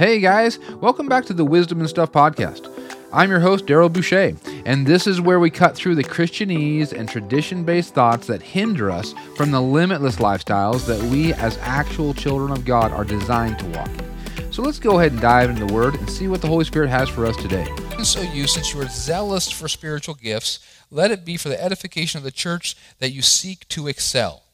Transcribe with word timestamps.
Hey 0.00 0.18
guys, 0.18 0.58
welcome 0.80 1.08
back 1.08 1.26
to 1.26 1.34
the 1.34 1.44
Wisdom 1.44 1.80
and 1.80 1.86
Stuff 1.86 2.10
podcast. 2.10 2.72
I'm 3.12 3.28
your 3.28 3.40
host, 3.40 3.66
Daryl 3.66 3.92
Boucher, 3.92 4.34
and 4.64 4.86
this 4.86 5.06
is 5.06 5.20
where 5.20 5.38
we 5.38 5.50
cut 5.50 5.76
through 5.76 5.94
the 5.94 6.02
Christianese 6.02 6.94
and 6.94 7.06
tradition 7.06 7.64
based 7.64 7.92
thoughts 7.92 8.26
that 8.28 8.40
hinder 8.40 8.90
us 8.90 9.14
from 9.36 9.50
the 9.50 9.60
limitless 9.60 10.16
lifestyles 10.16 10.86
that 10.86 11.02
we, 11.10 11.34
as 11.34 11.58
actual 11.58 12.14
children 12.14 12.50
of 12.50 12.64
God, 12.64 12.92
are 12.92 13.04
designed 13.04 13.58
to 13.58 13.66
walk 13.66 13.90
in. 13.90 14.50
So 14.50 14.62
let's 14.62 14.78
go 14.78 14.98
ahead 14.98 15.12
and 15.12 15.20
dive 15.20 15.50
into 15.50 15.66
the 15.66 15.74
Word 15.74 15.96
and 15.96 16.08
see 16.08 16.28
what 16.28 16.40
the 16.40 16.48
Holy 16.48 16.64
Spirit 16.64 16.88
has 16.88 17.10
for 17.10 17.26
us 17.26 17.36
today. 17.36 17.66
And 17.98 18.06
so 18.06 18.22
you, 18.22 18.46
since 18.46 18.72
you 18.72 18.80
are 18.80 18.88
zealous 18.88 19.50
for 19.50 19.68
spiritual 19.68 20.14
gifts, 20.14 20.60
let 20.90 21.10
it 21.10 21.26
be 21.26 21.36
for 21.36 21.50
the 21.50 21.62
edification 21.62 22.16
of 22.16 22.24
the 22.24 22.30
church 22.30 22.74
that 23.00 23.10
you 23.10 23.20
seek 23.20 23.68
to 23.68 23.86
excel. 23.86 24.44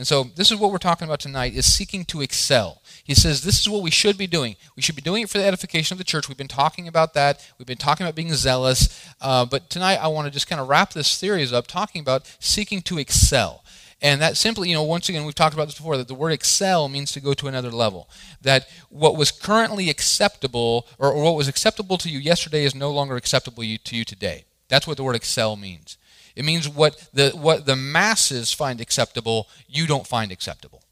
And 0.00 0.06
so 0.06 0.24
this 0.24 0.50
is 0.50 0.56
what 0.56 0.72
we're 0.72 0.78
talking 0.78 1.06
about 1.06 1.20
tonight 1.20 1.52
is 1.52 1.70
seeking 1.70 2.06
to 2.06 2.22
excel. 2.22 2.80
He 3.04 3.12
says 3.14 3.42
this 3.42 3.60
is 3.60 3.68
what 3.68 3.82
we 3.82 3.90
should 3.90 4.16
be 4.16 4.26
doing. 4.26 4.56
We 4.74 4.80
should 4.80 4.96
be 4.96 5.02
doing 5.02 5.24
it 5.24 5.28
for 5.28 5.36
the 5.36 5.44
edification 5.44 5.92
of 5.92 5.98
the 5.98 6.04
church. 6.04 6.26
We've 6.26 6.38
been 6.38 6.48
talking 6.48 6.88
about 6.88 7.12
that. 7.12 7.46
We've 7.58 7.66
been 7.66 7.76
talking 7.76 8.06
about 8.06 8.14
being 8.14 8.32
zealous. 8.32 9.06
Uh, 9.20 9.44
but 9.44 9.68
tonight 9.68 9.96
I 9.96 10.08
want 10.08 10.24
to 10.24 10.30
just 10.30 10.48
kind 10.48 10.58
of 10.58 10.70
wrap 10.70 10.94
this 10.94 11.06
series 11.06 11.52
up 11.52 11.66
talking 11.66 12.00
about 12.00 12.34
seeking 12.40 12.80
to 12.80 12.96
excel. 12.96 13.62
And 14.00 14.22
that 14.22 14.38
simply, 14.38 14.70
you 14.70 14.74
know, 14.74 14.84
once 14.84 15.10
again, 15.10 15.26
we've 15.26 15.34
talked 15.34 15.52
about 15.52 15.66
this 15.66 15.76
before, 15.76 15.98
that 15.98 16.08
the 16.08 16.14
word 16.14 16.32
excel 16.32 16.88
means 16.88 17.12
to 17.12 17.20
go 17.20 17.34
to 17.34 17.46
another 17.46 17.70
level. 17.70 18.08
That 18.40 18.70
what 18.88 19.18
was 19.18 19.30
currently 19.30 19.90
acceptable, 19.90 20.86
or, 20.98 21.12
or 21.12 21.24
what 21.24 21.36
was 21.36 21.46
acceptable 21.46 21.98
to 21.98 22.08
you 22.08 22.20
yesterday, 22.20 22.64
is 22.64 22.74
no 22.74 22.90
longer 22.90 23.16
acceptable 23.16 23.62
to 23.64 23.96
you 23.96 24.04
today. 24.06 24.46
That's 24.68 24.86
what 24.86 24.96
the 24.96 25.04
word 25.04 25.16
excel 25.16 25.56
means. 25.56 25.98
It 26.36 26.44
means 26.44 26.68
what 26.68 27.08
the, 27.12 27.30
what 27.30 27.66
the 27.66 27.76
masses 27.76 28.52
find 28.52 28.80
acceptable, 28.80 29.48
you 29.68 29.86
don't 29.86 30.06
find 30.06 30.32
acceptable. 30.32 30.82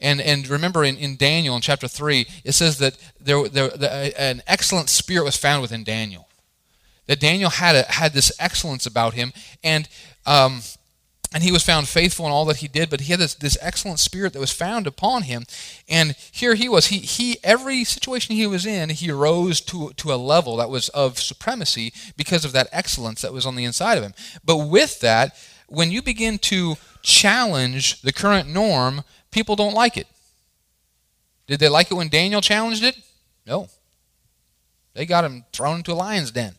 And, 0.00 0.20
and 0.20 0.46
remember 0.48 0.84
in, 0.84 0.96
in 0.96 1.16
Daniel 1.16 1.56
in 1.56 1.62
chapter 1.62 1.88
3, 1.88 2.26
it 2.44 2.52
says 2.52 2.78
that 2.78 2.96
there, 3.20 3.48
there, 3.48 3.68
the, 3.68 4.20
an 4.20 4.42
excellent 4.46 4.90
spirit 4.90 5.24
was 5.24 5.36
found 5.36 5.62
within 5.62 5.84
Daniel. 5.84 6.28
That 7.06 7.20
Daniel 7.20 7.50
had, 7.50 7.76
a, 7.76 7.82
had 7.90 8.12
this 8.12 8.32
excellence 8.38 8.86
about 8.86 9.14
him. 9.14 9.32
And 9.62 9.88
um, 10.26 10.62
and 11.34 11.42
he 11.42 11.50
was 11.50 11.64
found 11.64 11.88
faithful 11.88 12.26
in 12.26 12.32
all 12.32 12.44
that 12.44 12.58
he 12.58 12.68
did 12.68 12.88
but 12.88 13.00
he 13.00 13.10
had 13.10 13.18
this, 13.18 13.34
this 13.34 13.58
excellent 13.60 13.98
spirit 13.98 14.32
that 14.32 14.40
was 14.40 14.52
found 14.52 14.86
upon 14.86 15.22
him. 15.22 15.44
And 15.88 16.14
here 16.30 16.54
he 16.54 16.68
was. 16.68 16.86
He, 16.86 16.98
he 16.98 17.38
every 17.42 17.82
situation 17.82 18.36
he 18.36 18.46
was 18.46 18.64
in 18.64 18.88
he 18.90 19.10
rose 19.10 19.60
to, 19.62 19.90
to 19.94 20.14
a 20.14 20.16
level 20.16 20.56
that 20.56 20.70
was 20.70 20.88
of 20.90 21.18
supremacy 21.18 21.92
because 22.16 22.44
of 22.44 22.52
that 22.52 22.68
excellence 22.70 23.20
that 23.20 23.32
was 23.32 23.44
on 23.44 23.56
the 23.56 23.64
inside 23.64 23.98
of 23.98 24.04
him. 24.04 24.14
But 24.44 24.58
with 24.58 25.00
that 25.00 25.36
when 25.66 25.90
you 25.90 26.00
begin 26.02 26.38
to 26.38 26.76
challenge 27.02 28.00
the 28.02 28.12
current 28.12 28.48
norm 28.48 29.02
people 29.32 29.56
don't 29.56 29.74
like 29.74 29.96
it. 29.96 30.06
Did 31.48 31.58
they 31.58 31.68
like 31.68 31.90
it 31.90 31.94
when 31.94 32.08
daniel 32.08 32.40
challenged 32.40 32.84
it? 32.84 32.96
No. 33.44 33.68
They 34.94 35.04
got 35.04 35.24
him 35.24 35.44
thrown 35.52 35.78
into 35.78 35.92
a 35.92 35.94
lion's 35.94 36.30
den 36.30 36.54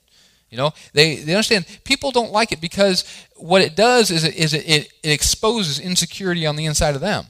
you 0.55 0.61
know, 0.61 0.71
they, 0.93 1.17
they 1.17 1.33
understand 1.33 1.65
people 1.83 2.11
don't 2.11 2.31
like 2.31 2.53
it 2.53 2.61
because 2.61 3.03
what 3.35 3.61
it 3.61 3.75
does 3.75 4.09
is, 4.09 4.23
it, 4.23 4.35
is 4.35 4.53
it, 4.53 4.65
it, 4.65 4.93
it 5.03 5.09
exposes 5.09 5.81
insecurity 5.81 6.45
on 6.47 6.55
the 6.55 6.63
inside 6.63 6.95
of 6.95 7.01
them. 7.01 7.25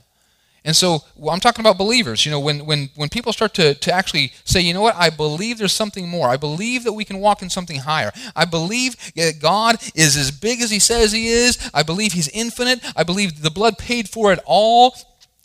And 0.63 0.75
so 0.75 0.99
I'm 1.27 1.39
talking 1.39 1.63
about 1.63 1.75
believers. 1.75 2.23
You 2.23 2.31
know, 2.31 2.39
when, 2.39 2.67
when, 2.67 2.89
when 2.95 3.09
people 3.09 3.33
start 3.33 3.55
to, 3.55 3.73
to 3.73 3.91
actually 3.91 4.31
say, 4.43 4.61
you 4.61 4.75
know 4.75 4.81
what, 4.81 4.95
I 4.95 5.09
believe 5.09 5.57
there's 5.57 5.73
something 5.73 6.07
more. 6.07 6.29
I 6.29 6.37
believe 6.37 6.83
that 6.83 6.93
we 6.93 7.03
can 7.03 7.17
walk 7.17 7.41
in 7.41 7.49
something 7.49 7.79
higher. 7.79 8.11
I 8.35 8.45
believe 8.45 8.95
that 9.15 9.39
God 9.41 9.77
is 9.95 10.15
as 10.15 10.29
big 10.29 10.61
as 10.61 10.69
he 10.69 10.77
says 10.77 11.11
he 11.11 11.29
is. 11.29 11.71
I 11.73 11.81
believe 11.81 12.13
he's 12.13 12.27
infinite. 12.27 12.79
I 12.95 13.01
believe 13.01 13.41
the 13.41 13.49
blood 13.49 13.79
paid 13.79 14.07
for 14.07 14.31
it 14.33 14.39
all. 14.45 14.95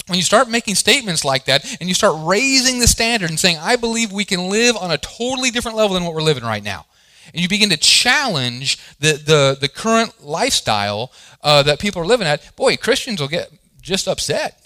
When 0.07 0.19
you 0.19 0.23
start 0.23 0.51
making 0.51 0.75
statements 0.75 1.25
like 1.25 1.47
that 1.47 1.65
and 1.81 1.89
you 1.89 1.95
start 1.95 2.27
raising 2.27 2.79
the 2.79 2.89
standard 2.89 3.31
and 3.31 3.41
saying, 3.41 3.57
I 3.59 3.77
believe 3.77 4.13
we 4.13 4.27
can 4.27 4.51
live 4.51 4.77
on 4.77 4.91
a 4.91 4.99
totally 4.99 5.51
different 5.51 5.79
level 5.79 5.95
than 5.95 6.05
what 6.05 6.13
we're 6.13 6.21
living 6.21 6.45
right 6.45 6.63
now 6.63 6.85
and 7.33 7.43
you 7.43 7.49
begin 7.49 7.71
to 7.71 7.77
challenge 7.77 8.79
the, 8.99 9.13
the, 9.13 9.59
the 9.61 9.69
current 9.69 10.25
lifestyle 10.25 11.13
uh, 11.43 11.63
that 11.63 11.79
people 11.79 12.03
are 12.03 12.07
living 12.07 12.27
at, 12.27 12.55
boy, 12.57 12.77
Christians 12.77 13.21
will 13.21 13.29
get 13.29 13.51
just 13.81 14.09
upset. 14.09 14.57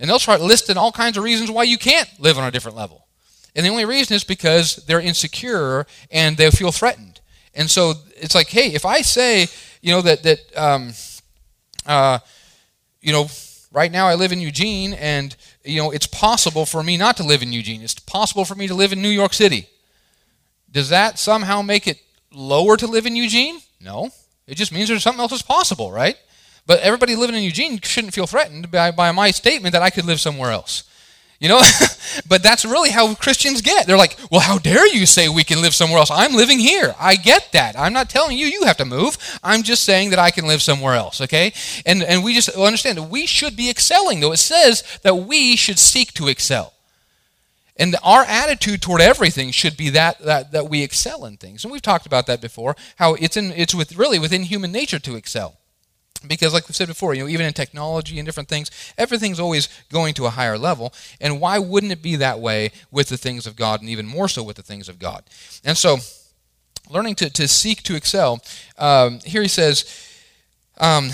And 0.00 0.08
they'll 0.08 0.18
start 0.18 0.40
listing 0.40 0.76
all 0.76 0.92
kinds 0.92 1.16
of 1.16 1.24
reasons 1.24 1.50
why 1.50 1.64
you 1.64 1.78
can't 1.78 2.08
live 2.18 2.38
on 2.38 2.44
a 2.44 2.50
different 2.50 2.76
level. 2.76 3.06
And 3.56 3.66
the 3.66 3.70
only 3.70 3.84
reason 3.84 4.14
is 4.14 4.22
because 4.22 4.76
they're 4.86 5.00
insecure 5.00 5.86
and 6.10 6.36
they 6.36 6.50
feel 6.50 6.70
threatened. 6.70 7.20
And 7.54 7.68
so 7.68 7.94
it's 8.16 8.34
like, 8.34 8.48
hey, 8.48 8.74
if 8.74 8.84
I 8.84 9.00
say, 9.00 9.48
you 9.80 9.92
know, 9.92 10.02
that, 10.02 10.22
that 10.22 10.56
um, 10.56 10.92
uh, 11.86 12.18
you 13.00 13.12
know, 13.12 13.28
right 13.72 13.90
now 13.90 14.06
I 14.06 14.14
live 14.14 14.32
in 14.32 14.40
Eugene 14.40 14.94
and, 14.94 15.34
you 15.64 15.82
know, 15.82 15.90
it's 15.90 16.06
possible 16.06 16.66
for 16.66 16.82
me 16.82 16.96
not 16.96 17.16
to 17.16 17.24
live 17.24 17.42
in 17.42 17.52
Eugene. 17.52 17.82
It's 17.82 17.98
possible 17.98 18.44
for 18.44 18.54
me 18.54 18.68
to 18.68 18.74
live 18.74 18.92
in 18.92 19.02
New 19.02 19.08
York 19.08 19.34
City. 19.34 19.68
Does 20.70 20.90
that 20.90 21.18
somehow 21.18 21.62
make 21.62 21.86
it 21.86 21.98
lower 22.32 22.76
to 22.76 22.86
live 22.86 23.06
in 23.06 23.16
Eugene? 23.16 23.60
No. 23.80 24.10
It 24.46 24.56
just 24.56 24.72
means 24.72 24.88
there's 24.88 25.02
something 25.02 25.20
else 25.20 25.30
that's 25.30 25.42
possible, 25.42 25.90
right? 25.90 26.16
But 26.66 26.80
everybody 26.80 27.16
living 27.16 27.36
in 27.36 27.42
Eugene 27.42 27.80
shouldn't 27.80 28.14
feel 28.14 28.26
threatened 28.26 28.70
by, 28.70 28.90
by 28.90 29.10
my 29.12 29.30
statement 29.30 29.72
that 29.72 29.82
I 29.82 29.90
could 29.90 30.04
live 30.04 30.20
somewhere 30.20 30.50
else. 30.50 30.84
You 31.40 31.48
know? 31.48 31.60
but 32.28 32.42
that's 32.42 32.64
really 32.64 32.90
how 32.90 33.14
Christians 33.14 33.62
get. 33.62 33.86
They're 33.86 33.96
like, 33.96 34.18
well, 34.30 34.40
how 34.40 34.58
dare 34.58 34.86
you 34.92 35.06
say 35.06 35.28
we 35.28 35.44
can 35.44 35.62
live 35.62 35.74
somewhere 35.74 35.98
else? 35.98 36.10
I'm 36.10 36.34
living 36.34 36.58
here. 36.58 36.94
I 36.98 37.16
get 37.16 37.52
that. 37.52 37.78
I'm 37.78 37.92
not 37.92 38.10
telling 38.10 38.36
you 38.36 38.46
you 38.46 38.64
have 38.64 38.76
to 38.78 38.84
move. 38.84 39.16
I'm 39.42 39.62
just 39.62 39.84
saying 39.84 40.10
that 40.10 40.18
I 40.18 40.30
can 40.30 40.46
live 40.46 40.60
somewhere 40.60 40.94
else, 40.94 41.20
okay? 41.22 41.52
And, 41.86 42.02
and 42.02 42.24
we 42.24 42.34
just 42.34 42.48
understand 42.50 42.98
that 42.98 43.04
we 43.04 43.26
should 43.26 43.56
be 43.56 43.70
excelling, 43.70 44.20
though. 44.20 44.32
It 44.32 44.38
says 44.38 44.82
that 45.02 45.14
we 45.14 45.56
should 45.56 45.78
seek 45.78 46.12
to 46.14 46.28
excel. 46.28 46.74
And 47.78 47.94
our 48.02 48.24
attitude 48.24 48.82
toward 48.82 49.00
everything 49.00 49.52
should 49.52 49.76
be 49.76 49.90
that, 49.90 50.18
that, 50.20 50.52
that 50.52 50.68
we 50.68 50.82
excel 50.82 51.24
in 51.24 51.36
things. 51.36 51.64
And 51.64 51.72
we've 51.72 51.82
talked 51.82 52.06
about 52.06 52.26
that 52.26 52.40
before, 52.40 52.74
how 52.96 53.14
it's, 53.14 53.36
in, 53.36 53.52
it's 53.52 53.74
with, 53.74 53.96
really 53.96 54.18
within 54.18 54.42
human 54.42 54.72
nature 54.72 54.98
to 54.98 55.14
excel. 55.14 55.56
Because, 56.26 56.52
like 56.52 56.68
we've 56.68 56.74
said 56.74 56.88
before, 56.88 57.14
you 57.14 57.22
know, 57.22 57.28
even 57.28 57.46
in 57.46 57.52
technology 57.52 58.18
and 58.18 58.26
different 58.26 58.48
things, 58.48 58.72
everything's 58.98 59.38
always 59.38 59.68
going 59.92 60.14
to 60.14 60.26
a 60.26 60.30
higher 60.30 60.58
level. 60.58 60.92
And 61.20 61.40
why 61.40 61.60
wouldn't 61.60 61.92
it 61.92 62.02
be 62.02 62.16
that 62.16 62.40
way 62.40 62.72
with 62.90 63.08
the 63.08 63.16
things 63.16 63.46
of 63.46 63.54
God, 63.54 63.80
and 63.80 63.88
even 63.88 64.06
more 64.06 64.26
so 64.26 64.42
with 64.42 64.56
the 64.56 64.62
things 64.62 64.88
of 64.88 64.98
God? 64.98 65.22
And 65.64 65.78
so, 65.78 65.98
learning 66.90 67.14
to, 67.16 67.30
to 67.30 67.46
seek 67.46 67.84
to 67.84 67.94
excel, 67.94 68.42
um, 68.78 69.20
here 69.20 69.42
he 69.42 69.48
says, 69.48 69.84
um, 70.78 71.10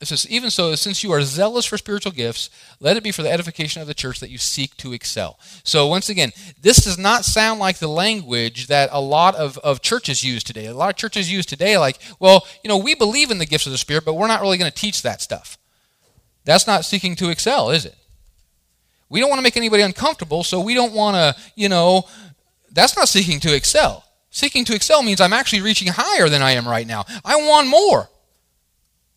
it 0.00 0.06
says, 0.06 0.28
even 0.30 0.50
so, 0.50 0.76
since 0.76 1.02
you 1.02 1.10
are 1.10 1.22
zealous 1.22 1.66
for 1.66 1.76
spiritual 1.76 2.12
gifts, 2.12 2.50
let 2.78 2.96
it 2.96 3.02
be 3.02 3.10
for 3.10 3.22
the 3.22 3.32
edification 3.32 3.82
of 3.82 3.88
the 3.88 3.94
church 3.94 4.20
that 4.20 4.30
you 4.30 4.38
seek 4.38 4.76
to 4.76 4.92
excel. 4.92 5.40
So, 5.64 5.88
once 5.88 6.08
again, 6.08 6.30
this 6.60 6.84
does 6.84 6.96
not 6.96 7.24
sound 7.24 7.58
like 7.58 7.78
the 7.78 7.88
language 7.88 8.68
that 8.68 8.90
a 8.92 9.00
lot 9.00 9.34
of, 9.34 9.58
of 9.58 9.82
churches 9.82 10.22
use 10.22 10.44
today. 10.44 10.66
A 10.66 10.74
lot 10.74 10.90
of 10.90 10.96
churches 10.96 11.32
use 11.32 11.44
today, 11.44 11.78
like, 11.78 11.98
well, 12.20 12.46
you 12.62 12.68
know, 12.68 12.76
we 12.76 12.94
believe 12.94 13.32
in 13.32 13.38
the 13.38 13.46
gifts 13.46 13.66
of 13.66 13.72
the 13.72 13.78
Spirit, 13.78 14.04
but 14.04 14.14
we're 14.14 14.28
not 14.28 14.40
really 14.40 14.56
going 14.56 14.70
to 14.70 14.76
teach 14.76 15.02
that 15.02 15.20
stuff. 15.20 15.58
That's 16.44 16.68
not 16.68 16.84
seeking 16.84 17.16
to 17.16 17.30
excel, 17.30 17.70
is 17.70 17.84
it? 17.84 17.96
We 19.08 19.18
don't 19.18 19.30
want 19.30 19.40
to 19.40 19.44
make 19.44 19.56
anybody 19.56 19.82
uncomfortable, 19.82 20.44
so 20.44 20.60
we 20.60 20.74
don't 20.74 20.92
want 20.92 21.16
to, 21.16 21.42
you 21.56 21.68
know, 21.68 22.04
that's 22.70 22.96
not 22.96 23.08
seeking 23.08 23.40
to 23.40 23.54
excel. 23.54 24.04
Seeking 24.30 24.64
to 24.66 24.74
excel 24.76 25.02
means 25.02 25.20
I'm 25.20 25.32
actually 25.32 25.62
reaching 25.62 25.88
higher 25.90 26.28
than 26.28 26.40
I 26.42 26.52
am 26.52 26.68
right 26.68 26.86
now. 26.86 27.04
I 27.24 27.34
want 27.36 27.66
more. 27.66 28.08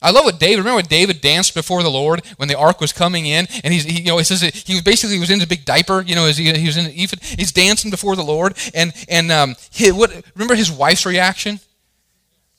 I 0.01 0.09
love 0.09 0.25
what 0.25 0.39
David. 0.39 0.59
Remember 0.59 0.77
when 0.77 0.85
David 0.85 1.21
danced 1.21 1.53
before 1.53 1.83
the 1.83 1.91
Lord 1.91 2.25
when 2.37 2.47
the 2.47 2.57
ark 2.57 2.81
was 2.81 2.91
coming 2.91 3.27
in, 3.27 3.47
and 3.63 3.71
he's 3.71 3.83
he, 3.83 4.01
you 4.01 4.07
know 4.07 4.17
he 4.17 4.23
says 4.23 4.41
he 4.41 4.73
was 4.73 4.81
basically 4.81 5.15
he 5.15 5.19
was 5.19 5.29
in 5.29 5.39
his 5.39 5.47
big 5.47 5.63
diaper, 5.63 6.01
you 6.01 6.15
know, 6.15 6.25
as 6.25 6.37
he, 6.37 6.51
he 6.53 6.65
was 6.65 6.77
in 6.77 6.85
the 6.85 7.03
ephod. 7.03 7.19
He's 7.21 7.51
dancing 7.51 7.91
before 7.91 8.15
the 8.15 8.23
Lord, 8.23 8.57
and 8.73 8.93
and 9.07 9.31
um, 9.31 9.55
he, 9.69 9.91
what 9.91 10.11
remember 10.33 10.55
his 10.55 10.71
wife's 10.71 11.05
reaction? 11.05 11.59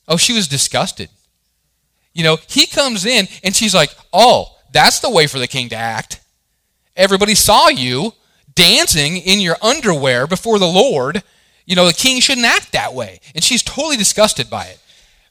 Oh, 0.07 0.17
she 0.17 0.33
was 0.33 0.47
disgusted. 0.47 1.09
You 2.13 2.23
know, 2.23 2.39
he 2.47 2.67
comes 2.67 3.05
in 3.07 3.27
and 3.43 3.57
she's 3.57 3.75
like, 3.75 3.91
"Oh, 4.13 4.57
that's 4.73 5.01
the 5.01 5.11
way 5.11 5.27
for 5.27 5.41
the 5.41 5.49
king 5.49 5.69
to 5.71 5.77
act." 5.77 6.21
Everybody 6.95 7.35
saw 7.35 7.69
you 7.69 8.13
dancing 8.55 9.17
in 9.17 9.41
your 9.41 9.57
underwear 9.63 10.29
before 10.29 10.61
the 10.61 10.67
Lord. 10.67 11.25
You 11.65 11.75
know, 11.75 11.87
the 11.87 11.93
king 11.93 12.21
shouldn't 12.21 12.47
act 12.47 12.73
that 12.73 12.95
way, 12.95 13.21
and 13.35 13.43
she's 13.43 13.63
totally 13.63 13.97
disgusted 13.97 14.49
by 14.49 14.67
it. 14.67 14.79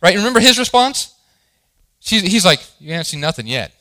Right? 0.01 0.13
And 0.13 0.19
remember 0.19 0.39
his 0.41 0.59
response? 0.59 1.10
She's, 2.01 2.23
he's 2.23 2.45
like, 2.45 2.59
You 2.79 2.91
haven't 2.91 3.05
seen 3.05 3.21
nothing 3.21 3.47
yet. 3.47 3.71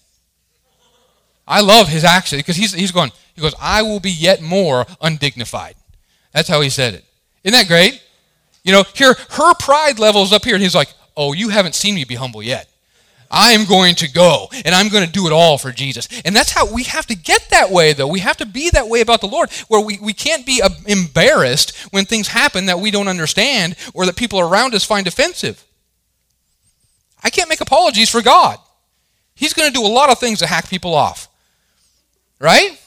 I 1.49 1.63
love 1.63 1.89
his 1.89 2.05
action 2.05 2.39
because 2.39 2.57
he's, 2.57 2.73
he's 2.73 2.93
going, 2.93 3.11
He 3.35 3.41
goes, 3.41 3.55
I 3.61 3.83
will 3.83 4.01
be 4.01 4.13
yet 4.13 4.41
more 4.41 4.87
undignified. 5.01 5.75
That's 6.33 6.49
how 6.49 6.61
he 6.61 6.71
said 6.71 6.95
it. 6.95 7.05
Isn't 7.43 7.59
that 7.59 7.67
great? 7.67 8.01
You 8.63 8.73
know, 8.73 8.85
here, 8.95 9.15
her 9.31 9.55
pride 9.55 9.99
level's 9.99 10.33
up 10.33 10.45
here, 10.45 10.55
and 10.55 10.63
he's 10.63 10.75
like, 10.75 10.93
Oh, 11.17 11.33
you 11.33 11.49
haven't 11.49 11.75
seen 11.75 11.97
me 11.97 12.05
be 12.05 12.15
humble 12.15 12.43
yet. 12.43 12.69
I 13.31 13.53
am 13.53 13.65
going 13.65 13.95
to 13.97 14.11
go 14.11 14.49
and 14.65 14.75
I'm 14.75 14.89
going 14.89 15.07
to 15.07 15.13
do 15.13 15.27
it 15.27 15.33
all 15.33 15.57
for 15.57 15.71
Jesus. 15.71 16.09
And 16.25 16.35
that's 16.35 16.51
how 16.51 16.73
we 16.73 16.83
have 16.85 17.07
to 17.07 17.15
get 17.15 17.47
that 17.51 17.71
way, 17.71 17.93
though. 17.93 18.09
We 18.09 18.19
have 18.21 18.37
to 18.39 18.47
be 18.47 18.71
that 18.71 18.89
way 18.89 19.03
about 19.03 19.21
the 19.21 19.29
Lord, 19.29 19.53
where 19.69 19.81
we, 19.81 19.99
we 20.03 20.13
can't 20.13 20.45
be 20.45 20.61
uh, 20.61 20.71
embarrassed 20.87 21.77
when 21.93 22.05
things 22.05 22.27
happen 22.29 22.67
that 22.67 22.81
we 22.81 22.91
don't 22.91 23.07
understand 23.07 23.77
or 23.95 24.05
that 24.07 24.17
people 24.17 24.41
around 24.41 24.75
us 24.75 24.85
find 24.85 25.07
offensive. 25.07 25.65
I 27.23 27.31
can't 27.31 27.49
make 27.49 27.61
apologies 27.61 28.11
for 28.11 28.23
God. 28.23 28.59
He's 29.35 29.55
going 29.55 29.73
to 29.73 29.79
do 29.79 29.85
a 29.85 29.89
lot 29.89 30.11
of 30.11 30.19
things 30.19 30.41
to 30.41 30.47
hack 30.47 30.69
people 30.69 30.95
off. 30.95 31.29
Right? 32.39 32.79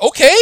okay, 0.00 0.36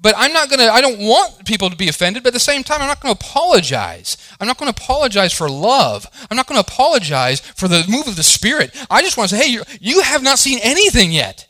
but 0.00 0.14
I'm 0.16 0.32
not 0.32 0.48
going 0.48 0.58
to, 0.58 0.72
I 0.72 0.80
don't 0.80 0.98
want 0.98 1.44
people 1.46 1.70
to 1.70 1.76
be 1.76 1.88
offended, 1.88 2.22
but 2.22 2.30
at 2.30 2.34
the 2.34 2.40
same 2.40 2.64
time, 2.64 2.80
I'm 2.80 2.88
not 2.88 3.00
going 3.00 3.14
to 3.14 3.20
apologize. 3.20 4.16
I'm 4.40 4.48
not 4.48 4.58
going 4.58 4.72
to 4.72 4.82
apologize 4.82 5.32
for 5.32 5.48
love. 5.48 6.06
I'm 6.30 6.36
not 6.36 6.48
going 6.48 6.60
to 6.60 6.66
apologize 6.68 7.40
for 7.40 7.68
the 7.68 7.84
move 7.88 8.08
of 8.08 8.16
the 8.16 8.22
Spirit. 8.22 8.74
I 8.90 9.02
just 9.02 9.16
want 9.16 9.30
to 9.30 9.36
say, 9.36 9.48
hey, 9.48 9.62
you, 9.80 10.02
have 10.02 10.22
not 10.22 10.38
seen 10.38 10.58
anything 10.62 11.12
yet. 11.12 11.46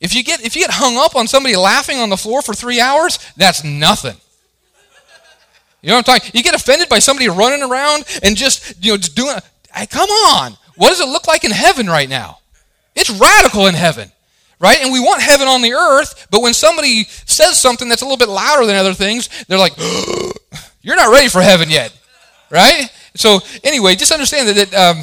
If 0.00 0.14
you, 0.14 0.22
get, 0.22 0.40
if 0.40 0.56
you 0.56 0.62
get 0.62 0.70
hung 0.74 0.96
up 0.96 1.14
on 1.14 1.26
somebody 1.26 1.56
laughing 1.56 1.98
on 1.98 2.08
the 2.08 2.16
floor 2.16 2.40
for 2.40 2.54
three 2.54 2.80
hours, 2.80 3.18
that's 3.36 3.64
nothing. 3.64 4.16
You 5.80 5.90
know 5.90 5.96
what 5.96 6.08
I'm 6.08 6.18
talking? 6.18 6.32
You 6.34 6.42
get 6.42 6.54
offended 6.54 6.88
by 6.88 6.98
somebody 6.98 7.28
running 7.28 7.62
around 7.62 8.04
and 8.22 8.36
just, 8.36 8.84
you 8.84 8.92
know, 8.92 8.96
just 8.96 9.14
doing, 9.14 9.36
hey, 9.72 9.86
come 9.86 10.08
on. 10.08 10.56
What 10.76 10.90
does 10.90 11.00
it 11.00 11.08
look 11.08 11.26
like 11.26 11.44
in 11.44 11.50
heaven 11.50 11.86
right 11.86 12.08
now? 12.08 12.38
It's 12.94 13.10
radical 13.10 13.66
in 13.66 13.74
heaven 13.74 14.10
right? 14.60 14.80
And 14.82 14.92
we 14.92 15.00
want 15.00 15.22
heaven 15.22 15.48
on 15.48 15.62
the 15.62 15.72
earth, 15.72 16.26
but 16.30 16.42
when 16.42 16.54
somebody 16.54 17.04
says 17.04 17.58
something 17.58 17.88
that's 17.88 18.02
a 18.02 18.04
little 18.04 18.18
bit 18.18 18.28
louder 18.28 18.66
than 18.66 18.76
other 18.76 18.94
things, 18.94 19.28
they're 19.46 19.58
like, 19.58 19.76
"You're 20.82 20.96
not 20.96 21.12
ready 21.12 21.28
for 21.28 21.40
heaven 21.40 21.70
yet," 21.70 21.96
right? 22.50 22.90
So 23.14 23.40
anyway, 23.64 23.94
just 23.94 24.12
understand 24.12 24.48
that. 24.48 24.70
that 24.70 24.96
um, 24.96 25.02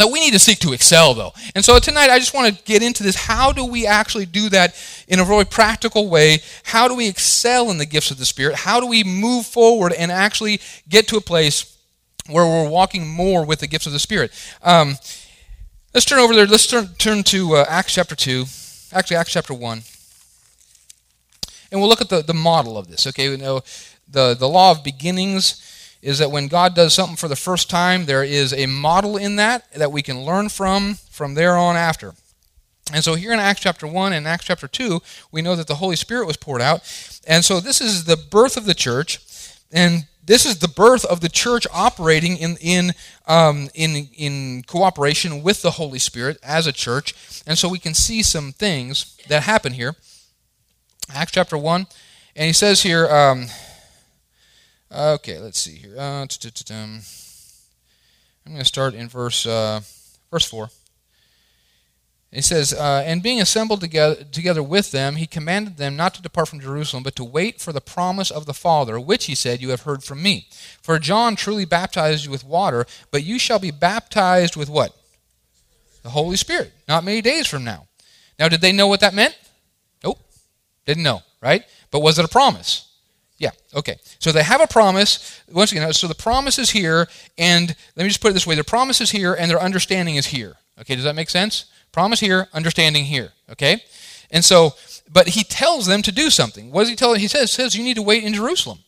that 0.00 0.10
we 0.10 0.20
need 0.20 0.32
to 0.32 0.38
seek 0.38 0.58
to 0.60 0.72
excel 0.72 1.14
though. 1.14 1.32
And 1.54 1.64
so 1.64 1.78
tonight 1.78 2.10
i 2.10 2.18
just 2.18 2.34
want 2.34 2.56
to 2.56 2.64
get 2.64 2.82
into 2.82 3.02
this. 3.02 3.14
How 3.14 3.52
do 3.52 3.64
we 3.64 3.86
actually 3.86 4.26
do 4.26 4.48
that 4.48 4.74
in 5.08 5.18
a 5.18 5.24
really 5.24 5.44
practical 5.44 6.08
way? 6.08 6.38
How 6.64 6.88
do 6.88 6.94
we 6.94 7.08
excel 7.08 7.70
in 7.70 7.78
the 7.78 7.86
gifts 7.86 8.10
of 8.10 8.18
the 8.18 8.24
spirit? 8.24 8.54
How 8.54 8.80
do 8.80 8.86
we 8.86 9.04
move 9.04 9.46
forward 9.46 9.92
and 9.92 10.10
actually 10.10 10.60
get 10.88 11.08
to 11.08 11.16
a 11.16 11.20
place 11.20 11.76
where 12.28 12.46
we're 12.46 12.68
walking 12.68 13.08
more 13.08 13.44
with 13.44 13.60
the 13.60 13.66
gifts 13.66 13.86
of 13.86 13.92
the 13.92 13.98
spirit? 13.98 14.32
Um, 14.62 14.96
let's 15.92 16.06
turn 16.06 16.20
over 16.20 16.34
there. 16.34 16.46
Let's 16.46 16.66
turn, 16.66 16.88
turn 16.98 17.22
to 17.24 17.56
uh, 17.56 17.64
acts 17.68 17.94
chapter 17.94 18.14
2 18.14 18.46
actually 18.92 19.16
Acts 19.16 19.32
chapter 19.32 19.54
1. 19.54 19.82
And 21.70 21.80
we'll 21.80 21.88
look 21.88 22.00
at 22.00 22.10
the, 22.10 22.22
the 22.22 22.34
model 22.34 22.76
of 22.76 22.88
this. 22.88 23.06
Okay, 23.06 23.28
we 23.30 23.36
know 23.36 23.62
the, 24.08 24.34
the 24.34 24.48
law 24.48 24.70
of 24.70 24.84
beginnings 24.84 25.71
is 26.02 26.18
that 26.18 26.32
when 26.32 26.48
God 26.48 26.74
does 26.74 26.92
something 26.92 27.16
for 27.16 27.28
the 27.28 27.36
first 27.36 27.70
time, 27.70 28.04
there 28.04 28.24
is 28.24 28.52
a 28.52 28.66
model 28.66 29.16
in 29.16 29.36
that 29.36 29.72
that 29.72 29.92
we 29.92 30.02
can 30.02 30.24
learn 30.24 30.48
from 30.48 30.96
from 31.10 31.34
there 31.34 31.56
on 31.56 31.76
after. 31.76 32.12
And 32.92 33.04
so 33.04 33.14
here 33.14 33.32
in 33.32 33.38
Acts 33.38 33.60
chapter 33.60 33.86
1 33.86 34.12
and 34.12 34.26
Acts 34.26 34.46
chapter 34.46 34.66
2, 34.66 35.00
we 35.30 35.40
know 35.40 35.54
that 35.54 35.68
the 35.68 35.76
Holy 35.76 35.96
Spirit 35.96 36.26
was 36.26 36.36
poured 36.36 36.60
out. 36.60 36.82
And 37.26 37.44
so 37.44 37.60
this 37.60 37.80
is 37.80 38.04
the 38.04 38.16
birth 38.16 38.56
of 38.56 38.66
the 38.66 38.74
church. 38.74 39.20
And 39.70 40.06
this 40.24 40.44
is 40.44 40.58
the 40.58 40.68
birth 40.68 41.04
of 41.04 41.20
the 41.20 41.28
church 41.28 41.66
operating 41.72 42.36
in, 42.36 42.56
in, 42.60 42.92
um, 43.26 43.70
in, 43.74 44.08
in 44.16 44.62
cooperation 44.64 45.42
with 45.42 45.62
the 45.62 45.72
Holy 45.72 45.98
Spirit 45.98 46.38
as 46.42 46.66
a 46.66 46.72
church. 46.72 47.14
And 47.46 47.56
so 47.56 47.68
we 47.68 47.78
can 47.78 47.94
see 47.94 48.22
some 48.22 48.52
things 48.52 49.16
that 49.28 49.44
happen 49.44 49.72
here. 49.72 49.94
Acts 51.14 51.32
chapter 51.32 51.56
1. 51.56 51.86
And 52.34 52.46
he 52.46 52.52
says 52.52 52.82
here, 52.82 53.08
um, 53.08 53.46
okay, 54.94 55.38
let's 55.38 55.58
see 55.58 55.76
here. 55.76 55.96
Uh, 55.98 56.26
I'm 58.44 58.52
going 58.52 58.58
to 58.58 58.64
start 58.64 58.94
in 58.94 59.08
verse, 59.08 59.46
uh, 59.46 59.80
verse 60.30 60.44
4. 60.46 60.68
He 62.32 62.40
says, 62.40 62.72
uh, 62.72 63.02
And 63.06 63.22
being 63.22 63.40
assembled 63.40 63.82
together, 63.82 64.24
together 64.24 64.62
with 64.62 64.90
them, 64.90 65.16
he 65.16 65.26
commanded 65.26 65.76
them 65.76 65.96
not 65.96 66.14
to 66.14 66.22
depart 66.22 66.48
from 66.48 66.60
Jerusalem, 66.60 67.02
but 67.02 67.14
to 67.16 67.24
wait 67.24 67.60
for 67.60 67.72
the 67.72 67.80
promise 67.80 68.30
of 68.30 68.46
the 68.46 68.54
Father, 68.54 68.98
which 68.98 69.26
he 69.26 69.34
said, 69.34 69.60
You 69.60 69.68
have 69.68 69.82
heard 69.82 70.02
from 70.02 70.22
me. 70.22 70.48
For 70.80 70.98
John 70.98 71.36
truly 71.36 71.66
baptized 71.66 72.24
you 72.24 72.30
with 72.30 72.44
water, 72.44 72.86
but 73.10 73.22
you 73.22 73.38
shall 73.38 73.58
be 73.58 73.70
baptized 73.70 74.56
with 74.56 74.70
what? 74.70 74.96
The 76.02 76.10
Holy 76.10 76.36
Spirit, 76.36 76.72
not 76.88 77.04
many 77.04 77.20
days 77.20 77.46
from 77.46 77.64
now. 77.64 77.86
Now, 78.38 78.48
did 78.48 78.62
they 78.62 78.72
know 78.72 78.88
what 78.88 79.00
that 79.00 79.14
meant? 79.14 79.36
Nope. 80.02 80.18
Didn't 80.86 81.04
know, 81.04 81.20
right? 81.42 81.64
But 81.90 82.00
was 82.00 82.18
it 82.18 82.24
a 82.24 82.28
promise? 82.28 82.91
Yeah, 83.42 83.50
okay. 83.74 83.96
So 84.20 84.30
they 84.30 84.44
have 84.44 84.60
a 84.60 84.68
promise. 84.68 85.42
Once 85.50 85.72
again, 85.72 85.92
so 85.92 86.06
the 86.06 86.14
promise 86.14 86.60
is 86.60 86.70
here, 86.70 87.08
and 87.36 87.74
let 87.96 88.04
me 88.04 88.08
just 88.08 88.20
put 88.20 88.30
it 88.30 88.34
this 88.34 88.46
way 88.46 88.54
the 88.54 88.62
promise 88.62 89.00
is 89.00 89.10
here, 89.10 89.34
and 89.34 89.50
their 89.50 89.60
understanding 89.60 90.14
is 90.14 90.26
here. 90.26 90.54
Okay, 90.80 90.94
does 90.94 91.02
that 91.02 91.16
make 91.16 91.28
sense? 91.28 91.64
Promise 91.90 92.20
here, 92.20 92.46
understanding 92.54 93.04
here. 93.04 93.32
Okay? 93.50 93.82
And 94.30 94.44
so, 94.44 94.74
but 95.10 95.30
he 95.30 95.42
tells 95.42 95.86
them 95.86 96.02
to 96.02 96.12
do 96.12 96.30
something. 96.30 96.70
What 96.70 96.82
does 96.82 96.90
he 96.90 96.94
tell 96.94 97.10
them? 97.10 97.20
He 97.20 97.26
says, 97.26 97.50
says 97.50 97.74
you 97.74 97.82
need 97.82 97.96
to 97.96 98.02
wait 98.02 98.22
in 98.22 98.32
Jerusalem. 98.32 98.78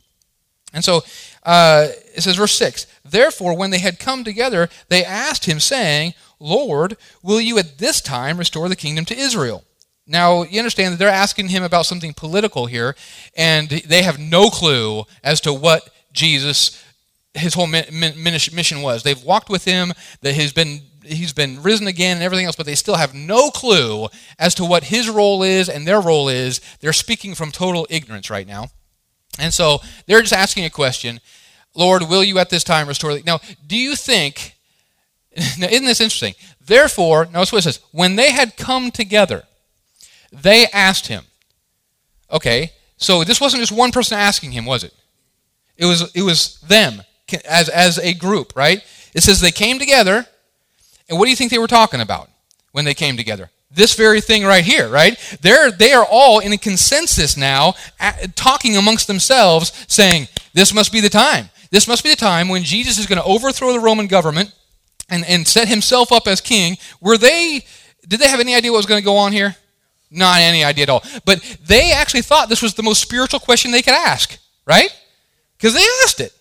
And 0.72 0.84
so 0.84 1.02
uh, 1.42 1.88
it 2.14 2.22
says, 2.22 2.36
verse 2.36 2.54
6 2.54 2.86
Therefore, 3.04 3.56
when 3.56 3.70
they 3.70 3.80
had 3.80 3.98
come 3.98 4.22
together, 4.22 4.68
they 4.88 5.04
asked 5.04 5.46
him, 5.46 5.58
saying, 5.58 6.14
Lord, 6.38 6.96
will 7.24 7.40
you 7.40 7.58
at 7.58 7.78
this 7.78 8.00
time 8.00 8.38
restore 8.38 8.68
the 8.68 8.76
kingdom 8.76 9.04
to 9.06 9.18
Israel? 9.18 9.64
Now, 10.06 10.42
you 10.42 10.58
understand 10.58 10.92
that 10.92 10.98
they're 10.98 11.08
asking 11.08 11.48
him 11.48 11.62
about 11.62 11.86
something 11.86 12.12
political 12.12 12.66
here, 12.66 12.94
and 13.36 13.68
they 13.68 14.02
have 14.02 14.18
no 14.18 14.50
clue 14.50 15.04
as 15.22 15.40
to 15.42 15.52
what 15.52 15.88
Jesus, 16.12 16.84
his 17.32 17.54
whole 17.54 17.66
mission 17.66 18.82
was. 18.82 19.02
They've 19.02 19.22
walked 19.22 19.48
with 19.48 19.64
him, 19.64 19.92
that 20.20 20.34
he's 20.34 20.52
been 20.52 20.82
he's 21.06 21.34
been 21.34 21.62
risen 21.62 21.86
again 21.86 22.16
and 22.16 22.24
everything 22.24 22.46
else, 22.46 22.56
but 22.56 22.64
they 22.64 22.74
still 22.74 22.96
have 22.96 23.14
no 23.14 23.50
clue 23.50 24.08
as 24.38 24.54
to 24.54 24.64
what 24.64 24.84
his 24.84 25.08
role 25.08 25.42
is 25.42 25.68
and 25.68 25.86
their 25.86 26.00
role 26.00 26.28
is. 26.28 26.60
They're 26.80 26.94
speaking 26.94 27.34
from 27.34 27.52
total 27.52 27.86
ignorance 27.90 28.30
right 28.30 28.46
now. 28.46 28.68
And 29.38 29.52
so 29.52 29.80
they're 30.06 30.22
just 30.22 30.32
asking 30.32 30.64
a 30.64 30.70
question 30.70 31.20
Lord, 31.74 32.02
will 32.02 32.22
you 32.22 32.38
at 32.38 32.50
this 32.50 32.62
time 32.62 32.86
restore. 32.86 33.18
Now, 33.26 33.40
do 33.66 33.76
you 33.76 33.96
think. 33.96 34.52
Now, 35.58 35.66
isn't 35.66 35.84
this 35.84 36.00
interesting? 36.00 36.34
Therefore, 36.64 37.26
notice 37.26 37.50
what 37.50 37.58
it 37.58 37.62
says. 37.62 37.80
When 37.90 38.14
they 38.14 38.30
had 38.30 38.56
come 38.56 38.92
together, 38.92 39.42
they 40.34 40.66
asked 40.72 41.06
him. 41.06 41.24
Okay, 42.30 42.72
so 42.96 43.24
this 43.24 43.40
wasn't 43.40 43.62
just 43.62 43.72
one 43.72 43.92
person 43.92 44.18
asking 44.18 44.52
him, 44.52 44.66
was 44.66 44.84
it? 44.84 44.92
It 45.76 45.86
was, 45.86 46.10
it 46.14 46.22
was 46.22 46.60
them 46.60 47.02
as, 47.48 47.68
as 47.68 47.98
a 47.98 48.14
group, 48.14 48.52
right? 48.54 48.82
It 49.14 49.22
says 49.22 49.40
they 49.40 49.50
came 49.50 49.78
together 49.78 50.26
and 51.08 51.18
what 51.18 51.26
do 51.26 51.30
you 51.30 51.36
think 51.36 51.50
they 51.50 51.58
were 51.58 51.66
talking 51.66 52.00
about 52.00 52.30
when 52.72 52.84
they 52.84 52.94
came 52.94 53.16
together? 53.16 53.50
This 53.70 53.94
very 53.94 54.20
thing 54.20 54.44
right 54.44 54.64
here, 54.64 54.88
right? 54.88 55.18
They're, 55.42 55.70
they 55.70 55.92
are 55.92 56.06
all 56.08 56.38
in 56.38 56.52
a 56.52 56.58
consensus 56.58 57.36
now, 57.36 57.74
at, 57.98 58.36
talking 58.36 58.76
amongst 58.76 59.06
themselves, 59.06 59.72
saying, 59.88 60.28
This 60.52 60.72
must 60.72 60.92
be 60.92 61.00
the 61.00 61.08
time. 61.08 61.50
This 61.70 61.88
must 61.88 62.04
be 62.04 62.10
the 62.10 62.16
time 62.16 62.48
when 62.48 62.62
Jesus 62.62 62.98
is 62.98 63.06
going 63.06 63.20
to 63.20 63.24
overthrow 63.24 63.72
the 63.72 63.80
Roman 63.80 64.06
government 64.06 64.54
and, 65.08 65.24
and 65.26 65.46
set 65.46 65.66
himself 65.66 66.12
up 66.12 66.28
as 66.28 66.40
king. 66.40 66.76
Were 67.00 67.18
they, 67.18 67.64
did 68.06 68.20
they 68.20 68.28
have 68.28 68.40
any 68.40 68.54
idea 68.54 68.70
what 68.70 68.78
was 68.78 68.86
going 68.86 69.00
to 69.00 69.04
go 69.04 69.16
on 69.16 69.32
here? 69.32 69.56
Not 70.14 70.40
any 70.40 70.62
idea 70.62 70.84
at 70.84 70.90
all. 70.90 71.02
But 71.24 71.42
they 71.66 71.92
actually 71.92 72.22
thought 72.22 72.48
this 72.48 72.62
was 72.62 72.74
the 72.74 72.82
most 72.82 73.02
spiritual 73.02 73.40
question 73.40 73.72
they 73.72 73.82
could 73.82 73.94
ask, 73.94 74.38
right? 74.64 74.88
Because 75.56 75.74
they 75.74 75.84
asked 76.04 76.20
it. 76.20 76.32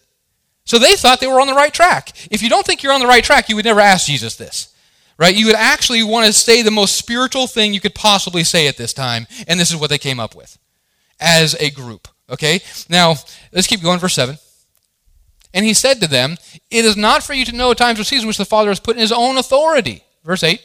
So 0.66 0.80
they 0.80 0.96
thought 0.96 1.20
they 1.20 1.28
were 1.28 1.42
on 1.42 1.48
the 1.48 1.54
right 1.54 1.74
track. 1.74 2.12
If 2.32 2.42
you 2.42 2.50
don't 2.50 2.66
think 2.66 2.84
you're 2.84 2.94
on 2.94 3.02
the 3.02 3.08
right 3.08 3.24
track, 3.24 3.50
you 3.50 3.56
would 3.56 3.66
never 3.66 3.80
ask 3.82 4.06
Jesus 4.06 4.36
this. 4.36 4.70
Right? 5.18 5.36
You 5.36 5.48
would 5.48 5.56
actually 5.56 6.04
want 6.04 6.26
to 6.28 6.34
say 6.34 6.62
the 6.62 6.72
most 6.72 6.98
spiritual 6.98 7.48
thing 7.48 7.74
you 7.74 7.80
could 7.80 7.96
possibly 7.96 8.44
say 8.44 8.68
at 8.68 8.78
this 8.78 8.94
time, 8.94 9.28
and 9.48 9.60
this 9.60 9.70
is 9.70 9.78
what 9.78 9.90
they 9.90 9.98
came 9.98 10.20
up 10.20 10.36
with 10.36 10.58
as 11.20 11.56
a 11.60 11.70
group. 11.70 12.08
Okay? 12.30 12.62
Now, 12.90 13.16
let's 13.52 13.68
keep 13.68 13.82
going, 13.82 14.00
verse 14.00 14.16
7. 14.16 14.38
And 15.54 15.66
he 15.66 15.74
said 15.74 16.02
to 16.02 16.08
them, 16.08 16.38
It 16.72 16.86
is 16.86 16.98
not 16.98 17.24
for 17.24 17.34
you 17.34 17.46
to 17.46 17.56
know 17.56 17.74
times 17.74 18.00
or 18.00 18.04
seasons 18.04 18.26
which 18.26 18.38
the 18.38 18.46
Father 18.46 18.70
has 18.70 18.80
put 18.80 18.96
in 18.96 19.02
his 19.02 19.12
own 19.12 19.38
authority. 19.38 20.04
Verse 20.24 20.44
8. 20.44 20.60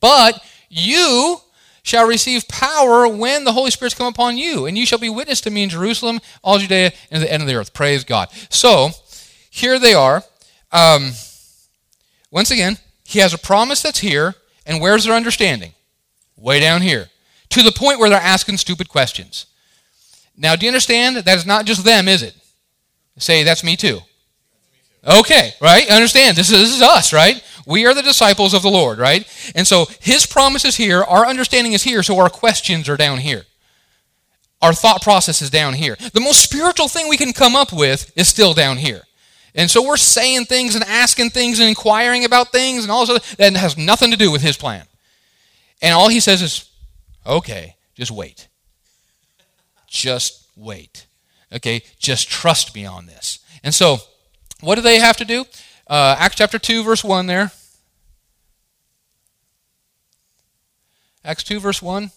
But 0.00 0.40
you 0.68 1.40
shall 1.88 2.06
receive 2.06 2.46
power 2.48 3.08
when 3.08 3.44
the 3.44 3.52
Holy 3.52 3.70
Spirit's 3.70 3.94
come 3.94 4.06
upon 4.06 4.36
you, 4.36 4.66
and 4.66 4.76
you 4.76 4.84
shall 4.84 4.98
be 4.98 5.08
witness 5.08 5.40
to 5.40 5.50
me 5.50 5.62
in 5.62 5.70
Jerusalem, 5.70 6.20
all 6.44 6.58
Judea, 6.58 6.92
and 7.10 7.22
the 7.22 7.32
end 7.32 7.42
of 7.42 7.48
the 7.48 7.54
earth. 7.54 7.72
Praise 7.72 8.04
God. 8.04 8.28
So, 8.50 8.90
here 9.48 9.78
they 9.78 9.94
are. 9.94 10.22
Um, 10.70 11.12
once 12.30 12.50
again, 12.50 12.76
he 13.04 13.20
has 13.20 13.32
a 13.32 13.38
promise 13.38 13.80
that's 13.80 14.00
here, 14.00 14.34
and 14.66 14.82
where's 14.82 15.04
their 15.04 15.14
understanding? 15.14 15.72
Way 16.36 16.60
down 16.60 16.82
here. 16.82 17.08
To 17.50 17.62
the 17.62 17.72
point 17.72 17.98
where 17.98 18.10
they're 18.10 18.20
asking 18.20 18.58
stupid 18.58 18.90
questions. 18.90 19.46
Now, 20.36 20.56
do 20.56 20.66
you 20.66 20.70
understand 20.70 21.16
that 21.16 21.38
is 21.38 21.46
not 21.46 21.64
just 21.64 21.84
them, 21.84 22.06
is 22.06 22.22
it? 22.22 22.36
Say, 23.16 23.44
that's 23.44 23.64
me 23.64 23.76
too. 23.76 24.00
Okay, 25.06 25.54
right? 25.60 25.90
Understand, 25.90 26.36
this 26.36 26.50
is, 26.50 26.58
this 26.58 26.76
is 26.76 26.82
us, 26.82 27.14
right? 27.14 27.42
We 27.68 27.84
are 27.84 27.92
the 27.92 28.02
disciples 28.02 28.54
of 28.54 28.62
the 28.62 28.70
Lord, 28.70 28.98
right? 28.98 29.28
And 29.54 29.66
so 29.66 29.88
his 30.00 30.24
promise 30.24 30.64
is 30.64 30.76
here, 30.76 31.02
our 31.02 31.26
understanding 31.26 31.74
is 31.74 31.82
here, 31.82 32.02
so 32.02 32.18
our 32.18 32.30
questions 32.30 32.88
are 32.88 32.96
down 32.96 33.18
here. 33.18 33.44
Our 34.62 34.72
thought 34.72 35.02
process 35.02 35.42
is 35.42 35.50
down 35.50 35.74
here. 35.74 35.94
The 36.14 36.20
most 36.20 36.42
spiritual 36.42 36.88
thing 36.88 37.10
we 37.10 37.18
can 37.18 37.34
come 37.34 37.54
up 37.54 37.70
with 37.70 38.10
is 38.16 38.26
still 38.26 38.54
down 38.54 38.78
here. 38.78 39.02
And 39.54 39.70
so 39.70 39.86
we're 39.86 39.98
saying 39.98 40.46
things 40.46 40.76
and 40.76 40.84
asking 40.84 41.30
things 41.30 41.60
and 41.60 41.68
inquiring 41.68 42.24
about 42.24 42.52
things 42.52 42.84
and 42.84 42.90
all 42.90 43.04
this 43.04 43.10
other 43.10 43.36
that 43.36 43.54
has 43.60 43.76
nothing 43.76 44.12
to 44.12 44.16
do 44.16 44.32
with 44.32 44.40
his 44.40 44.56
plan. 44.56 44.86
And 45.82 45.94
all 45.94 46.08
he 46.08 46.20
says 46.20 46.40
is, 46.40 46.70
okay, 47.26 47.76
just 47.94 48.10
wait. 48.10 48.48
Just 49.86 50.48
wait. 50.56 51.06
Okay, 51.52 51.82
just 51.98 52.30
trust 52.30 52.74
me 52.74 52.86
on 52.86 53.04
this. 53.04 53.40
And 53.62 53.74
so 53.74 53.98
what 54.60 54.76
do 54.76 54.80
they 54.80 54.98
have 54.98 55.18
to 55.18 55.26
do? 55.26 55.44
Uh, 55.88 56.16
Acts 56.18 56.36
chapter 56.36 56.58
2, 56.58 56.82
verse 56.82 57.02
1 57.02 57.26
there. 57.26 57.52
Acts 61.24 61.42
2, 61.44 61.60
verse 61.60 61.82
1. 61.82 62.10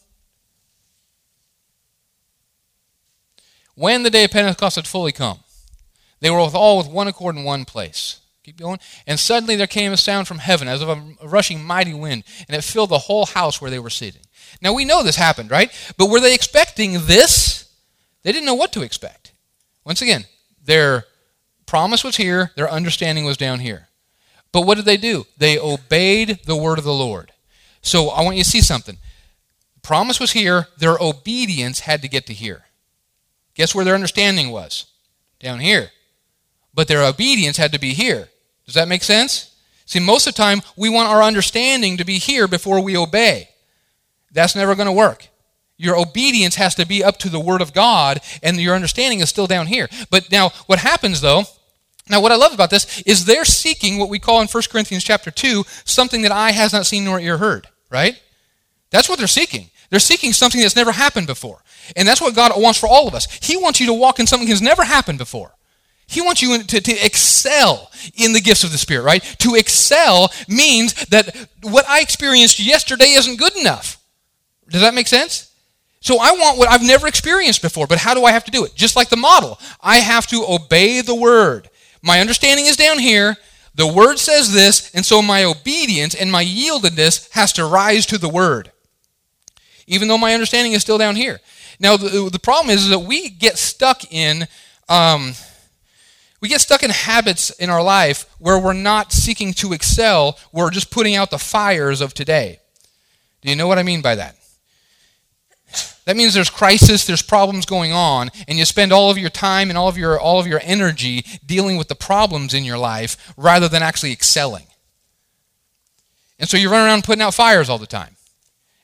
when 3.81 4.03
the 4.03 4.11
day 4.11 4.25
of 4.25 4.31
Pentecost 4.31 4.75
had 4.75 4.87
fully 4.87 5.11
come, 5.11 5.39
they 6.19 6.29
were 6.29 6.43
with 6.43 6.53
all 6.53 6.77
with 6.77 6.87
one 6.87 7.07
accord 7.07 7.35
in 7.35 7.43
one 7.43 7.65
place. 7.65 8.19
Keep 8.43 8.57
going. 8.57 8.79
And 9.07 9.19
suddenly 9.19 9.55
there 9.55 9.65
came 9.65 9.91
a 9.91 9.97
sound 9.97 10.27
from 10.27 10.37
heaven 10.37 10.67
as 10.67 10.83
of 10.83 10.89
a 10.89 11.03
rushing 11.25 11.63
mighty 11.63 11.93
wind, 11.93 12.23
and 12.47 12.55
it 12.55 12.63
filled 12.63 12.91
the 12.91 12.99
whole 12.99 13.25
house 13.25 13.59
where 13.59 13.71
they 13.71 13.79
were 13.79 13.89
sitting. 13.89 14.21
Now 14.61 14.73
we 14.73 14.85
know 14.85 15.01
this 15.01 15.15
happened, 15.15 15.49
right? 15.49 15.71
But 15.97 16.11
were 16.11 16.19
they 16.19 16.35
expecting 16.35 16.93
this? 17.05 17.71
They 18.21 18.31
didn't 18.31 18.45
know 18.45 18.53
what 18.53 18.71
to 18.73 18.83
expect. 18.83 19.31
Once 19.83 20.03
again, 20.03 20.25
their 20.63 21.05
promise 21.71 22.03
was 22.03 22.17
here, 22.17 22.51
their 22.57 22.69
understanding 22.69 23.23
was 23.23 23.37
down 23.37 23.61
here. 23.61 23.87
But 24.51 24.65
what 24.65 24.75
did 24.75 24.83
they 24.83 24.97
do? 24.97 25.25
They 25.37 25.57
obeyed 25.57 26.41
the 26.43 26.57
word 26.57 26.77
of 26.77 26.83
the 26.83 26.93
Lord. 26.93 27.31
So 27.81 28.09
I 28.09 28.23
want 28.23 28.35
you 28.35 28.43
to 28.43 28.49
see 28.49 28.59
something. 28.59 28.97
Promise 29.81 30.19
was 30.19 30.33
here, 30.33 30.67
their 30.77 30.97
obedience 30.99 31.79
had 31.79 32.01
to 32.01 32.09
get 32.09 32.25
to 32.25 32.33
here. 32.33 32.65
Guess 33.55 33.73
where 33.73 33.85
their 33.85 33.95
understanding 33.95 34.51
was? 34.51 34.87
Down 35.39 35.61
here. 35.61 35.91
But 36.73 36.89
their 36.89 37.05
obedience 37.05 37.55
had 37.55 37.71
to 37.71 37.79
be 37.79 37.93
here. 37.93 38.27
Does 38.65 38.75
that 38.75 38.89
make 38.89 39.01
sense? 39.01 39.55
See, 39.85 40.01
most 40.01 40.27
of 40.27 40.33
the 40.33 40.41
time, 40.41 40.61
we 40.75 40.89
want 40.89 41.07
our 41.07 41.23
understanding 41.23 41.95
to 41.95 42.03
be 42.03 42.17
here 42.17 42.49
before 42.49 42.83
we 42.83 42.97
obey. 42.97 43.47
That's 44.33 44.57
never 44.57 44.75
going 44.75 44.87
to 44.87 44.91
work. 44.91 45.29
Your 45.77 45.95
obedience 45.95 46.55
has 46.55 46.75
to 46.75 46.85
be 46.85 47.01
up 47.01 47.17
to 47.19 47.29
the 47.29 47.39
Word 47.39 47.61
of 47.61 47.71
God, 47.71 48.19
and 48.43 48.59
your 48.59 48.75
understanding 48.75 49.21
is 49.21 49.29
still 49.29 49.47
down 49.47 49.67
here. 49.67 49.87
But 50.09 50.29
now, 50.29 50.49
what 50.67 50.79
happens 50.79 51.21
though? 51.21 51.45
Now, 52.11 52.19
what 52.19 52.33
I 52.33 52.35
love 52.35 52.53
about 52.53 52.69
this 52.69 53.01
is 53.03 53.23
they're 53.23 53.45
seeking 53.45 53.97
what 53.97 54.09
we 54.09 54.19
call 54.19 54.41
in 54.41 54.49
1 54.49 54.63
Corinthians 54.69 55.01
chapter 55.01 55.31
2 55.31 55.63
something 55.85 56.23
that 56.23 56.31
eye 56.33 56.51
has 56.51 56.73
not 56.73 56.85
seen 56.85 57.05
nor 57.05 57.21
ear 57.21 57.37
heard, 57.37 57.69
right? 57.89 58.21
That's 58.89 59.07
what 59.07 59.17
they're 59.17 59.29
seeking. 59.29 59.69
They're 59.89 59.99
seeking 59.99 60.33
something 60.33 60.59
that's 60.59 60.75
never 60.75 60.91
happened 60.91 61.25
before. 61.25 61.63
And 61.95 62.05
that's 62.05 62.19
what 62.19 62.35
God 62.35 62.51
wants 62.57 62.77
for 62.77 62.87
all 62.87 63.07
of 63.07 63.15
us. 63.15 63.31
He 63.41 63.55
wants 63.55 63.79
you 63.79 63.85
to 63.87 63.93
walk 63.93 64.19
in 64.19 64.27
something 64.27 64.49
that's 64.49 64.59
never 64.59 64.83
happened 64.83 65.19
before. 65.19 65.55
He 66.05 66.19
wants 66.19 66.41
you 66.41 66.61
to, 66.61 66.81
to 66.81 67.05
excel 67.05 67.89
in 68.15 68.33
the 68.33 68.41
gifts 68.41 68.65
of 68.65 68.73
the 68.73 68.77
Spirit, 68.77 69.03
right? 69.03 69.23
To 69.39 69.55
excel 69.55 70.31
means 70.49 70.93
that 71.05 71.33
what 71.63 71.87
I 71.87 72.01
experienced 72.01 72.59
yesterday 72.59 73.11
isn't 73.11 73.39
good 73.39 73.55
enough. 73.55 73.97
Does 74.67 74.81
that 74.81 74.93
make 74.93 75.07
sense? 75.07 75.49
So 76.01 76.19
I 76.19 76.31
want 76.33 76.57
what 76.57 76.67
I've 76.67 76.83
never 76.83 77.07
experienced 77.07 77.61
before, 77.61 77.87
but 77.87 77.99
how 77.99 78.13
do 78.13 78.25
I 78.25 78.33
have 78.33 78.43
to 78.45 78.51
do 78.51 78.65
it? 78.65 78.75
Just 78.75 78.97
like 78.97 79.07
the 79.07 79.15
model, 79.15 79.57
I 79.79 79.99
have 79.99 80.27
to 80.27 80.43
obey 80.45 80.99
the 80.99 81.15
word. 81.15 81.69
My 82.01 82.19
understanding 82.19 82.65
is 82.65 82.75
down 82.75 82.99
here. 82.99 83.37
The 83.75 83.87
word 83.87 84.19
says 84.19 84.53
this, 84.53 84.93
and 84.93 85.05
so 85.05 85.21
my 85.21 85.43
obedience 85.43 86.13
and 86.13 86.31
my 86.31 86.43
yieldedness 86.43 87.29
has 87.31 87.53
to 87.53 87.65
rise 87.65 88.05
to 88.07 88.17
the 88.17 88.27
word, 88.27 88.71
even 89.87 90.07
though 90.07 90.17
my 90.17 90.33
understanding 90.33 90.73
is 90.73 90.81
still 90.81 90.97
down 90.97 91.15
here. 91.15 91.39
Now, 91.79 91.97
the, 91.97 92.29
the 92.29 92.39
problem 92.39 92.69
is, 92.69 92.83
is 92.83 92.89
that 92.89 92.99
we 92.99 93.29
get 93.29 93.57
stuck 93.57 94.11
in. 94.11 94.47
Um, 94.89 95.33
we 96.41 96.49
get 96.49 96.59
stuck 96.59 96.83
in 96.83 96.89
habits 96.89 97.51
in 97.51 97.69
our 97.69 97.83
life 97.83 98.25
where 98.39 98.59
we're 98.59 98.73
not 98.73 99.13
seeking 99.13 99.53
to 99.53 99.73
excel, 99.73 100.39
we're 100.51 100.71
just 100.71 100.89
putting 100.89 101.15
out 101.15 101.29
the 101.29 101.37
fires 101.37 102.01
of 102.01 102.13
today. 102.13 102.59
Do 103.41 103.49
you 103.49 103.55
know 103.55 103.67
what 103.67 103.77
I 103.77 103.83
mean 103.83 104.01
by 104.01 104.15
that? 104.15 104.35
That 106.11 106.17
means 106.17 106.33
there's 106.33 106.49
crisis, 106.49 107.05
there's 107.05 107.21
problems 107.21 107.65
going 107.65 107.93
on, 107.93 108.31
and 108.45 108.59
you 108.59 108.65
spend 108.65 108.91
all 108.91 109.09
of 109.09 109.17
your 109.17 109.29
time 109.29 109.69
and 109.69 109.77
all 109.77 109.87
of 109.87 109.97
your 109.97 110.19
all 110.19 110.41
of 110.41 110.45
your 110.45 110.59
energy 110.61 111.23
dealing 111.45 111.77
with 111.77 111.87
the 111.87 111.95
problems 111.95 112.53
in 112.53 112.65
your 112.65 112.77
life 112.77 113.33
rather 113.37 113.69
than 113.69 113.81
actually 113.81 114.11
excelling. 114.11 114.65
And 116.37 116.49
so 116.49 116.57
you 116.57 116.69
run 116.69 116.85
around 116.85 117.05
putting 117.05 117.21
out 117.21 117.33
fires 117.33 117.69
all 117.69 117.77
the 117.77 117.87
time. 117.87 118.17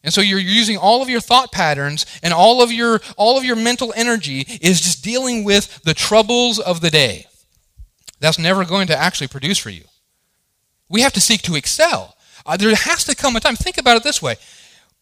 And 0.05 0.13
so 0.13 0.21
you're 0.21 0.39
using 0.39 0.77
all 0.77 1.01
of 1.01 1.09
your 1.09 1.19
thought 1.19 1.51
patterns 1.51 2.05
and 2.23 2.33
all 2.33 2.63
of 2.63 2.71
your 2.71 3.01
all 3.17 3.37
of 3.37 3.43
your 3.43 3.57
mental 3.57 3.91
energy 3.97 4.45
is 4.61 4.79
just 4.79 5.03
dealing 5.03 5.43
with 5.43 5.83
the 5.83 5.93
troubles 5.93 6.59
of 6.59 6.79
the 6.79 6.89
day 6.89 7.25
that's 8.21 8.39
never 8.39 8.63
going 8.63 8.87
to 8.87 8.97
actually 8.97 9.27
produce 9.27 9.57
for 9.57 9.69
you. 9.69 9.83
We 10.87 11.01
have 11.01 11.11
to 11.11 11.19
seek 11.19 11.41
to 11.41 11.57
excel. 11.57 12.15
Uh, 12.45 12.55
there 12.55 12.73
has 12.73 13.03
to 13.03 13.15
come 13.17 13.35
a 13.35 13.41
time. 13.41 13.57
Think 13.57 13.77
about 13.77 13.97
it 13.97 14.03
this 14.03 14.21
way. 14.21 14.37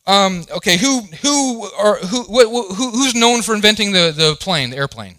Um, 0.08 0.46
okay, 0.52 0.78
who 0.78 1.02
who 1.22 1.64
are 1.78 1.98
who, 1.98 2.24
who 2.24 2.92
who's 2.92 3.16
known 3.16 3.42
for 3.42 3.56
inventing 3.56 3.92
the 3.92 4.14
the 4.16 4.36
plane, 4.40 4.70
the 4.70 4.78
airplane? 4.78 5.16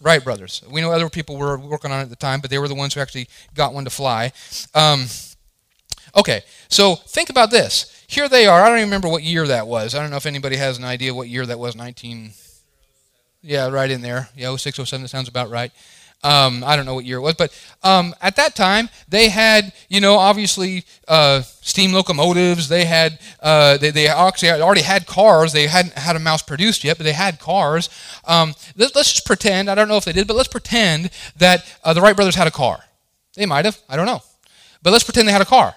Wright 0.00 0.22
brothers. 0.22 0.62
We 0.68 0.80
know 0.80 0.90
other 0.90 1.08
people 1.08 1.36
were 1.36 1.56
working 1.56 1.92
on 1.92 2.00
it 2.00 2.02
at 2.04 2.10
the 2.10 2.16
time, 2.16 2.40
but 2.40 2.50
they 2.50 2.58
were 2.58 2.68
the 2.68 2.74
ones 2.74 2.94
who 2.94 3.00
actually 3.00 3.28
got 3.54 3.72
one 3.72 3.84
to 3.84 3.90
fly. 3.90 4.32
Um, 4.74 5.06
okay, 6.16 6.42
so 6.68 6.96
think 6.96 7.30
about 7.30 7.50
this. 7.50 8.04
Here 8.08 8.28
they 8.28 8.46
are. 8.46 8.62
I 8.62 8.68
don't 8.68 8.78
even 8.78 8.88
remember 8.88 9.08
what 9.08 9.22
year 9.22 9.46
that 9.46 9.66
was. 9.66 9.94
I 9.94 10.00
don't 10.00 10.10
know 10.10 10.16
if 10.16 10.26
anybody 10.26 10.56
has 10.56 10.76
an 10.76 10.84
idea 10.84 11.14
what 11.14 11.28
year 11.28 11.46
that 11.46 11.58
was. 11.58 11.76
19. 11.76 12.32
Yeah, 13.42 13.68
right 13.68 13.90
in 13.90 14.02
there. 14.02 14.28
Yeah, 14.36 14.54
06, 14.54 14.76
07, 14.76 15.02
that 15.02 15.08
sounds 15.08 15.28
about 15.28 15.50
right. 15.50 15.72
Um, 16.24 16.62
I 16.64 16.76
don't 16.76 16.86
know 16.86 16.94
what 16.94 17.04
year 17.04 17.16
it 17.16 17.20
was, 17.20 17.34
but 17.34 17.52
um, 17.82 18.14
at 18.20 18.36
that 18.36 18.54
time 18.54 18.88
they 19.08 19.28
had, 19.28 19.72
you 19.88 20.00
know, 20.00 20.14
obviously 20.14 20.84
uh, 21.08 21.42
steam 21.42 21.92
locomotives. 21.92 22.68
They 22.68 22.84
had, 22.84 23.18
uh, 23.40 23.76
they, 23.78 23.90
they 23.90 24.06
actually 24.06 24.50
already 24.50 24.82
had 24.82 25.06
cars. 25.06 25.52
They 25.52 25.66
hadn't 25.66 25.94
had 25.94 26.14
a 26.14 26.20
mouse 26.20 26.42
produced 26.42 26.84
yet, 26.84 26.96
but 26.96 27.04
they 27.04 27.12
had 27.12 27.40
cars. 27.40 27.90
Um, 28.24 28.54
let, 28.76 28.94
us 28.94 29.12
just 29.12 29.26
pretend. 29.26 29.68
I 29.68 29.74
don't 29.74 29.88
know 29.88 29.96
if 29.96 30.04
they 30.04 30.12
did, 30.12 30.28
but 30.28 30.36
let's 30.36 30.48
pretend 30.48 31.10
that 31.38 31.64
uh, 31.82 31.92
the 31.92 32.00
Wright 32.00 32.14
brothers 32.14 32.36
had 32.36 32.46
a 32.46 32.52
car. 32.52 32.84
They 33.34 33.46
might 33.46 33.64
have. 33.64 33.80
I 33.88 33.96
don't 33.96 34.06
know, 34.06 34.22
but 34.82 34.92
let's 34.92 35.04
pretend 35.04 35.26
they 35.26 35.32
had 35.32 35.42
a 35.42 35.46
car, 35.46 35.74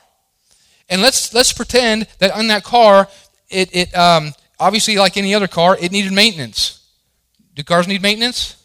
and 0.89 1.01
let's 1.01 1.33
let's 1.33 1.53
pretend 1.53 2.07
that 2.19 2.31
on 2.31 2.47
that 2.47 2.63
car, 2.63 3.07
it 3.49 3.73
it 3.73 3.97
um, 3.97 4.33
obviously 4.59 4.97
like 4.97 5.15
any 5.15 5.33
other 5.33 5.47
car, 5.47 5.77
it 5.79 5.91
needed 5.91 6.11
maintenance. 6.11 6.85
Do 7.55 7.63
cars 7.63 7.87
need 7.87 8.01
maintenance? 8.01 8.61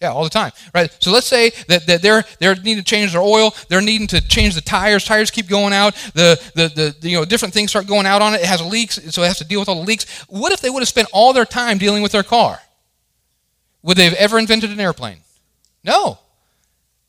Yeah, 0.00 0.10
all 0.10 0.24
the 0.24 0.30
time, 0.30 0.52
right? 0.74 0.94
So 1.00 1.10
let's 1.10 1.26
say 1.26 1.50
that, 1.68 1.86
that 1.86 2.02
they're 2.02 2.22
they're 2.38 2.54
needing 2.54 2.76
to 2.76 2.84
change 2.84 3.12
their 3.12 3.22
oil, 3.22 3.54
they're 3.68 3.80
needing 3.80 4.06
to 4.08 4.20
change 4.20 4.54
the 4.54 4.60
tires. 4.60 5.04
Tires 5.04 5.30
keep 5.30 5.48
going 5.48 5.72
out. 5.72 5.94
The, 6.12 6.38
the 6.54 6.68
the, 6.68 6.96
the 7.00 7.08
you 7.08 7.16
know 7.16 7.24
different 7.24 7.54
things 7.54 7.70
start 7.70 7.86
going 7.86 8.04
out 8.04 8.20
on 8.20 8.34
it. 8.34 8.42
It 8.42 8.46
has 8.46 8.60
leaks, 8.60 9.00
so 9.14 9.22
it 9.22 9.28
has 9.28 9.38
to 9.38 9.44
deal 9.44 9.58
with 9.58 9.70
all 9.70 9.76
the 9.76 9.86
leaks. 9.86 10.04
What 10.28 10.52
if 10.52 10.60
they 10.60 10.68
would 10.68 10.80
have 10.80 10.88
spent 10.88 11.08
all 11.14 11.32
their 11.32 11.46
time 11.46 11.78
dealing 11.78 12.02
with 12.02 12.12
their 12.12 12.22
car? 12.22 12.60
Would 13.82 13.96
they 13.96 14.04
have 14.04 14.14
ever 14.14 14.38
invented 14.38 14.70
an 14.70 14.80
airplane? 14.80 15.18
No. 15.82 16.18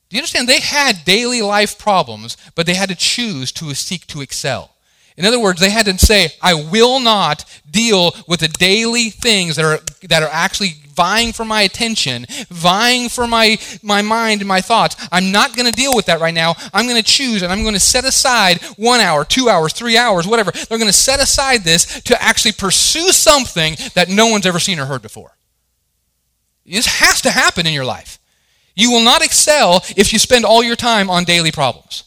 Do 0.09 0.15
you 0.15 0.21
understand? 0.21 0.47
They 0.47 0.61
had 0.61 1.03
daily 1.03 1.41
life 1.41 1.77
problems, 1.77 2.37
but 2.55 2.65
they 2.65 2.75
had 2.75 2.87
to 2.87 2.95
choose 2.95 3.51
to 3.53 3.73
seek 3.73 4.07
to 4.07 4.21
excel. 4.21 4.76
In 5.17 5.25
other 5.25 5.39
words, 5.39 5.59
they 5.59 5.71
had 5.71 5.87
to 5.87 5.97
say, 5.97 6.29
I 6.41 6.53
will 6.53 6.99
not 6.99 7.43
deal 7.69 8.15
with 8.27 8.39
the 8.41 8.47
daily 8.47 9.09
things 9.09 9.55
that 9.55 9.65
are, 9.65 9.79
that 10.07 10.21
are 10.21 10.29
actually 10.31 10.75
vying 10.97 11.33
for 11.33 11.43
my 11.43 11.61
attention, 11.61 12.27
vying 12.49 13.09
for 13.09 13.25
my, 13.25 13.57
my 13.81 14.03
mind 14.03 14.41
and 14.41 14.47
my 14.47 14.61
thoughts. 14.61 14.95
I'm 15.11 15.31
not 15.31 15.55
going 15.55 15.65
to 15.65 15.71
deal 15.71 15.95
with 15.95 16.05
that 16.05 16.19
right 16.19 16.33
now. 16.33 16.55
I'm 16.71 16.85
going 16.85 17.01
to 17.01 17.07
choose 17.07 17.41
and 17.41 17.51
I'm 17.51 17.63
going 17.63 17.73
to 17.73 17.79
set 17.79 18.05
aside 18.05 18.61
one 18.77 18.99
hour, 18.99 19.25
two 19.25 19.49
hours, 19.49 19.73
three 19.73 19.97
hours, 19.97 20.27
whatever. 20.27 20.51
They're 20.51 20.77
going 20.77 20.89
to 20.89 20.93
set 20.93 21.19
aside 21.19 21.63
this 21.63 22.01
to 22.03 22.21
actually 22.21 22.53
pursue 22.53 23.11
something 23.11 23.75
that 23.95 24.09
no 24.09 24.27
one's 24.27 24.45
ever 24.45 24.59
seen 24.59 24.79
or 24.79 24.85
heard 24.85 25.01
before. 25.01 25.35
This 26.63 26.99
has 26.99 27.21
to 27.21 27.31
happen 27.31 27.65
in 27.65 27.73
your 27.73 27.85
life. 27.85 28.19
You 28.75 28.91
will 28.91 29.03
not 29.03 29.23
excel 29.23 29.83
if 29.95 30.13
you 30.13 30.19
spend 30.19 30.45
all 30.45 30.61
your 30.61 30.75
time 30.75 31.09
on 31.09 31.23
daily 31.23 31.51
problems. 31.51 32.03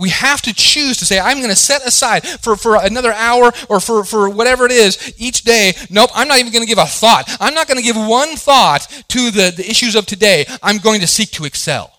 We 0.00 0.08
have 0.08 0.40
to 0.42 0.54
choose 0.54 0.96
to 0.96 1.04
say, 1.04 1.20
I'm 1.20 1.36
going 1.36 1.50
to 1.50 1.54
set 1.54 1.86
aside 1.86 2.26
for, 2.26 2.56
for 2.56 2.76
another 2.76 3.12
hour 3.12 3.52
or 3.68 3.80
for, 3.80 4.02
for 4.02 4.30
whatever 4.30 4.64
it 4.64 4.72
is 4.72 5.12
each 5.18 5.42
day. 5.42 5.74
Nope, 5.90 6.08
I'm 6.14 6.26
not 6.26 6.38
even 6.38 6.50
going 6.50 6.64
to 6.64 6.68
give 6.68 6.78
a 6.78 6.86
thought. 6.86 7.36
I'm 7.38 7.52
not 7.52 7.68
going 7.68 7.76
to 7.76 7.82
give 7.82 7.96
one 7.96 8.34
thought 8.34 8.88
to 9.08 9.30
the, 9.30 9.52
the 9.54 9.68
issues 9.68 9.94
of 9.94 10.06
today. 10.06 10.46
I'm 10.62 10.78
going 10.78 11.02
to 11.02 11.06
seek 11.06 11.32
to 11.32 11.44
excel. 11.44 11.92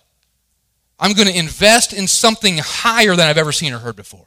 I'm 1.00 1.14
going 1.14 1.28
to 1.28 1.38
invest 1.38 1.94
in 1.94 2.08
something 2.08 2.58
higher 2.58 3.16
than 3.16 3.28
I've 3.28 3.38
ever 3.38 3.52
seen 3.52 3.72
or 3.72 3.78
heard 3.78 3.98
before. 3.98 4.26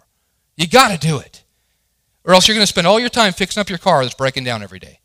You 0.56 0.68
got 0.68 0.92
to 0.92 1.06
do 1.06 1.18
it. 1.18 1.42
Or 2.24 2.32
else 2.32 2.46
you're 2.46 2.54
going 2.54 2.62
to 2.62 2.68
spend 2.68 2.86
all 2.86 3.00
your 3.00 3.08
time 3.08 3.32
fixing 3.32 3.60
up 3.60 3.68
your 3.68 3.78
car 3.78 4.04
that's 4.04 4.14
breaking 4.14 4.44
down 4.44 4.62
every 4.62 4.78
day. 4.78 5.00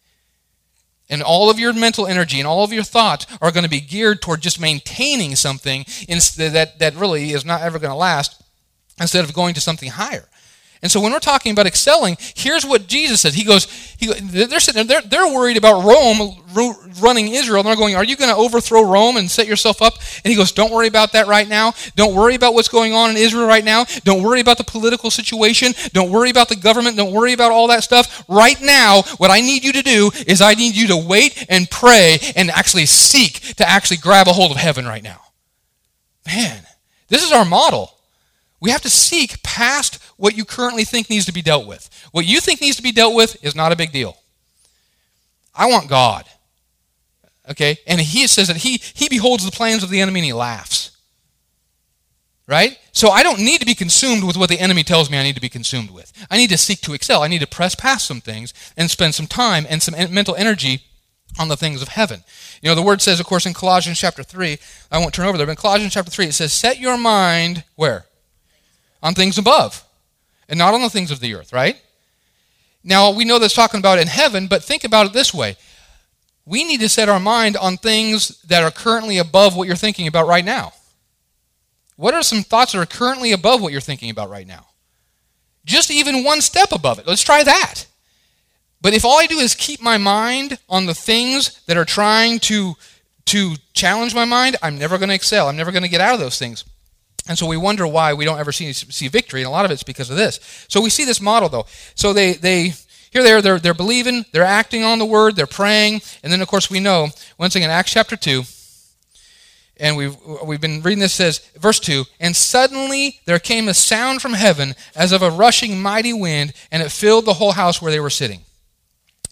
And 1.10 1.24
all 1.24 1.50
of 1.50 1.58
your 1.58 1.74
mental 1.74 2.06
energy 2.06 2.38
and 2.38 2.48
all 2.48 2.64
of 2.64 2.72
your 2.72 2.84
thoughts 2.84 3.26
are 3.42 3.52
going 3.52 3.64
to 3.64 3.70
be 3.70 3.82
geared 3.82 4.22
toward 4.22 4.42
just 4.42 4.62
maintaining 4.62 5.36
something 5.36 5.86
that, 6.08 6.74
that 6.78 6.96
really 6.96 7.32
is 7.32 7.44
not 7.44 7.64
ever 7.64 7.80
going 7.80 7.90
to 7.90 7.96
last 7.96 8.44
instead 9.00 9.24
of 9.24 9.34
going 9.34 9.54
to 9.54 9.62
something 9.62 9.90
higher. 9.90 10.26
And 10.82 10.90
so 10.90 11.02
when 11.02 11.12
we're 11.12 11.20
talking 11.20 11.52
about 11.52 11.68
excelling, 11.68 12.16
here's 12.36 12.66
what 12.66 12.88
Jesus 12.88 13.20
said. 13.20 13.34
He 13.34 13.44
goes, 13.44 13.66
he, 13.98 14.08
they're, 14.14 14.62
sitting, 14.62 14.88
they're, 14.88 15.02
they're 15.02 15.28
worried 15.28 15.58
about 15.58 15.84
Rome 15.84 16.42
running 17.02 17.28
Israel. 17.34 17.64
They're 17.64 17.76
going, 17.76 17.96
are 17.96 18.04
you 18.06 18.16
going 18.16 18.30
to 18.30 18.36
overthrow 18.36 18.84
Rome 18.84 19.18
and 19.18 19.30
set 19.30 19.46
yourself 19.46 19.82
up? 19.82 19.96
And 20.24 20.32
he 20.32 20.38
goes, 20.38 20.54
don't 20.54 20.72
worry 20.72 20.88
about 20.88 21.12
that 21.12 21.28
right 21.28 21.50
now. 21.50 21.74
Don't 21.96 22.16
worry 22.16 22.36
about 22.36 22.54
what's 22.54 22.70
going 22.70 22.94
on 22.94 23.10
in 23.10 23.18
Israel 23.18 23.46
right 23.46 23.64
now. 23.64 23.84
Don't 24.06 24.24
worry 24.24 24.40
about 24.40 24.58
the 24.58 24.64
political 24.64 25.12
situation. 25.12 25.74
Don't 25.92 26.12
worry 26.12 26.30
about 26.30 26.48
the 26.48 26.56
government. 26.56 26.96
Don't 26.96 27.12
worry 27.12 27.34
about 27.34 27.52
all 27.52 27.68
that 27.68 27.84
stuff. 27.84 28.24
Right 28.30 28.60
now, 28.62 29.02
what 29.18 29.32
I 29.32 29.42
need 29.42 29.66
you 29.66 29.74
to 29.74 29.82
do 29.82 30.12
is 30.28 30.42
I 30.42 30.54
need 30.54 30.78
you 30.78 30.88
to 30.88 30.98
wait 30.98 31.46
and 31.50 31.70
pray 31.70 32.20
and 32.38 32.50
actually 32.50 32.86
seek 32.86 33.56
to 33.58 33.68
actually 33.68 33.98
grab 33.98 34.30
a 34.30 34.34
hold 34.34 34.52
of 34.52 34.58
heaven 34.58 34.86
right 34.86 35.04
now. 35.04 35.20
Man, 36.26 36.62
this 37.10 37.24
is 37.24 37.34
our 37.34 37.44
model. 37.44 37.99
We 38.60 38.72
have 38.72 38.82
to 38.82 38.90
seek 38.90 39.42
past 39.44 40.02
what 40.18 40.36
you 40.36 40.46
currently 40.46 40.84
think 40.84 41.10
needs 41.10 41.26
to 41.26 41.34
be 41.34 41.42
dealt 41.42 41.66
with. 41.66 41.90
What 42.12 42.26
you 42.26 42.40
think 42.40 42.62
needs 42.62 42.78
to 42.78 42.84
be 42.84 42.92
dealt 42.92 43.16
with 43.16 43.44
is 43.44 43.56
not 43.56 43.72
a 43.72 43.76
big 43.76 43.92
deal. 43.92 44.18
I 45.56 45.68
want 45.68 45.90
God. 45.90 46.26
Okay? 47.50 47.78
And 47.88 48.00
he 48.00 48.28
says 48.28 48.48
that 48.48 48.58
he, 48.58 48.82
he 48.94 49.10
beholds 49.10 49.46
the 49.46 49.52
plans 49.52 49.84
of 49.84 49.90
the 49.90 50.02
enemy 50.02 50.20
and 50.20 50.26
he 50.26 50.34
laughs. 50.34 50.92
Right? 52.48 52.80
So 52.92 53.10
I 53.10 53.22
don't 53.22 53.40
need 53.40 53.60
to 53.60 53.66
be 53.66 53.76
consumed 53.76 54.24
with 54.24 54.36
what 54.36 54.50
the 54.50 54.60
enemy 54.60 54.84
tells 54.84 55.10
me 55.10 55.20
I 55.20 55.24
need 55.24 55.36
to 55.36 55.42
be 55.42 55.50
consumed 55.50 55.92
with. 55.92 56.12
I 56.32 56.38
need 56.38 56.50
to 56.50 56.58
seek 56.58 56.82
to 56.82 56.94
excel. 56.94 57.22
I 57.22 57.28
need 57.28 57.42
to 57.42 57.48
press 57.48 57.76
past 57.76 58.08
some 58.08 58.22
things 58.22 58.54
and 58.76 58.90
spend 58.90 59.14
some 59.16 59.28
time 59.28 59.68
and 59.70 59.82
some 59.82 59.96
mental 60.14 60.36
energy 60.36 60.82
on 61.38 61.48
the 61.48 61.58
things 61.58 61.82
of 61.82 61.90
heaven. 61.90 62.24
You 62.62 62.70
know, 62.70 62.76
the 62.76 62.82
word 62.82 63.02
says, 63.02 63.20
of 63.20 63.26
course, 63.28 63.46
in 63.46 63.54
Colossians 63.54 64.00
chapter 64.00 64.24
3, 64.24 64.58
I 64.92 64.98
won't 64.98 65.14
turn 65.14 65.28
over 65.28 65.38
there, 65.38 65.46
but 65.46 65.52
in 65.52 65.58
Colossians 65.58 65.94
chapter 65.94 66.10
3, 66.10 66.26
it 66.26 66.34
says, 66.34 66.52
Set 66.52 66.80
your 66.80 66.98
mind 66.98 67.64
where? 67.76 68.06
On 69.02 69.14
things 69.14 69.38
above, 69.38 69.86
and 70.50 70.58
not 70.58 70.74
on 70.74 70.82
the 70.82 70.90
things 70.90 71.12
of 71.12 71.20
the 71.20 71.34
earth, 71.36 71.54
right? 71.54 71.78
Now, 72.84 73.12
we 73.12 73.26
know 73.26 73.40
that's 73.40 73.54
talking 73.54 73.80
about 73.80 74.00
in 74.00 74.08
heaven, 74.08 74.48
but 74.48 74.64
think 74.64 74.84
about 74.84 75.06
it 75.06 75.14
this 75.14 75.34
way 75.34 75.58
we 76.50 76.64
need 76.64 76.80
to 76.80 76.90
set 76.90 77.10
our 77.10 77.20
mind 77.20 77.56
on 77.58 77.78
things 77.78 78.42
that 78.42 78.64
are 78.64 78.72
currently 78.72 79.20
above 79.20 79.56
what 79.56 79.68
you're 79.68 79.76
thinking 79.76 80.08
about 80.08 80.26
right 80.26 80.44
now. 80.44 80.74
What 81.96 82.16
are 82.16 82.24
some 82.24 82.42
thoughts 82.42 82.72
that 82.72 82.80
are 82.80 82.88
currently 82.88 83.34
above 83.34 83.62
what 83.62 83.72
you're 83.72 83.82
thinking 83.82 84.10
about 84.10 84.32
right 84.32 84.48
now? 84.48 84.66
Just 85.64 85.92
even 85.92 86.24
one 86.24 86.42
step 86.42 86.72
above 86.72 86.98
it. 86.98 87.06
Let's 87.06 87.22
try 87.22 87.44
that. 87.44 87.86
But 88.82 88.96
if 88.96 89.06
all 89.06 89.20
I 89.20 89.28
do 89.28 89.38
is 89.38 89.54
keep 89.54 89.80
my 89.80 90.00
mind 90.00 90.58
on 90.68 90.88
the 90.88 90.96
things 90.96 91.62
that 91.68 91.78
are 91.78 91.86
trying 91.86 92.40
to, 92.40 92.74
to 93.26 93.56
challenge 93.74 94.16
my 94.16 94.26
mind, 94.26 94.56
I'm 94.64 94.80
never 94.80 94.98
going 94.98 95.10
to 95.10 95.16
excel. 95.16 95.50
I'm 95.50 95.58
never 95.58 95.72
going 95.72 95.84
to 95.84 95.90
get 95.90 96.02
out 96.02 96.16
of 96.16 96.20
those 96.20 96.40
things. 96.40 96.66
And 97.30 97.38
so 97.38 97.46
we 97.46 97.58
wonder 97.58 97.86
why 97.86 98.16
we 98.16 98.26
don't 98.26 98.40
ever 98.40 98.52
see, 98.52 98.74
see 98.74 99.08
victory, 99.08 99.42
and 99.42 99.48
a 99.48 99.52
lot 99.52 99.64
of 99.64 99.70
it's 99.70 99.84
because 99.84 100.10
of 100.10 100.18
this. 100.18 100.40
So 100.68 100.82
we 100.82 100.90
see 100.90 101.06
this 101.06 101.22
model, 101.22 101.48
though. 101.48 101.68
So 101.94 102.12
they, 102.12 102.34
they 102.34 102.74
here 103.12 103.22
they 103.22 103.32
are, 103.32 103.42
they're, 103.42 103.60
they're 103.60 103.76
believing, 103.76 104.26
they're 104.32 104.44
acting 104.44 104.84
on 104.84 104.98
the 104.98 105.06
word, 105.06 105.36
they're 105.36 105.46
praying. 105.46 106.02
And 106.24 106.34
then, 106.34 106.42
of 106.42 106.48
course, 106.48 106.72
we 106.72 106.80
know, 106.80 107.10
once 107.38 107.56
again, 107.56 107.70
Acts 107.70 107.92
chapter 107.92 108.16
2, 108.16 108.44
and 109.78 109.96
we've, 109.96 110.18
we've 110.44 110.60
been 110.60 110.82
reading 110.82 111.00
this 111.00 111.14
says, 111.14 111.40
verse 111.56 111.80
2 111.80 112.04
And 112.20 112.36
suddenly 112.36 113.20
there 113.26 113.38
came 113.38 113.68
a 113.68 113.76
sound 113.76 114.24
from 114.24 114.34
heaven 114.34 114.74
as 114.96 115.12
of 115.12 115.22
a 115.22 115.30
rushing 115.30 115.80
mighty 115.80 116.14
wind, 116.14 116.54
and 116.72 116.82
it 116.82 116.92
filled 116.92 117.26
the 117.26 117.36
whole 117.36 117.52
house 117.52 117.80
where 117.80 117.92
they 117.92 118.00
were 118.00 118.10
sitting. 118.10 118.42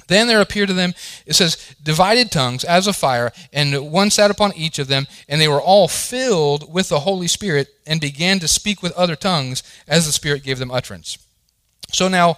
Then 0.08 0.28
there 0.28 0.42
appeared 0.42 0.70
to 0.70 0.74
them, 0.74 0.94
it 1.26 1.34
says, 1.34 1.76
divided 1.84 2.32
tongues 2.32 2.64
as 2.64 2.88
of 2.88 2.96
fire, 2.96 3.32
and 3.52 3.92
one 3.92 4.10
sat 4.10 4.32
upon 4.32 4.54
each 4.56 4.80
of 4.80 4.88
them, 4.88 5.06
and 5.28 5.40
they 5.40 5.48
were 5.48 5.62
all 5.62 5.88
filled 5.88 6.74
with 6.74 6.90
the 6.90 7.02
Holy 7.02 7.28
Spirit, 7.28 7.68
and 7.86 8.02
began 8.02 8.40
to 8.40 8.48
speak 8.48 8.82
with 8.82 8.92
other 8.94 9.16
tongues 9.16 9.64
as 9.88 10.06
the 10.06 10.12
Spirit 10.12 10.44
gave 10.44 10.60
them 10.60 10.72
utterance. 10.72 11.18
So 11.92 12.08
now, 12.08 12.38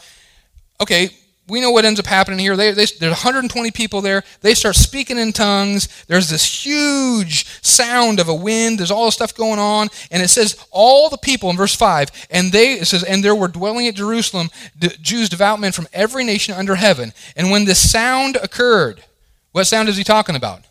okay, 0.82 1.10
we 1.50 1.62
know 1.62 1.72
what 1.72 1.86
ends 1.86 2.00
up 2.00 2.06
happening 2.06 2.40
here. 2.40 2.56
They, 2.56 2.72
they, 2.72 2.86
there's 2.86 3.12
120 3.12 3.72
people 3.72 4.02
there. 4.02 4.24
They 4.42 4.54
start 4.54 4.76
speaking 4.76 5.18
in 5.18 5.34
tongues. 5.34 5.88
There's 6.06 6.30
this 6.30 6.66
huge 6.66 7.46
sound 7.62 8.20
of 8.20 8.30
a 8.30 8.34
wind. 8.34 8.80
There's 8.80 8.92
all 8.92 9.06
this 9.06 9.16
stuff 9.16 9.36
going 9.36 9.60
on. 9.60 9.90
And 10.12 10.22
it 10.22 10.30
says, 10.30 10.64
all 10.72 11.10
the 11.10 11.18
people 11.18 11.50
in 11.50 11.58
verse 11.58 11.76
5, 11.76 12.28
and 12.30 12.52
they, 12.52 12.74
it 12.74 12.86
says, 12.86 13.04
and 13.04 13.24
there 13.24 13.36
were 13.36 13.48
dwelling 13.48 13.88
at 13.88 13.96
Jerusalem 13.96 14.50
Jews, 14.78 15.30
devout 15.30 15.60
men 15.60 15.72
from 15.72 15.88
every 15.94 16.24
nation 16.24 16.54
under 16.54 16.76
heaven. 16.76 17.14
And 17.36 17.52
when 17.52 17.66
this 17.66 17.92
sound 17.92 18.38
occurred, 18.38 19.04
what 19.52 19.66
sound 19.66 19.90
is 19.90 19.98
he 19.98 20.04
talking 20.04 20.36
about? 20.36 20.62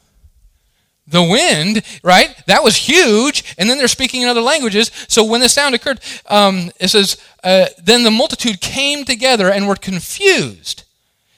The 1.09 1.23
wind, 1.23 1.83
right? 2.03 2.35
That 2.47 2.62
was 2.62 2.77
huge. 2.77 3.55
And 3.59 3.69
then 3.69 3.79
they're 3.79 3.88
speaking 3.88 4.23
in 4.23 4.29
other 4.29 4.41
languages. 4.41 4.91
So 5.09 5.25
when 5.25 5.41
the 5.41 5.49
sound 5.49 5.75
occurred, 5.75 6.00
um, 6.27 6.71
it 6.79 6.88
says, 6.88 7.17
uh, 7.43 7.67
then 7.83 8.05
the 8.05 8.11
multitude 8.11 8.61
came 8.61 9.05
together 9.05 9.50
and 9.50 9.67
were 9.67 9.77
confused 9.77 10.85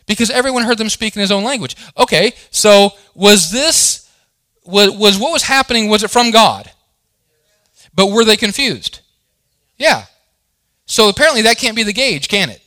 because 0.06 0.30
everyone 0.30 0.64
heard 0.64 0.78
them 0.78 0.88
speak 0.88 1.14
in 1.14 1.20
his 1.20 1.30
own 1.30 1.44
language. 1.44 1.76
Okay, 1.96 2.32
so 2.50 2.90
was 3.14 3.50
this, 3.50 4.10
was, 4.64 4.90
was 4.90 5.18
what 5.18 5.32
was 5.32 5.44
happening, 5.44 5.88
was 5.88 6.02
it 6.02 6.10
from 6.10 6.32
God? 6.32 6.70
But 7.94 8.10
were 8.10 8.24
they 8.24 8.36
confused? 8.36 9.00
Yeah. 9.78 10.04
So 10.86 11.08
apparently 11.08 11.42
that 11.42 11.58
can't 11.58 11.76
be 11.76 11.84
the 11.84 11.92
gauge, 11.92 12.28
can 12.28 12.50
it? 12.50 12.60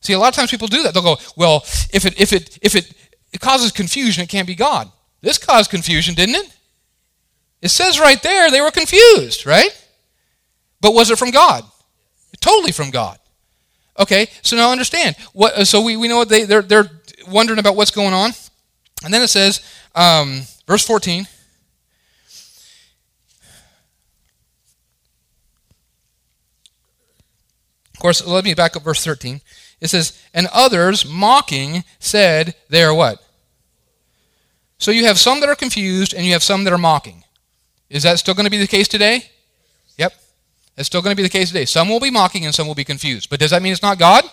See, 0.00 0.12
a 0.12 0.18
lot 0.18 0.28
of 0.28 0.34
times 0.34 0.50
people 0.50 0.68
do 0.68 0.82
that. 0.82 0.94
They'll 0.94 1.02
go, 1.02 1.16
well, 1.36 1.62
if 1.92 2.04
it, 2.04 2.20
if 2.20 2.32
it, 2.32 2.58
if 2.60 2.74
it, 2.74 2.92
it 3.32 3.40
causes 3.40 3.72
confusion, 3.72 4.22
it 4.22 4.28
can't 4.28 4.46
be 4.46 4.54
God. 4.54 4.90
This 5.24 5.38
caused 5.38 5.70
confusion, 5.70 6.14
didn't 6.14 6.34
it? 6.34 6.54
It 7.62 7.70
says 7.70 7.98
right 7.98 8.22
there 8.22 8.50
they 8.50 8.60
were 8.60 8.70
confused, 8.70 9.46
right? 9.46 9.70
But 10.82 10.92
was 10.92 11.10
it 11.10 11.18
from 11.18 11.30
God? 11.30 11.64
Totally 12.40 12.72
from 12.72 12.90
God. 12.90 13.18
Okay, 13.98 14.28
so 14.42 14.54
now 14.54 14.70
understand. 14.70 15.16
What, 15.32 15.66
so 15.66 15.80
we, 15.80 15.96
we 15.96 16.08
know 16.08 16.24
they, 16.24 16.44
they're, 16.44 16.60
they're 16.60 16.90
wondering 17.26 17.58
about 17.58 17.74
what's 17.74 17.90
going 17.90 18.12
on. 18.12 18.32
And 19.02 19.14
then 19.14 19.22
it 19.22 19.28
says, 19.28 19.64
um, 19.94 20.42
verse 20.66 20.86
14. 20.86 21.26
Of 27.94 28.00
course, 28.00 28.26
let 28.26 28.44
me 28.44 28.52
back 28.52 28.76
up 28.76 28.82
verse 28.82 29.02
13. 29.02 29.40
It 29.80 29.88
says, 29.88 30.20
And 30.34 30.48
others, 30.52 31.06
mocking, 31.06 31.84
said, 31.98 32.54
They 32.68 32.82
are 32.84 32.92
what? 32.92 33.23
So 34.78 34.90
you 34.90 35.06
have 35.06 35.18
some 35.18 35.40
that 35.40 35.48
are 35.48 35.54
confused 35.54 36.14
and 36.14 36.26
you 36.26 36.32
have 36.32 36.42
some 36.42 36.64
that 36.64 36.72
are 36.72 36.78
mocking. 36.78 37.24
Is 37.88 38.02
that 38.02 38.18
still 38.18 38.34
going 38.34 38.46
to 38.46 38.50
be 38.50 38.58
the 38.58 38.66
case 38.66 38.88
today? 38.88 39.24
Yep. 39.98 40.12
That's 40.74 40.86
still 40.86 41.02
going 41.02 41.12
to 41.12 41.16
be 41.16 41.22
the 41.22 41.28
case 41.28 41.48
today. 41.48 41.64
Some 41.64 41.88
will 41.88 42.00
be 42.00 42.10
mocking 42.10 42.44
and 42.44 42.54
some 42.54 42.66
will 42.66 42.74
be 42.74 42.84
confused. 42.84 43.30
But 43.30 43.40
does 43.40 43.50
that 43.50 43.62
mean 43.62 43.72
it's 43.72 43.82
not 43.82 43.98
God? 43.98 44.24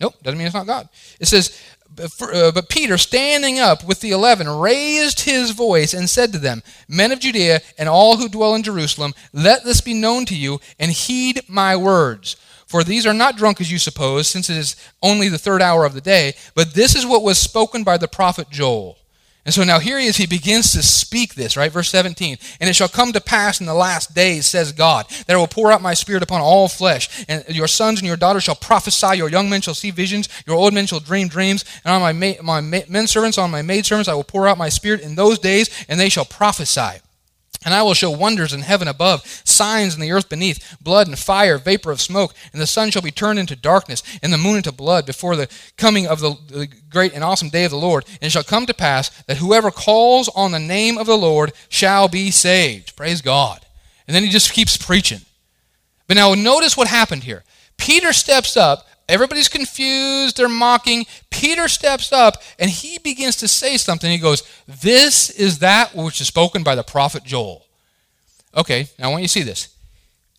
Nope, 0.00 0.14
doesn't 0.22 0.38
mean 0.38 0.46
it's 0.46 0.54
not 0.54 0.66
God. 0.66 0.88
It 1.20 1.26
says, 1.26 1.60
uh, 1.98 2.52
but 2.52 2.68
Peter, 2.68 2.96
standing 2.96 3.58
up 3.58 3.84
with 3.84 4.00
the 4.00 4.12
eleven, 4.12 4.48
raised 4.48 5.20
his 5.20 5.50
voice 5.50 5.92
and 5.92 6.08
said 6.08 6.32
to 6.32 6.38
them, 6.38 6.62
Men 6.88 7.12
of 7.12 7.20
Judea 7.20 7.60
and 7.78 7.88
all 7.88 8.16
who 8.16 8.28
dwell 8.28 8.54
in 8.54 8.62
Jerusalem, 8.62 9.12
let 9.32 9.64
this 9.64 9.80
be 9.80 9.92
known 9.92 10.24
to 10.26 10.36
you, 10.36 10.60
and 10.78 10.90
heed 10.90 11.42
my 11.48 11.76
words. 11.76 12.36
For 12.66 12.84
these 12.84 13.06
are 13.06 13.12
not 13.12 13.36
drunk 13.36 13.60
as 13.60 13.70
you 13.70 13.78
suppose, 13.78 14.28
since 14.28 14.48
it 14.48 14.56
is 14.56 14.76
only 15.02 15.28
the 15.28 15.38
third 15.38 15.60
hour 15.60 15.84
of 15.84 15.92
the 15.92 16.00
day, 16.00 16.34
but 16.54 16.74
this 16.74 16.94
is 16.94 17.04
what 17.04 17.24
was 17.24 17.38
spoken 17.38 17.82
by 17.82 17.98
the 17.98 18.08
prophet 18.08 18.48
Joel. 18.50 18.96
And 19.44 19.54
so 19.54 19.64
now 19.64 19.78
here 19.78 19.98
he 19.98 20.06
is, 20.06 20.18
he 20.18 20.26
begins 20.26 20.72
to 20.72 20.82
speak 20.82 21.34
this, 21.34 21.56
right? 21.56 21.72
Verse 21.72 21.88
17. 21.88 22.36
And 22.60 22.68
it 22.68 22.74
shall 22.76 22.88
come 22.88 23.12
to 23.12 23.20
pass 23.22 23.58
in 23.58 23.66
the 23.66 23.74
last 23.74 24.14
days, 24.14 24.46
says 24.46 24.72
God, 24.72 25.08
that 25.26 25.34
I 25.34 25.36
will 25.36 25.46
pour 25.46 25.72
out 25.72 25.80
my 25.80 25.94
spirit 25.94 26.22
upon 26.22 26.42
all 26.42 26.68
flesh. 26.68 27.24
And 27.26 27.44
your 27.48 27.66
sons 27.66 28.00
and 28.00 28.06
your 28.06 28.18
daughters 28.18 28.44
shall 28.44 28.54
prophesy, 28.54 29.16
your 29.16 29.30
young 29.30 29.48
men 29.48 29.62
shall 29.62 29.74
see 29.74 29.90
visions, 29.90 30.28
your 30.46 30.56
old 30.56 30.74
men 30.74 30.86
shall 30.86 31.00
dream 31.00 31.28
dreams. 31.28 31.64
And 31.84 31.94
on 31.94 32.02
my, 32.02 32.12
ma- 32.12 32.42
my 32.42 32.60
ma- 32.60 32.86
men 32.88 33.06
servants, 33.06 33.38
on 33.38 33.50
my 33.50 33.62
maid 33.62 33.86
servants, 33.86 34.08
I 34.08 34.14
will 34.14 34.24
pour 34.24 34.46
out 34.46 34.58
my 34.58 34.68
spirit 34.68 35.00
in 35.00 35.14
those 35.14 35.38
days, 35.38 35.70
and 35.88 35.98
they 35.98 36.10
shall 36.10 36.26
prophesy. 36.26 37.00
And 37.64 37.74
I 37.74 37.82
will 37.82 37.92
show 37.92 38.10
wonders 38.10 38.54
in 38.54 38.60
heaven 38.60 38.88
above, 38.88 39.26
signs 39.44 39.94
in 39.94 40.00
the 40.00 40.12
earth 40.12 40.30
beneath, 40.30 40.78
blood 40.80 41.06
and 41.06 41.18
fire, 41.18 41.58
vapor 41.58 41.90
of 41.90 42.00
smoke. 42.00 42.34
And 42.52 42.60
the 42.60 42.66
sun 42.66 42.90
shall 42.90 43.02
be 43.02 43.10
turned 43.10 43.38
into 43.38 43.54
darkness, 43.54 44.02
and 44.22 44.32
the 44.32 44.38
moon 44.38 44.56
into 44.56 44.72
blood, 44.72 45.04
before 45.04 45.36
the 45.36 45.48
coming 45.76 46.06
of 46.06 46.20
the, 46.20 46.36
the, 46.48 46.68
great 46.88 47.12
and 47.12 47.22
awesome 47.22 47.50
day 47.50 47.64
of 47.64 47.70
the 47.70 47.76
Lord. 47.76 48.04
And 48.06 48.28
it 48.28 48.30
shall 48.30 48.42
come 48.42 48.64
to 48.66 48.74
pass 48.74 49.10
that 49.24 49.36
whoever 49.36 49.70
calls 49.70 50.28
on 50.30 50.52
the 50.52 50.58
name 50.58 50.96
of 50.96 51.06
the 51.06 51.18
Lord 51.18 51.52
shall 51.68 52.08
be 52.08 52.30
saved. 52.30 52.96
Praise 52.96 53.20
God. 53.20 53.64
And 54.06 54.14
then 54.14 54.24
he 54.24 54.30
just 54.30 54.52
keeps 54.52 54.76
preaching. 54.78 55.20
But 56.08 56.16
now 56.16 56.34
notice 56.34 56.76
what 56.76 56.88
happened 56.88 57.24
here. 57.24 57.44
Peter 57.76 58.12
steps 58.12 58.56
up 58.56 58.86
Everybody's 59.10 59.48
confused, 59.48 60.36
they're 60.36 60.48
mocking. 60.48 61.04
Peter 61.30 61.66
steps 61.68 62.12
up 62.12 62.42
and 62.58 62.70
he 62.70 62.98
begins 62.98 63.36
to 63.36 63.48
say 63.48 63.76
something. 63.76 64.10
He 64.10 64.18
goes, 64.18 64.42
This 64.66 65.30
is 65.30 65.58
that 65.58 65.94
which 65.94 66.20
is 66.20 66.28
spoken 66.28 66.62
by 66.62 66.76
the 66.76 66.84
prophet 66.84 67.24
Joel. 67.24 67.66
Okay, 68.56 68.86
now 68.98 69.08
I 69.08 69.10
want 69.10 69.22
you 69.22 69.28
to 69.28 69.32
see 69.32 69.42
this. 69.42 69.74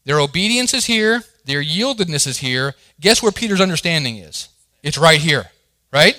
Their 0.06 0.20
obedience 0.20 0.74
is 0.74 0.86
here, 0.86 1.24
their 1.46 1.62
yieldedness 1.62 2.26
is 2.28 2.38
here. 2.38 2.76
Guess 3.00 3.22
where 3.22 3.32
Peter's 3.32 3.62
understanding 3.62 4.18
is? 4.18 4.48
It's 4.82 4.98
right 4.98 5.20
here, 5.20 5.52
right? 5.92 6.16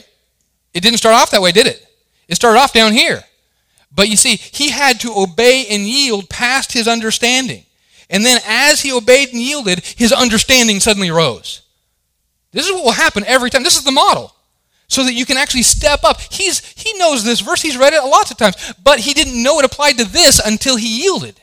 It 0.74 0.82
didn't 0.82 0.98
start 0.98 1.14
off 1.14 1.30
that 1.30 1.42
way, 1.42 1.52
did 1.52 1.66
it? 1.66 1.86
It 2.28 2.36
started 2.36 2.58
off 2.58 2.72
down 2.72 2.92
here. 2.92 3.24
But 3.94 4.08
you 4.08 4.16
see, 4.16 4.36
he 4.36 4.70
had 4.70 5.00
to 5.00 5.12
obey 5.16 5.66
and 5.70 5.82
yield 5.82 6.28
past 6.28 6.72
his 6.72 6.88
understanding. 6.88 7.64
And 8.08 8.24
then 8.24 8.40
as 8.46 8.82
he 8.82 8.92
obeyed 8.92 9.30
and 9.30 9.40
yielded, 9.40 9.80
his 9.80 10.12
understanding 10.12 10.80
suddenly 10.80 11.10
rose. 11.10 11.62
This 12.52 12.66
is 12.66 12.72
what 12.72 12.84
will 12.84 12.92
happen 12.92 13.24
every 13.26 13.50
time. 13.50 13.62
This 13.62 13.76
is 13.76 13.84
the 13.84 13.90
model. 13.90 14.34
So 14.88 15.04
that 15.04 15.14
you 15.14 15.24
can 15.24 15.38
actually 15.38 15.62
step 15.62 16.04
up. 16.04 16.20
He's, 16.20 16.60
he 16.74 16.92
knows 16.98 17.24
this 17.24 17.40
verse, 17.40 17.62
he's 17.62 17.78
read 17.78 17.94
it 17.94 18.04
lots 18.04 18.30
of 18.30 18.36
times, 18.36 18.74
but 18.82 19.00
he 19.00 19.14
didn't 19.14 19.42
know 19.42 19.58
it 19.58 19.64
applied 19.64 19.96
to 19.98 20.04
this 20.04 20.38
until 20.38 20.76
he 20.76 21.02
yielded. 21.02 21.40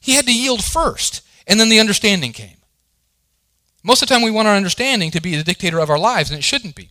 He 0.00 0.14
had 0.14 0.26
to 0.26 0.34
yield 0.34 0.62
first, 0.62 1.22
and 1.46 1.58
then 1.58 1.70
the 1.70 1.80
understanding 1.80 2.32
came. 2.32 2.56
Most 3.82 4.02
of 4.02 4.08
the 4.08 4.14
time, 4.14 4.22
we 4.22 4.30
want 4.30 4.48
our 4.48 4.56
understanding 4.56 5.10
to 5.12 5.20
be 5.20 5.34
the 5.34 5.42
dictator 5.42 5.80
of 5.80 5.90
our 5.90 5.98
lives, 5.98 6.30
and 6.30 6.38
it 6.38 6.42
shouldn't 6.42 6.74
be. 6.74 6.90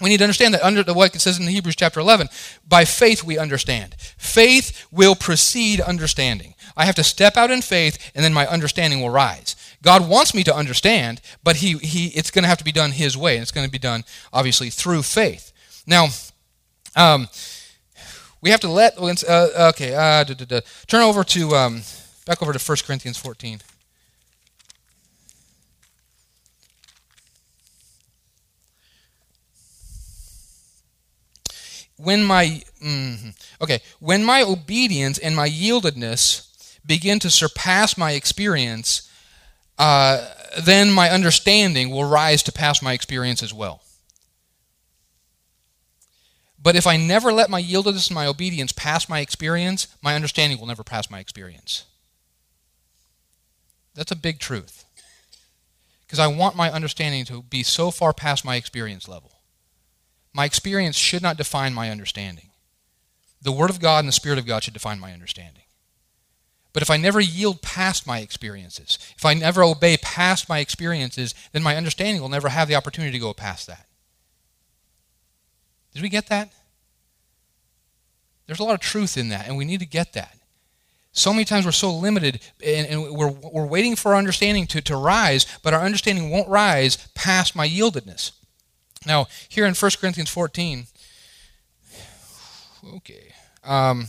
We 0.00 0.08
need 0.08 0.18
to 0.18 0.24
understand 0.24 0.54
that 0.54 0.62
under 0.62 0.82
the, 0.82 0.94
what 0.94 1.14
it 1.14 1.20
says 1.20 1.38
in 1.38 1.46
Hebrews 1.46 1.76
chapter 1.76 2.00
11, 2.00 2.28
by 2.66 2.84
faith 2.84 3.22
we 3.22 3.38
understand. 3.38 3.96
Faith 4.16 4.86
will 4.90 5.14
precede 5.14 5.80
understanding. 5.80 6.54
I 6.76 6.86
have 6.86 6.94
to 6.96 7.04
step 7.04 7.36
out 7.36 7.50
in 7.50 7.62
faith, 7.62 8.10
and 8.14 8.24
then 8.24 8.32
my 8.32 8.46
understanding 8.46 9.00
will 9.00 9.10
rise. 9.10 9.56
God 9.82 10.08
wants 10.08 10.34
me 10.34 10.44
to 10.44 10.54
understand, 10.54 11.20
but 11.42 11.56
he, 11.56 11.78
he, 11.78 12.08
it's 12.08 12.30
going 12.30 12.42
to 12.42 12.48
have 12.48 12.58
to 12.58 12.64
be 12.64 12.72
done 12.72 12.92
His 12.92 13.16
way, 13.16 13.36
and 13.36 13.42
it's 13.42 13.52
going 13.52 13.66
to 13.66 13.70
be 13.70 13.78
done, 13.78 14.04
obviously, 14.32 14.70
through 14.70 15.02
faith. 15.02 15.52
Now, 15.86 16.08
um, 16.96 17.28
We 18.42 18.50
have 18.50 18.60
to 18.60 18.70
let. 18.70 18.96
Uh, 18.98 19.68
okay, 19.70 19.94
uh, 19.94 20.24
turn 20.86 21.02
over 21.02 21.24
to 21.24 21.54
um, 21.54 21.82
back 22.24 22.42
over 22.42 22.52
to 22.52 22.58
1 22.58 22.78
Corinthians 22.86 23.18
14. 23.18 23.60
When 31.96 32.24
my 32.24 32.62
mm, 32.82 33.36
okay, 33.60 33.80
when 33.98 34.24
my 34.24 34.42
obedience 34.42 35.18
and 35.18 35.36
my 35.36 35.50
yieldedness 35.50 36.46
begin 36.86 37.18
to 37.18 37.28
surpass 37.28 37.98
my 37.98 38.12
experience, 38.12 39.09
uh, 39.80 40.26
then 40.62 40.92
my 40.92 41.08
understanding 41.08 41.88
will 41.88 42.04
rise 42.04 42.42
to 42.42 42.52
pass 42.52 42.82
my 42.82 42.92
experience 42.92 43.42
as 43.42 43.54
well. 43.54 43.82
But 46.62 46.76
if 46.76 46.86
I 46.86 46.98
never 46.98 47.32
let 47.32 47.48
my 47.48 47.62
yieldedness 47.62 48.08
and 48.08 48.14
my 48.14 48.26
obedience 48.26 48.72
pass 48.72 49.08
my 49.08 49.20
experience, 49.20 49.88
my 50.02 50.14
understanding 50.14 50.60
will 50.60 50.66
never 50.66 50.84
pass 50.84 51.10
my 51.10 51.18
experience. 51.18 51.86
That's 53.94 54.12
a 54.12 54.16
big 54.16 54.38
truth. 54.38 54.84
Because 56.06 56.18
I 56.18 56.26
want 56.26 56.56
my 56.56 56.70
understanding 56.70 57.24
to 57.24 57.42
be 57.42 57.62
so 57.62 57.90
far 57.90 58.12
past 58.12 58.44
my 58.44 58.56
experience 58.56 59.08
level. 59.08 59.32
My 60.34 60.44
experience 60.44 60.96
should 60.96 61.22
not 61.22 61.38
define 61.38 61.72
my 61.72 61.88
understanding. 61.88 62.50
The 63.40 63.52
Word 63.52 63.70
of 63.70 63.80
God 63.80 64.00
and 64.00 64.08
the 64.08 64.12
Spirit 64.12 64.38
of 64.38 64.44
God 64.44 64.62
should 64.62 64.74
define 64.74 65.00
my 65.00 65.14
understanding. 65.14 65.62
But 66.72 66.82
if 66.82 66.90
I 66.90 66.96
never 66.96 67.20
yield 67.20 67.62
past 67.62 68.06
my 68.06 68.20
experiences, 68.20 68.98
if 69.16 69.24
I 69.24 69.34
never 69.34 69.62
obey 69.62 69.96
past 69.96 70.48
my 70.48 70.60
experiences, 70.60 71.34
then 71.52 71.62
my 71.62 71.76
understanding 71.76 72.22
will 72.22 72.28
never 72.28 72.48
have 72.48 72.68
the 72.68 72.76
opportunity 72.76 73.12
to 73.12 73.18
go 73.18 73.34
past 73.34 73.66
that. 73.66 73.86
Did 75.94 76.02
we 76.02 76.08
get 76.08 76.28
that? 76.28 76.52
There's 78.46 78.60
a 78.60 78.64
lot 78.64 78.74
of 78.74 78.80
truth 78.80 79.16
in 79.16 79.28
that, 79.30 79.48
and 79.48 79.56
we 79.56 79.64
need 79.64 79.80
to 79.80 79.86
get 79.86 80.12
that. 80.12 80.36
So 81.12 81.32
many 81.32 81.44
times 81.44 81.64
we're 81.64 81.72
so 81.72 81.92
limited, 81.92 82.40
and, 82.64 82.86
and 82.86 83.16
we're, 83.16 83.30
we're 83.30 83.66
waiting 83.66 83.96
for 83.96 84.12
our 84.12 84.18
understanding 84.18 84.66
to, 84.68 84.80
to 84.82 84.96
rise, 84.96 85.46
but 85.62 85.74
our 85.74 85.80
understanding 85.80 86.30
won't 86.30 86.48
rise 86.48 87.08
past 87.14 87.56
my 87.56 87.66
yieldedness. 87.66 88.30
Now, 89.06 89.26
here 89.48 89.66
in 89.66 89.74
1 89.74 89.90
Corinthians 90.00 90.30
14, 90.30 90.86
okay. 92.96 93.32
Um, 93.64 94.06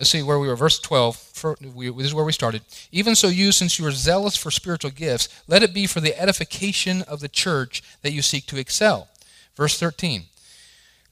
let's 0.00 0.10
see 0.10 0.22
where 0.22 0.38
we 0.38 0.48
were. 0.48 0.56
Verse 0.56 0.80
12. 0.80 1.16
For, 1.16 1.56
we, 1.74 1.90
this 1.90 2.06
is 2.06 2.14
where 2.14 2.24
we 2.24 2.32
started. 2.32 2.62
Even 2.90 3.14
so, 3.14 3.28
you, 3.28 3.52
since 3.52 3.78
you 3.78 3.86
are 3.86 3.92
zealous 3.92 4.34
for 4.34 4.50
spiritual 4.50 4.90
gifts, 4.90 5.28
let 5.46 5.62
it 5.62 5.74
be 5.74 5.86
for 5.86 6.00
the 6.00 6.18
edification 6.20 7.02
of 7.02 7.20
the 7.20 7.28
church 7.28 7.82
that 8.02 8.12
you 8.12 8.22
seek 8.22 8.46
to 8.46 8.58
excel. 8.58 9.08
Verse 9.56 9.78
13. 9.78 10.24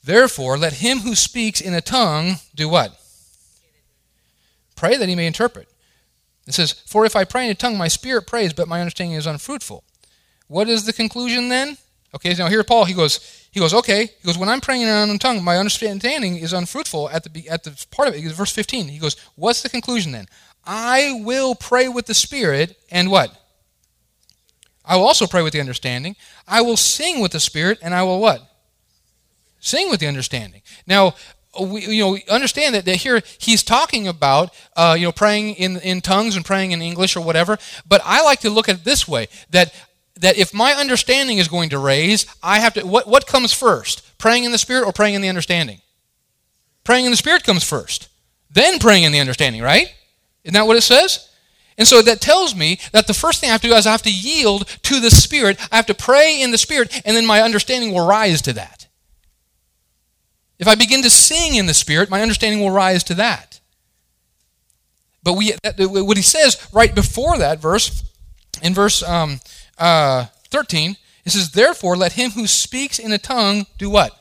Therefore, 0.02 0.56
let 0.56 0.74
him 0.74 1.00
who 1.00 1.14
speaks 1.14 1.60
in 1.60 1.74
a 1.74 1.82
tongue 1.82 2.36
do 2.54 2.68
what? 2.68 2.98
Pray 4.74 4.96
that 4.96 5.08
he 5.08 5.14
may 5.14 5.26
interpret. 5.26 5.68
It 6.46 6.54
says, 6.54 6.72
For 6.72 7.04
if 7.04 7.14
I 7.14 7.24
pray 7.24 7.44
in 7.44 7.50
a 7.50 7.54
tongue, 7.54 7.76
my 7.76 7.88
spirit 7.88 8.26
prays, 8.26 8.54
but 8.54 8.68
my 8.68 8.80
understanding 8.80 9.16
is 9.16 9.26
unfruitful. 9.26 9.84
What 10.46 10.68
is 10.68 10.86
the 10.86 10.94
conclusion 10.94 11.50
then? 11.50 11.76
Okay, 12.14 12.32
now 12.34 12.48
here 12.48 12.64
Paul, 12.64 12.86
he 12.86 12.94
goes, 12.94 13.48
he 13.50 13.60
goes, 13.60 13.74
okay. 13.74 14.06
He 14.06 14.26
goes, 14.26 14.38
when 14.38 14.48
I'm 14.48 14.60
praying 14.60 14.82
in 14.82 14.88
an 14.88 15.02
unknown 15.02 15.18
tongue, 15.18 15.44
my 15.44 15.58
understanding 15.58 16.36
is 16.36 16.52
unfruitful 16.52 17.10
at 17.10 17.24
the 17.24 17.48
at 17.48 17.64
the 17.64 17.86
part 17.90 18.08
of 18.08 18.14
it. 18.14 18.32
Verse 18.32 18.52
15. 18.52 18.88
He 18.88 18.98
goes, 18.98 19.16
what's 19.34 19.62
the 19.62 19.68
conclusion 19.68 20.12
then? 20.12 20.26
I 20.64 21.20
will 21.24 21.54
pray 21.54 21.88
with 21.88 22.06
the 22.06 22.14
Spirit 22.14 22.76
and 22.90 23.10
what? 23.10 23.30
I 24.84 24.96
will 24.96 25.04
also 25.04 25.26
pray 25.26 25.42
with 25.42 25.52
the 25.52 25.60
understanding. 25.60 26.16
I 26.46 26.62
will 26.62 26.78
sing 26.78 27.20
with 27.20 27.32
the 27.32 27.40
Spirit 27.40 27.78
and 27.82 27.94
I 27.94 28.02
will 28.04 28.20
what? 28.20 28.42
Sing 29.60 29.90
with 29.90 30.00
the 30.00 30.06
understanding. 30.06 30.62
Now, 30.86 31.14
we 31.60 31.86
you 31.86 32.02
know 32.02 32.18
understand 32.30 32.74
that, 32.74 32.84
that 32.84 32.96
here 32.96 33.22
he's 33.38 33.62
talking 33.62 34.06
about 34.06 34.54
uh, 34.76 34.94
you 34.98 35.06
know 35.06 35.12
praying 35.12 35.54
in 35.54 35.78
in 35.78 36.00
tongues 36.00 36.36
and 36.36 36.44
praying 36.44 36.72
in 36.72 36.82
English 36.82 37.16
or 37.16 37.20
whatever. 37.20 37.58
But 37.86 38.00
I 38.04 38.22
like 38.22 38.40
to 38.40 38.50
look 38.50 38.68
at 38.68 38.76
it 38.76 38.84
this 38.84 39.08
way 39.08 39.28
that 39.50 39.74
that 40.18 40.36
if 40.36 40.52
my 40.52 40.72
understanding 40.72 41.38
is 41.38 41.48
going 41.48 41.70
to 41.70 41.78
raise, 41.78 42.26
I 42.42 42.58
have 42.58 42.74
to 42.74 42.86
what 42.86 43.06
what 43.06 43.26
comes 43.26 43.52
first? 43.52 44.18
Praying 44.18 44.44
in 44.44 44.52
the 44.52 44.58
spirit 44.58 44.84
or 44.84 44.92
praying 44.92 45.14
in 45.14 45.22
the 45.22 45.28
understanding? 45.28 45.80
Praying 46.84 47.04
in 47.04 47.10
the 47.10 47.16
spirit 47.16 47.44
comes 47.44 47.64
first. 47.64 48.08
Then 48.50 48.78
praying 48.78 49.04
in 49.04 49.12
the 49.12 49.20
understanding, 49.20 49.62
right? 49.62 49.92
Isn't 50.44 50.54
that 50.54 50.66
what 50.66 50.76
it 50.76 50.82
says? 50.82 51.28
And 51.76 51.86
so 51.86 52.02
that 52.02 52.20
tells 52.20 52.56
me 52.56 52.80
that 52.92 53.06
the 53.06 53.14
first 53.14 53.40
thing 53.40 53.50
I 53.50 53.52
have 53.52 53.60
to 53.62 53.68
do 53.68 53.74
is 53.74 53.86
I 53.86 53.92
have 53.92 54.02
to 54.02 54.12
yield 54.12 54.66
to 54.82 54.98
the 54.98 55.10
Spirit. 55.10 55.58
I 55.70 55.76
have 55.76 55.86
to 55.86 55.94
pray 55.94 56.42
in 56.42 56.50
the 56.50 56.58
Spirit, 56.58 57.02
and 57.04 57.16
then 57.16 57.24
my 57.24 57.40
understanding 57.40 57.94
will 57.94 58.06
rise 58.06 58.42
to 58.42 58.52
that. 58.54 58.88
If 60.58 60.66
I 60.66 60.74
begin 60.74 61.02
to 61.02 61.10
sing 61.10 61.54
in 61.54 61.66
the 61.66 61.74
Spirit, 61.74 62.10
my 62.10 62.20
understanding 62.20 62.60
will 62.60 62.72
rise 62.72 63.04
to 63.04 63.14
that. 63.14 63.60
But 65.22 65.34
we, 65.34 65.52
what 65.76 66.16
he 66.16 66.22
says 66.22 66.68
right 66.72 66.92
before 66.92 67.38
that 67.38 67.60
verse, 67.60 68.02
in 68.60 68.74
verse 68.74 69.02
um, 69.04 69.38
uh, 69.78 70.26
13, 70.50 70.96
it 71.24 71.30
says, 71.30 71.50
Therefore, 71.50 71.96
let 71.96 72.12
him 72.12 72.30
who 72.30 72.46
speaks 72.46 72.98
in 72.98 73.12
a 73.12 73.18
tongue 73.18 73.66
do 73.76 73.90
what? 73.90 74.18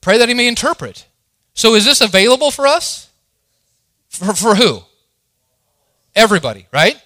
Pray 0.00 0.18
that 0.18 0.28
he 0.28 0.34
may 0.34 0.48
interpret. 0.48 1.06
So 1.54 1.74
is 1.74 1.84
this 1.84 2.00
available 2.00 2.50
for 2.50 2.66
us? 2.66 3.10
For, 4.08 4.34
for 4.34 4.54
who? 4.54 4.82
Everybody, 6.14 6.66
right? 6.72 7.00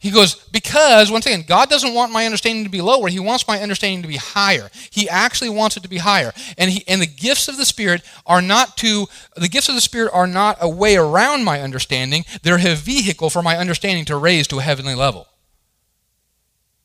He 0.00 0.10
goes, 0.10 0.34
because, 0.50 1.10
once 1.10 1.26
again, 1.26 1.44
God 1.46 1.68
doesn't 1.68 1.92
want 1.92 2.10
my 2.10 2.24
understanding 2.24 2.64
to 2.64 2.70
be 2.70 2.80
lower. 2.80 3.08
He 3.08 3.20
wants 3.20 3.46
my 3.46 3.60
understanding 3.60 4.00
to 4.00 4.08
be 4.08 4.16
higher. 4.16 4.70
He 4.90 5.10
actually 5.10 5.50
wants 5.50 5.76
it 5.76 5.82
to 5.82 5.90
be 5.90 5.98
higher. 5.98 6.32
And, 6.56 6.70
he, 6.70 6.82
and 6.88 7.02
the 7.02 7.06
gifts 7.06 7.48
of 7.48 7.58
the 7.58 7.66
Spirit 7.66 8.00
are 8.24 8.40
not 8.40 8.78
to, 8.78 9.08
the 9.36 9.48
gifts 9.48 9.68
of 9.68 9.74
the 9.74 9.82
Spirit 9.82 10.10
are 10.14 10.26
not 10.26 10.56
a 10.58 10.68
way 10.68 10.96
around 10.96 11.44
my 11.44 11.60
understanding. 11.60 12.24
They're 12.42 12.56
a 12.56 12.74
vehicle 12.74 13.28
for 13.28 13.42
my 13.42 13.58
understanding 13.58 14.06
to 14.06 14.16
raise 14.16 14.46
to 14.48 14.58
a 14.58 14.62
heavenly 14.62 14.94
level. 14.94 15.26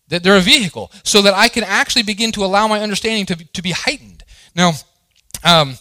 That 0.09 0.23
they're 0.23 0.37
a 0.37 0.41
vehicle 0.41 0.91
so 1.03 1.21
that 1.23 1.33
I 1.33 1.47
can 1.49 1.63
actually 1.63 2.03
begin 2.03 2.31
to 2.33 2.45
allow 2.45 2.67
my 2.67 2.79
understanding 2.79 3.25
to, 3.25 3.35
to 3.53 3.61
be 3.61 3.71
heightened. 3.71 4.23
Now, 4.55 4.73
um, 5.43 5.77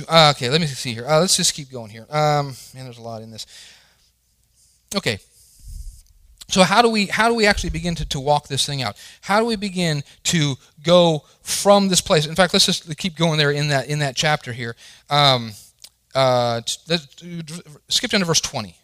okay, 0.00 0.50
let 0.50 0.60
me 0.60 0.66
see 0.66 0.94
here. 0.94 1.06
Uh, 1.06 1.20
let's 1.20 1.36
just 1.36 1.54
keep 1.54 1.70
going 1.70 1.90
here. 1.90 2.06
Um, 2.10 2.56
man, 2.74 2.84
there's 2.84 2.98
a 2.98 3.02
lot 3.02 3.22
in 3.22 3.30
this. 3.30 3.46
Okay. 4.96 5.18
So 6.48 6.62
how 6.62 6.82
do 6.82 6.90
we 6.90 7.06
how 7.06 7.28
do 7.28 7.34
we 7.34 7.46
actually 7.46 7.70
begin 7.70 7.94
to, 7.94 8.08
to 8.08 8.20
walk 8.20 8.48
this 8.48 8.66
thing 8.66 8.82
out? 8.82 8.96
How 9.22 9.40
do 9.40 9.46
we 9.46 9.56
begin 9.56 10.02
to 10.24 10.56
go 10.82 11.24
from 11.42 11.88
this 11.88 12.00
place? 12.00 12.26
In 12.26 12.34
fact, 12.34 12.52
let's 12.52 12.66
just 12.66 12.96
keep 12.98 13.16
going 13.16 13.38
there 13.38 13.50
in 13.50 13.68
that 13.68 13.88
in 13.88 14.00
that 14.00 14.14
chapter 14.14 14.52
here. 14.52 14.76
Um, 15.08 15.52
uh, 16.14 16.60
skip 17.88 18.10
down 18.10 18.20
to 18.20 18.26
verse 18.26 18.40
twenty. 18.40 18.76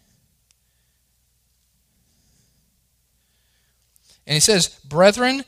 And 4.27 4.33
he 4.33 4.39
says, 4.39 4.69
Brethren, 4.85 5.43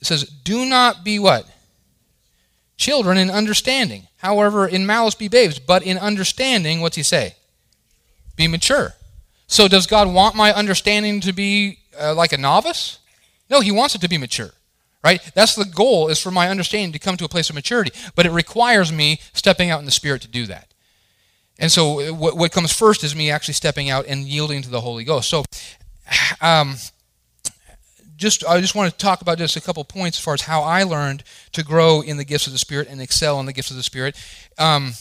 it 0.00 0.06
says, 0.06 0.24
do 0.24 0.64
not 0.64 1.04
be 1.04 1.18
what? 1.18 1.46
Children 2.76 3.18
in 3.18 3.30
understanding. 3.30 4.06
However, 4.18 4.66
in 4.66 4.86
malice 4.86 5.14
be 5.14 5.28
babes, 5.28 5.58
but 5.58 5.82
in 5.82 5.98
understanding, 5.98 6.80
what's 6.80 6.96
he 6.96 7.02
say? 7.02 7.34
Be 8.36 8.46
mature. 8.46 8.94
So 9.46 9.66
does 9.66 9.86
God 9.86 10.12
want 10.12 10.36
my 10.36 10.52
understanding 10.52 11.20
to 11.22 11.32
be 11.32 11.78
uh, 11.98 12.14
like 12.14 12.32
a 12.32 12.38
novice? 12.38 12.98
No, 13.50 13.60
he 13.60 13.72
wants 13.72 13.94
it 13.94 14.00
to 14.02 14.08
be 14.08 14.18
mature. 14.18 14.50
Right? 15.02 15.20
That's 15.34 15.54
the 15.54 15.64
goal 15.64 16.08
is 16.08 16.20
for 16.20 16.30
my 16.30 16.48
understanding 16.48 16.92
to 16.92 16.98
come 16.98 17.16
to 17.16 17.24
a 17.24 17.28
place 17.28 17.48
of 17.48 17.54
maturity, 17.54 17.92
but 18.14 18.26
it 18.26 18.32
requires 18.32 18.92
me 18.92 19.20
stepping 19.32 19.70
out 19.70 19.78
in 19.78 19.86
the 19.86 19.92
spirit 19.92 20.22
to 20.22 20.28
do 20.28 20.46
that. 20.46 20.68
And 21.58 21.72
so 21.72 22.00
uh, 22.00 22.14
what, 22.14 22.36
what 22.36 22.52
comes 22.52 22.72
first 22.72 23.02
is 23.02 23.14
me 23.14 23.30
actually 23.30 23.54
stepping 23.54 23.90
out 23.90 24.06
and 24.06 24.24
yielding 24.24 24.62
to 24.62 24.70
the 24.70 24.80
Holy 24.80 25.04
Ghost. 25.04 25.28
So 25.28 25.44
um, 26.40 26.76
just 28.18 28.44
I 28.44 28.60
just 28.60 28.74
want 28.74 28.92
to 28.92 28.98
talk 28.98 29.22
about 29.22 29.38
just 29.38 29.56
a 29.56 29.60
couple 29.60 29.82
points 29.84 30.18
as 30.18 30.24
far 30.24 30.34
as 30.34 30.42
how 30.42 30.62
I 30.62 30.82
learned 30.82 31.22
to 31.52 31.64
grow 31.64 32.02
in 32.02 32.18
the 32.18 32.24
gifts 32.24 32.46
of 32.46 32.52
the 32.52 32.58
Spirit 32.58 32.88
and 32.90 33.00
excel 33.00 33.40
in 33.40 33.46
the 33.46 33.52
gifts 33.52 33.70
of 33.70 33.76
the 33.76 33.82
Spirit. 33.82 34.16
Um, 34.58 34.92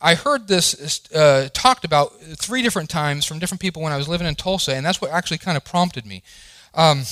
I 0.00 0.14
heard 0.14 0.48
this 0.48 1.08
uh, 1.14 1.48
talked 1.52 1.84
about 1.84 2.20
three 2.20 2.62
different 2.62 2.88
times 2.88 3.26
from 3.26 3.38
different 3.38 3.60
people 3.60 3.82
when 3.82 3.92
I 3.92 3.96
was 3.96 4.08
living 4.08 4.26
in 4.26 4.34
Tulsa, 4.34 4.74
and 4.74 4.84
that's 4.86 5.00
what 5.00 5.10
actually 5.10 5.38
kind 5.38 5.56
of 5.56 5.64
prompted 5.64 6.06
me. 6.06 6.22
Um, 6.74 7.02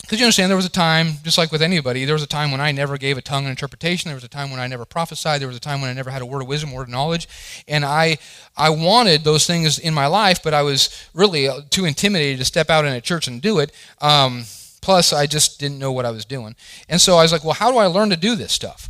because 0.00 0.18
you 0.18 0.24
understand, 0.24 0.50
there 0.50 0.56
was 0.56 0.66
a 0.66 0.70
time, 0.70 1.16
just 1.22 1.36
like 1.36 1.52
with 1.52 1.60
anybody, 1.60 2.06
there 2.06 2.14
was 2.14 2.22
a 2.22 2.26
time 2.26 2.50
when 2.50 2.60
I 2.60 2.72
never 2.72 2.96
gave 2.96 3.18
a 3.18 3.22
tongue 3.22 3.44
in 3.44 3.50
interpretation. 3.50 4.08
There 4.08 4.16
was 4.16 4.24
a 4.24 4.28
time 4.28 4.50
when 4.50 4.58
I 4.58 4.66
never 4.66 4.86
prophesied. 4.86 5.40
There 5.40 5.48
was 5.48 5.58
a 5.58 5.60
time 5.60 5.82
when 5.82 5.90
I 5.90 5.92
never 5.92 6.10
had 6.10 6.22
a 6.22 6.26
word 6.26 6.40
of 6.40 6.48
wisdom, 6.48 6.72
word 6.72 6.84
of 6.84 6.88
knowledge. 6.88 7.28
And 7.68 7.84
I, 7.84 8.16
I 8.56 8.70
wanted 8.70 9.24
those 9.24 9.46
things 9.46 9.78
in 9.78 9.92
my 9.92 10.06
life, 10.06 10.42
but 10.42 10.54
I 10.54 10.62
was 10.62 11.08
really 11.12 11.48
uh, 11.48 11.60
too 11.68 11.84
intimidated 11.84 12.38
to 12.38 12.46
step 12.46 12.70
out 12.70 12.86
in 12.86 12.94
a 12.94 13.00
church 13.02 13.28
and 13.28 13.42
do 13.42 13.58
it. 13.58 13.72
Um, 14.00 14.44
Plus, 14.80 15.12
I 15.12 15.26
just 15.26 15.60
didn't 15.60 15.78
know 15.78 15.92
what 15.92 16.06
I 16.06 16.10
was 16.10 16.24
doing. 16.24 16.56
And 16.88 17.00
so 17.00 17.16
I 17.16 17.22
was 17.22 17.32
like, 17.32 17.44
well, 17.44 17.54
how 17.54 17.70
do 17.70 17.78
I 17.78 17.86
learn 17.86 18.10
to 18.10 18.16
do 18.16 18.34
this 18.34 18.52
stuff? 18.52 18.88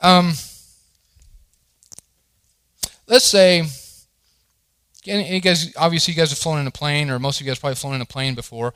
Um, 0.00 0.32
let's 3.06 3.24
say, 3.24 3.64
you 5.04 5.40
guys, 5.40 5.74
obviously, 5.76 6.12
you 6.12 6.16
guys 6.16 6.30
have 6.30 6.38
flown 6.38 6.58
in 6.58 6.66
a 6.66 6.70
plane, 6.70 7.10
or 7.10 7.18
most 7.18 7.40
of 7.40 7.46
you 7.46 7.50
guys 7.50 7.58
probably 7.58 7.76
flown 7.76 7.94
in 7.94 8.00
a 8.00 8.06
plane 8.06 8.34
before. 8.34 8.74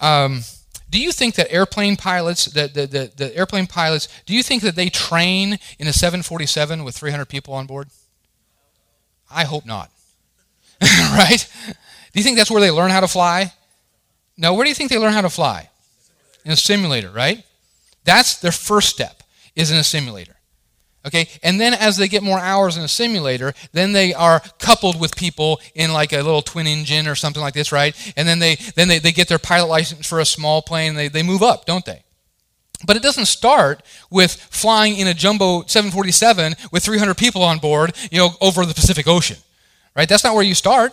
Um, 0.00 0.42
do 0.90 1.00
you 1.00 1.12
think 1.12 1.34
that 1.36 1.50
airplane 1.52 1.96
pilots, 1.96 2.46
the, 2.46 2.68
the, 2.68 2.86
the, 2.86 3.12
the 3.16 3.36
airplane 3.36 3.66
pilots, 3.66 4.08
do 4.26 4.34
you 4.34 4.42
think 4.42 4.62
that 4.62 4.76
they 4.76 4.88
train 4.88 5.58
in 5.78 5.86
a 5.86 5.92
747 5.92 6.84
with 6.84 6.96
300 6.96 7.26
people 7.26 7.54
on 7.54 7.66
board? 7.66 7.88
I 9.30 9.44
hope 9.44 9.66
not. 9.66 9.90
right? 10.82 11.48
Do 12.12 12.20
you 12.20 12.22
think 12.22 12.36
that's 12.36 12.50
where 12.50 12.60
they 12.60 12.70
learn 12.70 12.90
how 12.90 13.00
to 13.00 13.08
fly? 13.08 13.52
No, 14.36 14.54
where 14.54 14.64
do 14.64 14.68
you 14.68 14.74
think 14.74 14.90
they 14.90 14.98
learn 14.98 15.12
how 15.12 15.20
to 15.20 15.30
fly? 15.30 15.70
In 16.44 16.52
a 16.52 16.56
simulator, 16.56 17.10
right? 17.10 17.44
That's 18.04 18.36
their 18.36 18.52
first 18.52 18.90
step, 18.90 19.22
is 19.54 19.70
in 19.70 19.76
a 19.76 19.84
simulator. 19.84 20.36
Okay, 21.06 21.28
and 21.42 21.60
then 21.60 21.74
as 21.74 21.98
they 21.98 22.08
get 22.08 22.22
more 22.22 22.38
hours 22.38 22.78
in 22.78 22.82
a 22.82 22.88
simulator, 22.88 23.52
then 23.72 23.92
they 23.92 24.14
are 24.14 24.40
coupled 24.58 24.98
with 24.98 25.14
people 25.14 25.60
in 25.74 25.92
like 25.92 26.14
a 26.14 26.22
little 26.22 26.40
twin 26.40 26.66
engine 26.66 27.06
or 27.06 27.14
something 27.14 27.42
like 27.42 27.52
this, 27.52 27.72
right? 27.72 27.94
And 28.16 28.26
then 28.26 28.38
they 28.38 28.56
then 28.74 28.88
they, 28.88 28.98
they 28.98 29.12
get 29.12 29.28
their 29.28 29.38
pilot 29.38 29.66
license 29.66 30.06
for 30.06 30.18
a 30.18 30.24
small 30.24 30.62
plane. 30.62 30.94
They, 30.94 31.08
they 31.08 31.22
move 31.22 31.42
up, 31.42 31.66
don't 31.66 31.84
they? 31.84 32.04
But 32.86 32.96
it 32.96 33.02
doesn't 33.02 33.26
start 33.26 33.82
with 34.10 34.32
flying 34.34 34.96
in 34.96 35.06
a 35.06 35.14
jumbo 35.14 35.64
747 35.66 36.54
with 36.72 36.84
300 36.84 37.16
people 37.16 37.42
on 37.42 37.58
board, 37.58 37.94
you 38.10 38.18
know, 38.18 38.30
over 38.40 38.64
the 38.64 38.74
Pacific 38.74 39.06
Ocean, 39.06 39.38
right? 39.94 40.08
That's 40.08 40.24
not 40.24 40.34
where 40.34 40.42
you 40.42 40.54
start. 40.54 40.92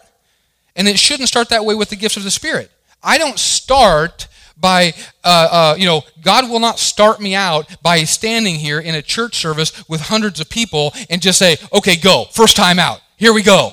And 0.76 0.88
it 0.88 1.00
shouldn't 1.00 1.30
start 1.30 1.50
that 1.50 1.66
way 1.66 1.76
with 1.76 1.90
the 1.90 1.96
gifts 1.96 2.18
of 2.18 2.24
the 2.24 2.32
Spirit. 2.32 2.72
I 3.04 3.18
don't 3.18 3.40
start 3.40 4.28
by, 4.58 4.94
uh, 5.24 5.48
uh, 5.52 5.76
you 5.78 5.86
know, 5.86 6.04
God 6.22 6.50
will 6.50 6.60
not 6.60 6.80
start 6.80 7.20
me 7.20 7.34
out 7.34 7.66
by 7.82 8.04
standing 8.04 8.56
here 8.56 8.80
in 8.80 8.96
a 8.96 9.02
church 9.02 9.36
service 9.36 9.88
with 9.90 10.02
hundreds 10.02 10.40
of 10.40 10.50
people 10.50 10.94
and 11.10 11.22
just 11.22 11.40
say, 11.40 11.58
okay, 11.74 11.96
go, 11.96 12.26
first 12.32 12.56
time 12.56 12.80
out, 12.80 13.02
here 13.18 13.34
we 13.34 13.42
go. 13.42 13.72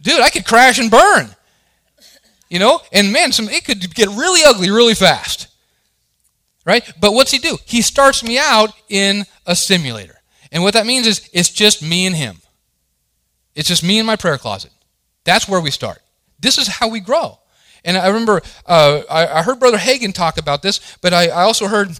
Dude, 0.00 0.20
I 0.20 0.30
could 0.30 0.46
crash 0.46 0.78
and 0.78 0.90
burn. 0.90 1.34
You 2.48 2.58
know, 2.58 2.80
and 2.92 3.12
man, 3.12 3.32
some 3.32 3.48
it 3.48 3.64
could 3.64 3.94
get 3.94 4.08
really 4.08 4.42
ugly 4.44 4.70
really 4.70 4.94
fast. 4.94 5.48
Right? 6.64 6.88
But 7.00 7.12
what's 7.12 7.30
he 7.30 7.38
do? 7.38 7.58
He 7.66 7.82
starts 7.82 8.22
me 8.22 8.38
out 8.38 8.70
in 8.88 9.24
a 9.46 9.54
simulator. 9.54 10.20
And 10.50 10.62
what 10.62 10.74
that 10.74 10.86
means 10.86 11.06
is 11.06 11.28
it's 11.32 11.50
just 11.50 11.82
me 11.82 12.06
and 12.06 12.16
him. 12.16 12.38
It's 13.54 13.68
just 13.68 13.82
me 13.82 13.98
in 13.98 14.06
my 14.06 14.16
prayer 14.16 14.38
closet. 14.38 14.70
That's 15.24 15.48
where 15.48 15.60
we 15.60 15.70
start. 15.70 16.00
This 16.38 16.58
is 16.58 16.68
how 16.68 16.88
we 16.88 17.00
grow. 17.00 17.38
And 17.84 17.96
I 17.96 18.08
remember 18.08 18.40
uh, 18.66 19.02
I, 19.10 19.26
I, 19.26 19.42
heard 19.42 19.60
Brother 19.60 19.76
Hagin 19.76 20.14
talk 20.14 20.38
about 20.38 20.62
this, 20.62 20.96
but 21.02 21.12
I, 21.12 21.28
I, 21.28 21.42
also 21.42 21.66
heard 21.66 21.98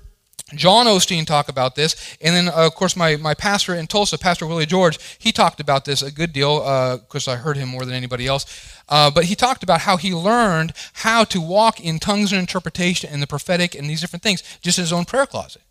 John 0.55 0.87
Osteen 0.87 1.27
talk 1.27 1.49
about 1.49 1.75
this. 1.75 2.17
And 2.21 2.35
then, 2.35 2.49
uh, 2.49 2.67
of 2.67 2.75
course, 2.75 2.97
my, 2.97 3.17
my 3.17 3.35
pastor 3.35 3.75
in 3.75 3.87
Tulsa, 3.87 4.17
Pastor 4.19 4.47
Willie 4.47 4.67
George, 4.67 4.99
he 5.19 5.31
talked 5.31 5.61
about 5.61 5.85
this 5.85 6.03
a 6.03 6.11
good 6.11 6.33
deal 6.33 6.61
because 7.01 7.29
uh, 7.29 7.33
I 7.33 7.37
heard 7.37 7.57
him 7.57 7.69
more 7.69 7.85
than 7.85 7.95
anybody 7.95 8.27
else. 8.27 8.47
Uh, 8.89 9.11
but 9.11 9.25
he 9.25 9.35
talked 9.35 9.63
about 9.63 9.81
how 9.81 9.97
he 9.97 10.15
learned 10.15 10.73
how 10.95 11.25
to 11.25 11.41
walk 11.41 11.81
in 11.81 11.99
tongues 11.99 12.33
and 12.33 12.41
interpretation 12.41 13.11
and 13.13 13.23
the 13.23 13.27
prophetic 13.27 13.75
and 13.75 13.89
these 13.89 14.01
different 14.01 14.23
things 14.23 14.43
just 14.61 14.79
in 14.79 14.83
his 14.83 14.93
own 14.93 15.05
prayer 15.05 15.27
closet. 15.27 15.63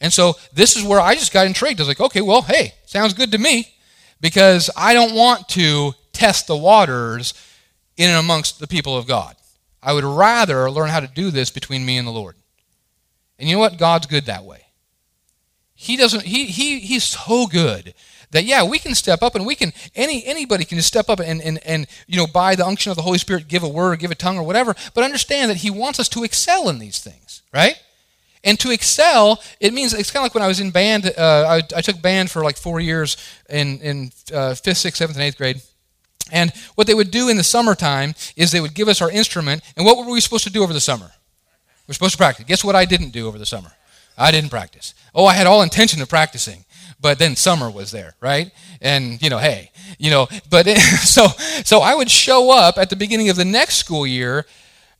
And 0.00 0.12
so 0.12 0.34
this 0.52 0.76
is 0.76 0.84
where 0.84 1.00
I 1.00 1.14
just 1.14 1.32
got 1.32 1.46
intrigued. 1.46 1.80
I 1.80 1.82
was 1.82 1.88
like, 1.88 2.00
okay, 2.00 2.20
well, 2.20 2.42
hey, 2.42 2.74
sounds 2.86 3.14
good 3.14 3.30
to 3.32 3.38
me 3.38 3.72
because 4.20 4.68
I 4.76 4.94
don't 4.94 5.14
want 5.14 5.48
to 5.50 5.92
test 6.12 6.46
the 6.46 6.56
waters 6.56 7.34
in 7.96 8.10
and 8.10 8.18
amongst 8.18 8.58
the 8.58 8.66
people 8.66 8.96
of 8.96 9.06
God. 9.06 9.36
I 9.82 9.92
would 9.92 10.04
rather 10.04 10.70
learn 10.70 10.90
how 10.90 11.00
to 11.00 11.08
do 11.08 11.30
this 11.30 11.50
between 11.50 11.84
me 11.84 11.98
and 11.98 12.06
the 12.06 12.12
Lord. 12.12 12.36
And 13.38 13.48
you 13.48 13.56
know 13.56 13.60
what? 13.60 13.78
God's 13.78 14.06
good 14.06 14.26
that 14.26 14.44
way. 14.44 14.66
He 15.74 15.96
doesn't 15.96 16.22
he 16.22 16.46
he 16.46 16.78
he's 16.78 17.02
so 17.02 17.46
good 17.48 17.94
that 18.30 18.44
yeah, 18.44 18.62
we 18.62 18.78
can 18.78 18.94
step 18.94 19.22
up 19.22 19.34
and 19.34 19.44
we 19.44 19.56
can 19.56 19.72
any 19.96 20.24
anybody 20.24 20.64
can 20.64 20.78
just 20.78 20.88
step 20.88 21.08
up 21.08 21.18
and 21.18 21.42
and, 21.42 21.58
and 21.66 21.86
you 22.06 22.16
know 22.16 22.26
by 22.26 22.54
the 22.54 22.64
unction 22.64 22.90
of 22.90 22.96
the 22.96 23.02
Holy 23.02 23.18
Spirit 23.18 23.48
give 23.48 23.64
a 23.64 23.68
word, 23.68 23.92
or 23.92 23.96
give 23.96 24.12
a 24.12 24.14
tongue 24.14 24.38
or 24.38 24.44
whatever, 24.44 24.76
but 24.94 25.02
understand 25.02 25.50
that 25.50 25.58
he 25.58 25.70
wants 25.70 25.98
us 25.98 26.08
to 26.10 26.22
excel 26.22 26.68
in 26.68 26.78
these 26.78 27.00
things, 27.00 27.42
right? 27.52 27.82
And 28.44 28.58
to 28.60 28.70
excel, 28.70 29.40
it 29.60 29.72
means 29.72 29.94
it's 29.94 30.10
kind 30.10 30.22
of 30.22 30.24
like 30.24 30.34
when 30.34 30.42
I 30.42 30.48
was 30.48 30.60
in 30.60 30.70
band. 30.70 31.12
Uh, 31.16 31.46
I, 31.48 31.76
I, 31.76 31.80
took 31.80 32.02
band 32.02 32.28
for 32.28 32.42
like 32.42 32.56
four 32.56 32.80
years 32.80 33.16
in 33.48 33.80
in 33.80 34.12
uh, 34.32 34.54
fifth, 34.54 34.78
sixth, 34.78 34.98
seventh, 34.98 35.16
and 35.16 35.24
eighth 35.24 35.36
grade. 35.36 35.62
And 36.32 36.50
what 36.74 36.88
they 36.88 36.94
would 36.94 37.12
do 37.12 37.28
in 37.28 37.36
the 37.36 37.44
summertime 37.44 38.14
is 38.34 38.50
they 38.50 38.60
would 38.60 38.74
give 38.74 38.88
us 38.88 39.00
our 39.00 39.10
instrument. 39.10 39.62
And 39.76 39.86
what 39.86 39.96
were 39.96 40.10
we 40.10 40.20
supposed 40.20 40.44
to 40.44 40.50
do 40.50 40.64
over 40.64 40.72
the 40.72 40.80
summer? 40.80 41.12
We're 41.86 41.94
supposed 41.94 42.12
to 42.12 42.18
practice. 42.18 42.46
Guess 42.46 42.64
what 42.64 42.74
I 42.74 42.86
didn't 42.86 43.10
do 43.10 43.28
over 43.28 43.38
the 43.38 43.46
summer? 43.46 43.70
I 44.16 44.30
didn't 44.30 44.50
practice. 44.50 44.94
Oh, 45.14 45.26
I 45.26 45.34
had 45.34 45.46
all 45.46 45.62
intention 45.62 46.00
of 46.02 46.08
practicing, 46.08 46.64
but 47.00 47.18
then 47.18 47.36
summer 47.36 47.70
was 47.70 47.90
there, 47.90 48.14
right? 48.20 48.50
And 48.80 49.20
you 49.22 49.30
know, 49.30 49.38
hey, 49.38 49.70
you 49.98 50.10
know, 50.10 50.28
but 50.50 50.66
so 51.02 51.28
so 51.64 51.80
I 51.80 51.94
would 51.94 52.10
show 52.10 52.50
up 52.50 52.78
at 52.78 52.90
the 52.90 52.96
beginning 52.96 53.28
of 53.28 53.36
the 53.36 53.44
next 53.44 53.76
school 53.76 54.06
year, 54.06 54.46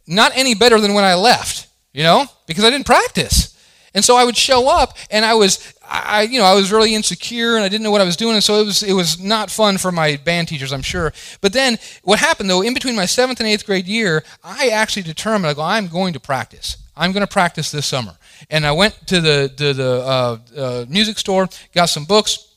not 0.06 0.32
any 0.34 0.54
better 0.54 0.80
than 0.80 0.94
when 0.94 1.04
I 1.04 1.14
left, 1.14 1.68
you 1.92 2.02
know, 2.02 2.26
because 2.46 2.64
I 2.64 2.70
didn't 2.70 2.86
practice. 2.86 3.52
And 3.94 4.04
so 4.04 4.16
I 4.16 4.24
would 4.24 4.36
show 4.36 4.68
up, 4.68 4.96
and 5.10 5.24
I 5.24 5.34
was, 5.34 5.71
I, 5.84 6.22
you 6.22 6.38
know, 6.38 6.44
I 6.44 6.54
was 6.54 6.72
really 6.72 6.94
insecure, 6.94 7.56
and 7.56 7.64
I 7.64 7.68
didn't 7.68 7.82
know 7.82 7.90
what 7.90 8.00
I 8.00 8.04
was 8.04 8.16
doing, 8.16 8.34
and 8.34 8.44
so 8.44 8.60
it 8.60 8.64
was, 8.64 8.82
it 8.82 8.92
was 8.92 9.20
not 9.20 9.50
fun 9.50 9.78
for 9.78 9.92
my 9.92 10.16
band 10.16 10.48
teachers, 10.48 10.72
I'm 10.72 10.82
sure. 10.82 11.12
But 11.40 11.52
then, 11.52 11.78
what 12.02 12.18
happened 12.18 12.48
though, 12.48 12.62
in 12.62 12.74
between 12.74 12.96
my 12.96 13.06
seventh 13.06 13.40
and 13.40 13.48
eighth 13.48 13.66
grade 13.66 13.86
year, 13.86 14.24
I 14.42 14.68
actually 14.68 15.02
determined, 15.02 15.46
I 15.46 15.54
go, 15.54 15.62
I'm 15.62 15.88
going 15.88 16.12
to 16.14 16.20
practice. 16.20 16.76
I'm 16.96 17.12
going 17.12 17.26
to 17.26 17.32
practice 17.32 17.70
this 17.70 17.86
summer. 17.86 18.16
And 18.50 18.66
I 18.66 18.72
went 18.72 18.94
to 19.06 19.20
the 19.20 19.52
to 19.56 19.72
the 19.72 19.92
uh, 20.04 20.38
uh, 20.56 20.84
music 20.88 21.18
store, 21.18 21.48
got 21.74 21.86
some 21.86 22.04
books, 22.04 22.52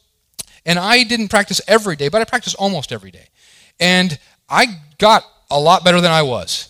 and 0.65 0.79
I 0.79 1.03
didn't 1.03 1.29
practice 1.29 1.61
every 1.67 1.95
day, 1.95 2.09
but 2.09 2.21
I 2.21 2.25
practiced 2.25 2.55
almost 2.57 2.91
every 2.91 3.11
day. 3.11 3.27
And 3.79 4.17
I 4.49 4.67
got 4.97 5.23
a 5.49 5.59
lot 5.59 5.83
better 5.83 6.01
than 6.01 6.11
I 6.11 6.23
was, 6.23 6.69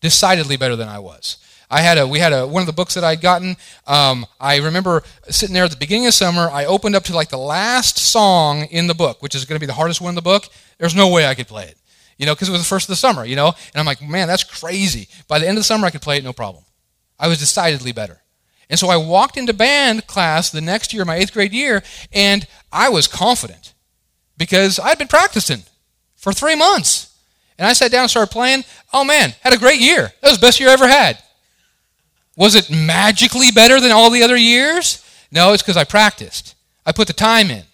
decidedly 0.00 0.56
better 0.56 0.76
than 0.76 0.88
I 0.88 1.00
was. 1.00 1.38
I 1.72 1.80
had 1.80 1.96
a 1.96 2.06
we 2.06 2.18
had 2.18 2.34
a 2.34 2.46
one 2.46 2.60
of 2.60 2.66
the 2.66 2.74
books 2.74 2.92
that 2.94 3.02
I'd 3.02 3.22
gotten. 3.22 3.56
Um, 3.86 4.26
I 4.38 4.58
remember 4.58 5.02
sitting 5.30 5.54
there 5.54 5.64
at 5.64 5.70
the 5.70 5.78
beginning 5.78 6.06
of 6.06 6.12
summer. 6.12 6.50
I 6.52 6.66
opened 6.66 6.94
up 6.94 7.04
to 7.04 7.14
like 7.14 7.30
the 7.30 7.38
last 7.38 7.96
song 7.96 8.64
in 8.64 8.88
the 8.88 8.94
book, 8.94 9.22
which 9.22 9.34
is 9.34 9.46
going 9.46 9.56
to 9.56 9.60
be 9.60 9.66
the 9.66 9.72
hardest 9.72 10.02
one 10.02 10.10
in 10.10 10.14
the 10.14 10.20
book. 10.20 10.48
There's 10.76 10.94
no 10.94 11.08
way 11.08 11.26
I 11.26 11.34
could 11.34 11.48
play 11.48 11.64
it, 11.64 11.78
you 12.18 12.26
know, 12.26 12.34
because 12.34 12.50
it 12.50 12.52
was 12.52 12.60
the 12.60 12.66
first 12.66 12.84
of 12.84 12.88
the 12.88 12.96
summer, 12.96 13.24
you 13.24 13.36
know. 13.36 13.46
And 13.46 13.80
I'm 13.80 13.86
like, 13.86 14.06
man, 14.06 14.28
that's 14.28 14.44
crazy. 14.44 15.08
By 15.28 15.38
the 15.38 15.48
end 15.48 15.56
of 15.56 15.60
the 15.60 15.64
summer, 15.64 15.86
I 15.86 15.90
could 15.90 16.02
play 16.02 16.18
it 16.18 16.24
no 16.24 16.34
problem. 16.34 16.62
I 17.18 17.28
was 17.28 17.38
decidedly 17.38 17.92
better. 17.92 18.20
And 18.68 18.78
so 18.78 18.88
I 18.88 18.98
walked 18.98 19.38
into 19.38 19.54
band 19.54 20.06
class 20.06 20.50
the 20.50 20.60
next 20.60 20.92
year, 20.92 21.06
my 21.06 21.16
eighth 21.16 21.32
grade 21.32 21.52
year, 21.52 21.82
and 22.12 22.46
I 22.70 22.90
was 22.90 23.08
confident 23.08 23.72
because 24.36 24.78
I'd 24.78 24.98
been 24.98 25.08
practicing 25.08 25.62
for 26.16 26.34
three 26.34 26.54
months. 26.54 27.16
And 27.56 27.66
I 27.66 27.72
sat 27.72 27.90
down 27.90 28.02
and 28.02 28.10
started 28.10 28.30
playing. 28.30 28.64
Oh 28.92 29.04
man, 29.04 29.34
had 29.40 29.54
a 29.54 29.58
great 29.58 29.80
year. 29.80 30.12
That 30.20 30.28
was 30.28 30.38
the 30.38 30.46
best 30.46 30.60
year 30.60 30.68
I 30.68 30.72
ever 30.72 30.88
had. 30.88 31.16
Was 32.36 32.54
it 32.54 32.70
magically 32.70 33.50
better 33.50 33.80
than 33.80 33.92
all 33.92 34.10
the 34.10 34.22
other 34.22 34.36
years? 34.36 35.04
No, 35.30 35.52
it's 35.52 35.62
because 35.62 35.76
I 35.76 35.84
practiced. 35.84 36.54
I 36.84 36.92
put 36.92 37.06
the 37.06 37.12
time 37.12 37.50
in. 37.50 37.64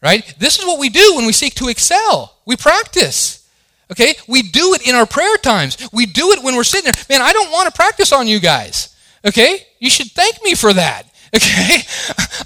Right? 0.00 0.34
This 0.38 0.58
is 0.58 0.64
what 0.64 0.78
we 0.78 0.88
do 0.88 1.14
when 1.16 1.26
we 1.26 1.32
seek 1.32 1.54
to 1.56 1.68
excel. 1.68 2.36
We 2.46 2.56
practice. 2.56 3.48
Okay? 3.90 4.14
We 4.28 4.42
do 4.42 4.74
it 4.74 4.86
in 4.86 4.94
our 4.94 5.06
prayer 5.06 5.36
times. 5.38 5.76
We 5.92 6.06
do 6.06 6.30
it 6.32 6.42
when 6.42 6.54
we're 6.54 6.64
sitting 6.64 6.92
there. 6.92 7.04
Man, 7.08 7.26
I 7.26 7.32
don't 7.32 7.50
want 7.50 7.66
to 7.66 7.74
practice 7.74 8.12
on 8.12 8.28
you 8.28 8.38
guys. 8.38 8.94
Okay? 9.24 9.66
You 9.80 9.90
should 9.90 10.08
thank 10.12 10.42
me 10.42 10.54
for 10.54 10.72
that. 10.72 11.04
Okay? 11.36 11.82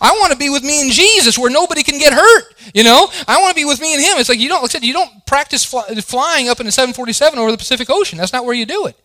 I 0.01 0.11
want 0.19 0.33
to 0.33 0.39
be 0.39 0.51
with 0.51 0.65
me 0.65 0.83
and 0.83 0.91
Jesus 0.91 1.39
where 1.39 1.53
nobody 1.53 1.85
can 1.85 2.01
get 2.01 2.13
hurt. 2.13 2.55
You 2.75 2.83
know? 2.83 3.09
I 3.29 3.41
want 3.41 3.51
to 3.51 3.55
be 3.55 3.65
with 3.65 3.81
me 3.81 3.95
and 3.95 4.03
him. 4.03 4.19
It's 4.19 4.29
like 4.29 4.41
you 4.41 4.49
don't, 4.49 4.61
like 4.61 4.73
I 4.73 4.73
said, 4.73 4.83
you 4.83 4.93
don't 4.93 5.25
practice 5.25 5.65
fly, 5.65 5.85
flying 6.01 6.49
up 6.49 6.59
in 6.59 6.67
a 6.67 6.73
747 6.73 7.39
over 7.39 7.53
the 7.53 7.59
Pacific 7.59 7.89
Ocean. 7.89 8.19
That's 8.19 8.33
not 8.33 8.45
where 8.45 8.57
you 8.57 8.67
do 8.67 8.87
it. 8.87 8.97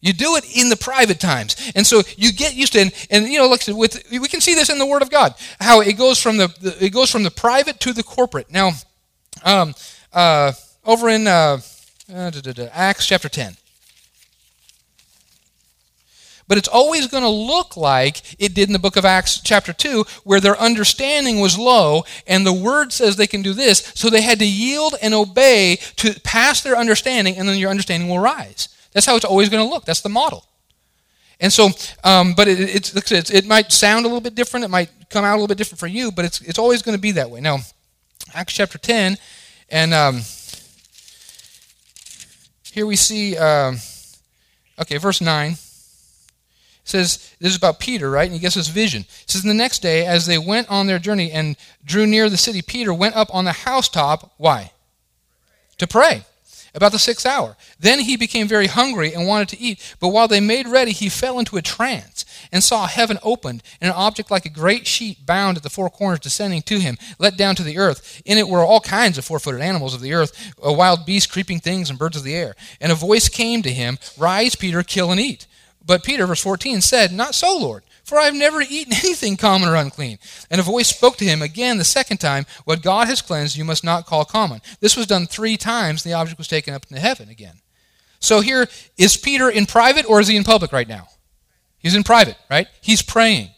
You 0.00 0.12
do 0.14 0.36
it 0.36 0.44
in 0.56 0.70
the 0.70 0.76
private 0.76 1.20
times. 1.20 1.72
And 1.74 1.86
so 1.86 2.02
you 2.16 2.32
get 2.32 2.54
used 2.54 2.72
to 2.72 2.80
it. 2.80 2.82
And, 3.10 3.24
and 3.24 3.32
you 3.32 3.38
know, 3.38 3.48
like 3.48 3.66
with, 3.66 4.02
we 4.10 4.28
can 4.28 4.40
see 4.40 4.54
this 4.54 4.70
in 4.70 4.78
the 4.78 4.86
Word 4.86 5.02
of 5.02 5.10
God, 5.10 5.34
how 5.60 5.80
it 5.80 5.98
goes 5.98 6.20
from 6.20 6.38
the, 6.38 6.48
the 6.60 6.84
it 6.84 6.90
goes 6.90 7.10
from 7.10 7.22
the 7.22 7.30
private 7.30 7.80
to 7.80 7.92
the 7.92 8.02
corporate. 8.02 8.50
Now, 8.50 8.70
um, 9.44 9.74
uh, 10.12 10.52
over 10.84 11.08
in 11.08 11.26
uh, 11.26 11.60
uh, 12.12 12.30
da, 12.30 12.40
da, 12.40 12.52
da, 12.52 12.68
Acts 12.72 13.06
chapter 13.06 13.28
10. 13.28 13.56
But 16.48 16.58
it's 16.58 16.66
always 16.66 17.06
going 17.06 17.22
to 17.22 17.28
look 17.28 17.76
like 17.76 18.22
it 18.40 18.54
did 18.54 18.68
in 18.68 18.72
the 18.72 18.80
book 18.80 18.96
of 18.96 19.04
Acts, 19.04 19.40
chapter 19.40 19.72
2, 19.72 20.04
where 20.24 20.40
their 20.40 20.58
understanding 20.58 21.38
was 21.38 21.56
low, 21.56 22.02
and 22.26 22.44
the 22.44 22.52
word 22.52 22.92
says 22.92 23.14
they 23.14 23.28
can 23.28 23.42
do 23.42 23.52
this, 23.52 23.92
so 23.94 24.10
they 24.10 24.22
had 24.22 24.40
to 24.40 24.46
yield 24.46 24.96
and 25.00 25.14
obey 25.14 25.78
to 25.94 26.18
pass 26.24 26.60
their 26.60 26.76
understanding, 26.76 27.36
and 27.36 27.48
then 27.48 27.56
your 27.56 27.70
understanding 27.70 28.08
will 28.08 28.18
rise. 28.18 28.68
That's 28.92 29.06
how 29.06 29.16
it's 29.16 29.24
always 29.24 29.48
going 29.48 29.64
to 29.64 29.70
look. 29.70 29.84
That's 29.84 30.00
the 30.00 30.08
model. 30.08 30.44
And 31.40 31.52
so, 31.52 31.70
um, 32.04 32.34
but 32.34 32.48
it, 32.48 32.58
it's, 32.60 33.30
it 33.30 33.46
might 33.46 33.72
sound 33.72 34.04
a 34.04 34.08
little 34.08 34.20
bit 34.20 34.34
different. 34.34 34.64
It 34.64 34.68
might 34.68 34.90
come 35.08 35.24
out 35.24 35.32
a 35.32 35.36
little 35.36 35.48
bit 35.48 35.58
different 35.58 35.80
for 35.80 35.86
you, 35.86 36.12
but 36.12 36.24
it's, 36.24 36.40
it's 36.42 36.58
always 36.58 36.82
going 36.82 36.96
to 36.96 37.00
be 37.00 37.12
that 37.12 37.30
way. 37.30 37.40
Now, 37.40 37.58
Acts 38.34 38.52
chapter 38.52 38.76
10, 38.76 39.16
and 39.70 39.94
um, 39.94 40.20
here 42.72 42.86
we 42.86 42.96
see, 42.96 43.36
um, 43.38 43.78
okay, 44.80 44.98
verse 44.98 45.20
9 45.20 45.56
says 46.84 47.34
this 47.40 47.52
is 47.52 47.56
about 47.56 47.78
Peter, 47.78 48.10
right? 48.10 48.24
And 48.24 48.34
he 48.34 48.38
gets 48.38 48.56
this 48.56 48.68
vision. 48.68 49.02
It 49.02 49.30
says, 49.30 49.42
the 49.42 49.54
next 49.54 49.80
day, 49.80 50.04
as 50.04 50.26
they 50.26 50.38
went 50.38 50.68
on 50.70 50.86
their 50.86 50.98
journey 50.98 51.30
and 51.30 51.56
drew 51.84 52.06
near 52.06 52.28
the 52.28 52.36
city, 52.36 52.62
Peter 52.62 52.92
went 52.92 53.16
up 53.16 53.34
on 53.34 53.44
the 53.44 53.52
housetop. 53.52 54.32
Why? 54.36 54.72
To 55.78 55.86
pray. 55.86 56.24
About 56.74 56.92
the 56.92 56.98
sixth 56.98 57.26
hour. 57.26 57.56
Then 57.78 58.00
he 58.00 58.16
became 58.16 58.48
very 58.48 58.66
hungry 58.66 59.12
and 59.14 59.26
wanted 59.26 59.48
to 59.50 59.60
eat. 59.60 59.96
But 60.00 60.08
while 60.08 60.28
they 60.28 60.40
made 60.40 60.68
ready, 60.68 60.92
he 60.92 61.08
fell 61.08 61.38
into 61.38 61.56
a 61.56 61.62
trance 61.62 62.24
and 62.52 62.62
saw 62.62 62.86
heaven 62.86 63.18
opened 63.22 63.62
and 63.80 63.90
an 63.90 63.96
object 63.96 64.30
like 64.30 64.46
a 64.46 64.50
great 64.50 64.86
sheet 64.86 65.24
bound 65.26 65.56
at 65.56 65.62
the 65.62 65.70
four 65.70 65.90
corners 65.90 66.20
descending 66.20 66.62
to 66.62 66.78
him, 66.78 66.96
let 67.18 67.36
down 67.36 67.54
to 67.56 67.62
the 67.62 67.78
earth. 67.78 68.22
In 68.24 68.38
it 68.38 68.48
were 68.48 68.64
all 68.64 68.80
kinds 68.80 69.18
of 69.18 69.24
four 69.24 69.38
footed 69.38 69.60
animals 69.60 69.94
of 69.94 70.00
the 70.00 70.14
earth, 70.14 70.54
wild 70.62 71.06
beasts, 71.06 71.30
creeping 71.30 71.60
things, 71.60 71.90
and 71.90 71.98
birds 71.98 72.16
of 72.16 72.24
the 72.24 72.34
air. 72.34 72.54
And 72.80 72.92
a 72.92 72.96
voice 72.96 73.28
came 73.28 73.62
to 73.62 73.72
him 73.72 73.98
Rise, 74.18 74.54
Peter, 74.54 74.82
kill 74.82 75.10
and 75.10 75.20
eat. 75.20 75.46
But 75.84 76.04
Peter, 76.04 76.26
verse 76.26 76.42
14, 76.42 76.80
said, 76.80 77.12
Not 77.12 77.34
so, 77.34 77.56
Lord. 77.58 77.82
For 78.10 78.18
I 78.18 78.24
have 78.24 78.34
never 78.34 78.60
eaten 78.60 78.92
anything 79.04 79.36
common 79.36 79.68
or 79.68 79.76
unclean. 79.76 80.18
And 80.50 80.60
a 80.60 80.64
voice 80.64 80.88
spoke 80.88 81.16
to 81.18 81.24
him 81.24 81.42
again 81.42 81.78
the 81.78 81.84
second 81.84 82.18
time, 82.18 82.44
What 82.64 82.82
God 82.82 83.06
has 83.06 83.22
cleansed, 83.22 83.56
you 83.56 83.64
must 83.64 83.84
not 83.84 84.04
call 84.04 84.24
common. 84.24 84.60
This 84.80 84.96
was 84.96 85.06
done 85.06 85.28
three 85.28 85.56
times, 85.56 86.02
the 86.02 86.12
object 86.12 86.36
was 86.36 86.48
taken 86.48 86.74
up 86.74 86.84
into 86.90 87.00
heaven 87.00 87.28
again. 87.28 87.60
So 88.18 88.40
here, 88.40 88.66
is 88.98 89.16
Peter 89.16 89.48
in 89.48 89.64
private 89.64 90.06
or 90.06 90.18
is 90.18 90.26
he 90.26 90.36
in 90.36 90.42
public 90.42 90.72
right 90.72 90.88
now? 90.88 91.06
He's 91.78 91.94
in 91.94 92.02
private, 92.02 92.36
right? 92.50 92.66
He's 92.80 93.00
praying. 93.00 93.50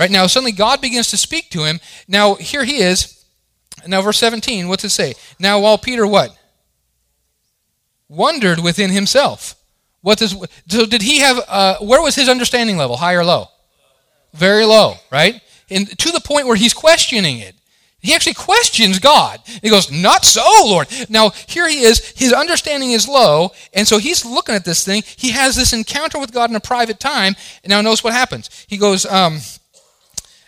Right 0.00 0.10
now, 0.10 0.26
suddenly 0.26 0.50
God 0.50 0.80
begins 0.80 1.10
to 1.10 1.16
speak 1.16 1.50
to 1.50 1.62
him. 1.62 1.78
Now, 2.08 2.34
here 2.34 2.64
he 2.64 2.78
is. 2.78 3.24
Now, 3.86 4.02
verse 4.02 4.18
17, 4.18 4.66
what's 4.66 4.82
it 4.82 4.88
say? 4.88 5.14
Now, 5.38 5.60
while 5.60 5.78
Peter 5.78 6.04
what? 6.04 6.36
Wondered 8.08 8.58
within 8.58 8.90
himself. 8.90 9.54
What 10.00 10.18
does, 10.18 10.36
so 10.66 10.84
did 10.84 11.02
he 11.02 11.20
have, 11.20 11.38
uh, 11.46 11.76
where 11.78 12.02
was 12.02 12.16
his 12.16 12.28
understanding 12.28 12.76
level, 12.76 12.96
high 12.96 13.14
or 13.14 13.24
low? 13.24 13.50
Very 14.34 14.64
low, 14.64 14.94
right? 15.10 15.40
And 15.70 15.88
to 15.98 16.10
the 16.10 16.20
point 16.20 16.46
where 16.46 16.56
he's 16.56 16.74
questioning 16.74 17.38
it. 17.38 17.54
He 18.00 18.14
actually 18.14 18.34
questions 18.34 18.98
God. 18.98 19.40
He 19.62 19.70
goes, 19.70 19.90
Not 19.90 20.26
so, 20.26 20.44
Lord. 20.66 20.88
Now, 21.08 21.30
here 21.30 21.66
he 21.66 21.84
is. 21.84 22.06
His 22.10 22.34
understanding 22.34 22.90
is 22.90 23.08
low. 23.08 23.52
And 23.72 23.88
so 23.88 23.96
he's 23.96 24.26
looking 24.26 24.54
at 24.54 24.66
this 24.66 24.84
thing. 24.84 25.02
He 25.16 25.30
has 25.30 25.56
this 25.56 25.72
encounter 25.72 26.18
with 26.18 26.30
God 26.30 26.50
in 26.50 26.56
a 26.56 26.60
private 26.60 27.00
time. 27.00 27.34
And 27.62 27.70
now, 27.70 27.80
notice 27.80 28.04
what 28.04 28.12
happens. 28.12 28.50
He 28.68 28.76
goes, 28.76 29.06
um, 29.06 29.38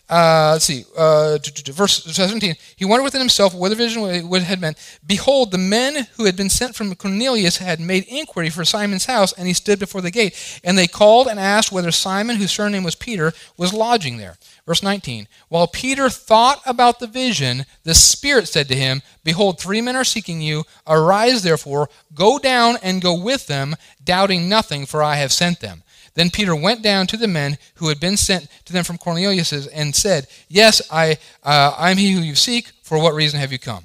uh, 0.09 0.51
let's 0.53 0.64
see, 0.64 0.85
uh, 0.97 1.37
verse 1.73 2.05
17. 2.05 2.55
He 2.77 2.85
wondered 2.85 3.03
within 3.03 3.21
himself 3.21 3.53
what 3.55 3.71
the 3.71 3.75
vision 3.75 4.29
would 4.29 4.42
had 4.42 4.61
meant. 4.61 4.79
Behold, 5.05 5.51
the 5.51 5.59
men 5.59 6.07
who 6.16 6.27
had 6.27 6.37
been 6.37 6.49
sent 6.49 6.77
from 6.77 6.95
Cornelius 6.95 7.57
had 7.57 7.81
made 7.81 8.05
inquiry 8.07 8.49
for 8.49 8.64
Simon's 8.64 9.07
house, 9.07 9.33
and 9.33 9.49
he 9.49 9.53
stood 9.53 9.81
before 9.81 10.01
the 10.01 10.12
gate. 10.12 10.61
And 10.62 10.79
they 10.79 10.87
called 10.87 11.27
and 11.27 11.40
asked 11.40 11.73
whether 11.73 11.90
Simon, 11.90 12.37
whose 12.37 12.53
surname 12.53 12.85
was 12.85 12.95
Peter, 12.95 13.33
was 13.57 13.75
lodging 13.75 14.16
there. 14.16 14.37
Verse 14.64 14.83
19. 14.83 15.27
While 15.49 15.66
Peter 15.66 16.09
thought 16.09 16.61
about 16.64 17.01
the 17.01 17.09
vision, 17.09 17.66
the 17.83 17.95
Spirit 17.95 18.47
said 18.47 18.69
to 18.69 18.77
him, 18.77 19.03
Behold, 19.25 19.59
three 19.59 19.81
men 19.81 19.97
are 19.97 20.05
seeking 20.05 20.40
you. 20.40 20.62
Arise, 20.87 21.42
therefore, 21.42 21.88
go 22.14 22.38
down 22.38 22.77
and 22.81 23.03
go 23.03 23.21
with 23.21 23.49
them, 23.49 23.75
doubting 24.05 24.49
nothing, 24.49 24.87
for 24.87 25.03
I 25.03 25.16
have 25.16 25.33
sent 25.33 25.59
them. 25.59 25.83
Then 26.16 26.31
Peter 26.31 26.57
went 26.57 26.83
down 26.83 27.07
to 27.09 27.16
the 27.16 27.29
men 27.29 27.59
who 27.74 27.88
had 27.88 28.00
been 28.00 28.16
sent 28.16 28.48
to 28.64 28.72
them 28.72 28.85
from 28.85 28.98
Cornelius 28.98 29.52
and 29.52 29.94
said, 29.94 30.26
Yes, 30.48 30.83
I, 30.90 31.18
uh, 31.44 31.74
I'm 31.79 31.98
he 31.98 32.12
who 32.12 32.20
you 32.20 32.35
seek. 32.35 32.72
For 32.83 32.98
what 32.98 33.14
reason 33.14 33.38
have 33.38 33.52
you 33.52 33.59
come? 33.59 33.85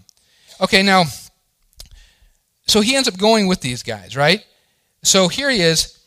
Okay, 0.61 0.81
now, 0.81 1.03
so 2.67 2.81
he 2.81 2.95
ends 2.95 3.09
up 3.09 3.17
going 3.17 3.47
with 3.47 3.61
these 3.61 3.83
guys, 3.83 4.15
right? 4.15 4.45
So 5.03 5.27
here 5.27 5.49
he 5.49 5.59
is. 5.59 5.99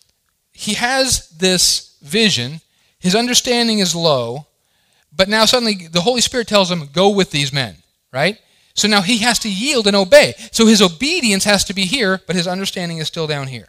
He 0.53 0.75
has 0.75 1.29
this 1.29 1.99
vision. 2.03 2.61
His 2.99 3.15
understanding 3.15 3.81
is 3.81 3.95
low. 3.95 4.47
But 5.15 5.29
now 5.29 5.45
suddenly 5.45 5.89
the 5.89 6.01
Holy 6.01 6.23
Spirit 6.23 6.49
tells 6.49 6.71
him, 6.71 6.89
Go 6.93 7.11
with 7.11 7.33
these 7.33 7.53
men, 7.53 7.77
right? 8.13 8.39
So 8.75 8.89
now 8.89 9.03
he 9.03 9.19
has 9.19 9.39
to 9.41 9.51
yield 9.51 9.87
and 9.87 9.95
obey. 9.95 10.35
So 10.53 10.67
his 10.67 10.81
obedience 10.81 11.45
has 11.45 11.65
to 11.65 11.75
be 11.75 11.83
here, 11.83 12.23
but 12.27 12.35
his 12.35 12.49
understanding 12.49 12.99
is 12.99 13.09
still 13.09 13.27
down 13.27 13.49
here. 13.49 13.69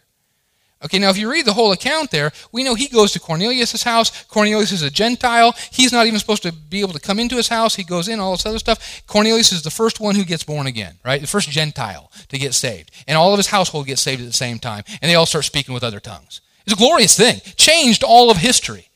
Okay, 0.84 0.98
now 0.98 1.08
if 1.08 1.16
you 1.16 1.30
read 1.30 1.46
the 1.46 1.54
whole 1.54 1.72
account 1.72 2.10
there, 2.10 2.32
we 2.52 2.62
know 2.62 2.74
he 2.74 2.88
goes 2.88 3.10
to 3.12 3.20
Cornelius' 3.20 3.82
house. 3.82 4.24
Cornelius 4.24 4.72
is 4.72 4.82
a 4.82 4.90
Gentile. 4.90 5.54
He's 5.72 5.92
not 5.92 6.06
even 6.06 6.18
supposed 6.20 6.42
to 6.42 6.52
be 6.52 6.80
able 6.80 6.92
to 6.92 7.00
come 7.00 7.18
into 7.18 7.36
his 7.36 7.48
house. 7.48 7.74
He 7.74 7.82
goes 7.82 8.08
in, 8.08 8.20
all 8.20 8.32
this 8.32 8.44
other 8.44 8.58
stuff. 8.58 9.02
Cornelius 9.06 9.52
is 9.52 9.62
the 9.62 9.70
first 9.70 10.00
one 10.00 10.14
who 10.14 10.24
gets 10.24 10.44
born 10.44 10.66
again, 10.66 10.96
right? 11.02 11.20
The 11.20 11.26
first 11.26 11.48
Gentile 11.48 12.12
to 12.28 12.38
get 12.38 12.52
saved. 12.52 12.90
And 13.08 13.16
all 13.16 13.32
of 13.32 13.38
his 13.38 13.46
household 13.46 13.86
gets 13.86 14.02
saved 14.02 14.20
at 14.20 14.26
the 14.26 14.34
same 14.34 14.58
time. 14.58 14.84
And 15.00 15.10
they 15.10 15.14
all 15.14 15.24
start 15.24 15.46
speaking 15.46 15.72
with 15.72 15.82
other 15.82 16.00
tongues. 16.00 16.42
It's 16.66 16.74
a 16.74 16.76
glorious 16.76 17.16
thing. 17.16 17.40
Changed 17.56 18.02
all 18.02 18.30
of 18.30 18.36
history. 18.36 18.88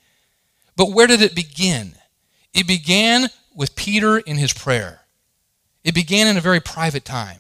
But 0.77 0.93
where 0.93 1.07
did 1.07 1.23
it 1.23 1.35
begin? 1.35 1.95
It 2.53 2.67
began 2.67 3.29
with 3.55 3.75
Peter 3.75 4.19
in 4.19 4.37
his 4.37 4.53
prayer. 4.53 5.01
It 5.83 5.95
began 5.95 6.27
in 6.27 6.37
a 6.37 6.43
very 6.43 6.61
private 6.61 7.07
time. 7.07 7.39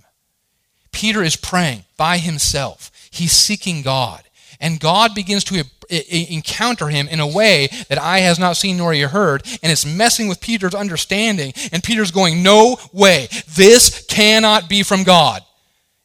Peter 0.92 1.22
is 1.22 1.36
praying 1.36 1.84
by 1.98 2.16
himself. 2.18 2.90
He's 3.10 3.32
seeking 3.32 3.82
God 3.82 4.22
and 4.60 4.78
God 4.78 5.14
begins 5.14 5.44
to 5.44 5.64
encounter 5.88 6.88
him 6.88 7.08
in 7.08 7.18
a 7.18 7.26
way 7.26 7.68
that 7.88 8.00
eye 8.00 8.20
has 8.20 8.38
not 8.38 8.56
seen 8.56 8.76
nor 8.76 8.94
ear 8.94 9.08
heard, 9.08 9.42
and 9.62 9.72
it's 9.72 9.86
messing 9.86 10.28
with 10.28 10.40
Peter's 10.40 10.74
understanding, 10.74 11.52
and 11.72 11.82
Peter's 11.82 12.10
going, 12.10 12.42
No 12.42 12.78
way, 12.92 13.28
this 13.54 14.04
cannot 14.06 14.68
be 14.68 14.82
from 14.82 15.02
God. 15.02 15.42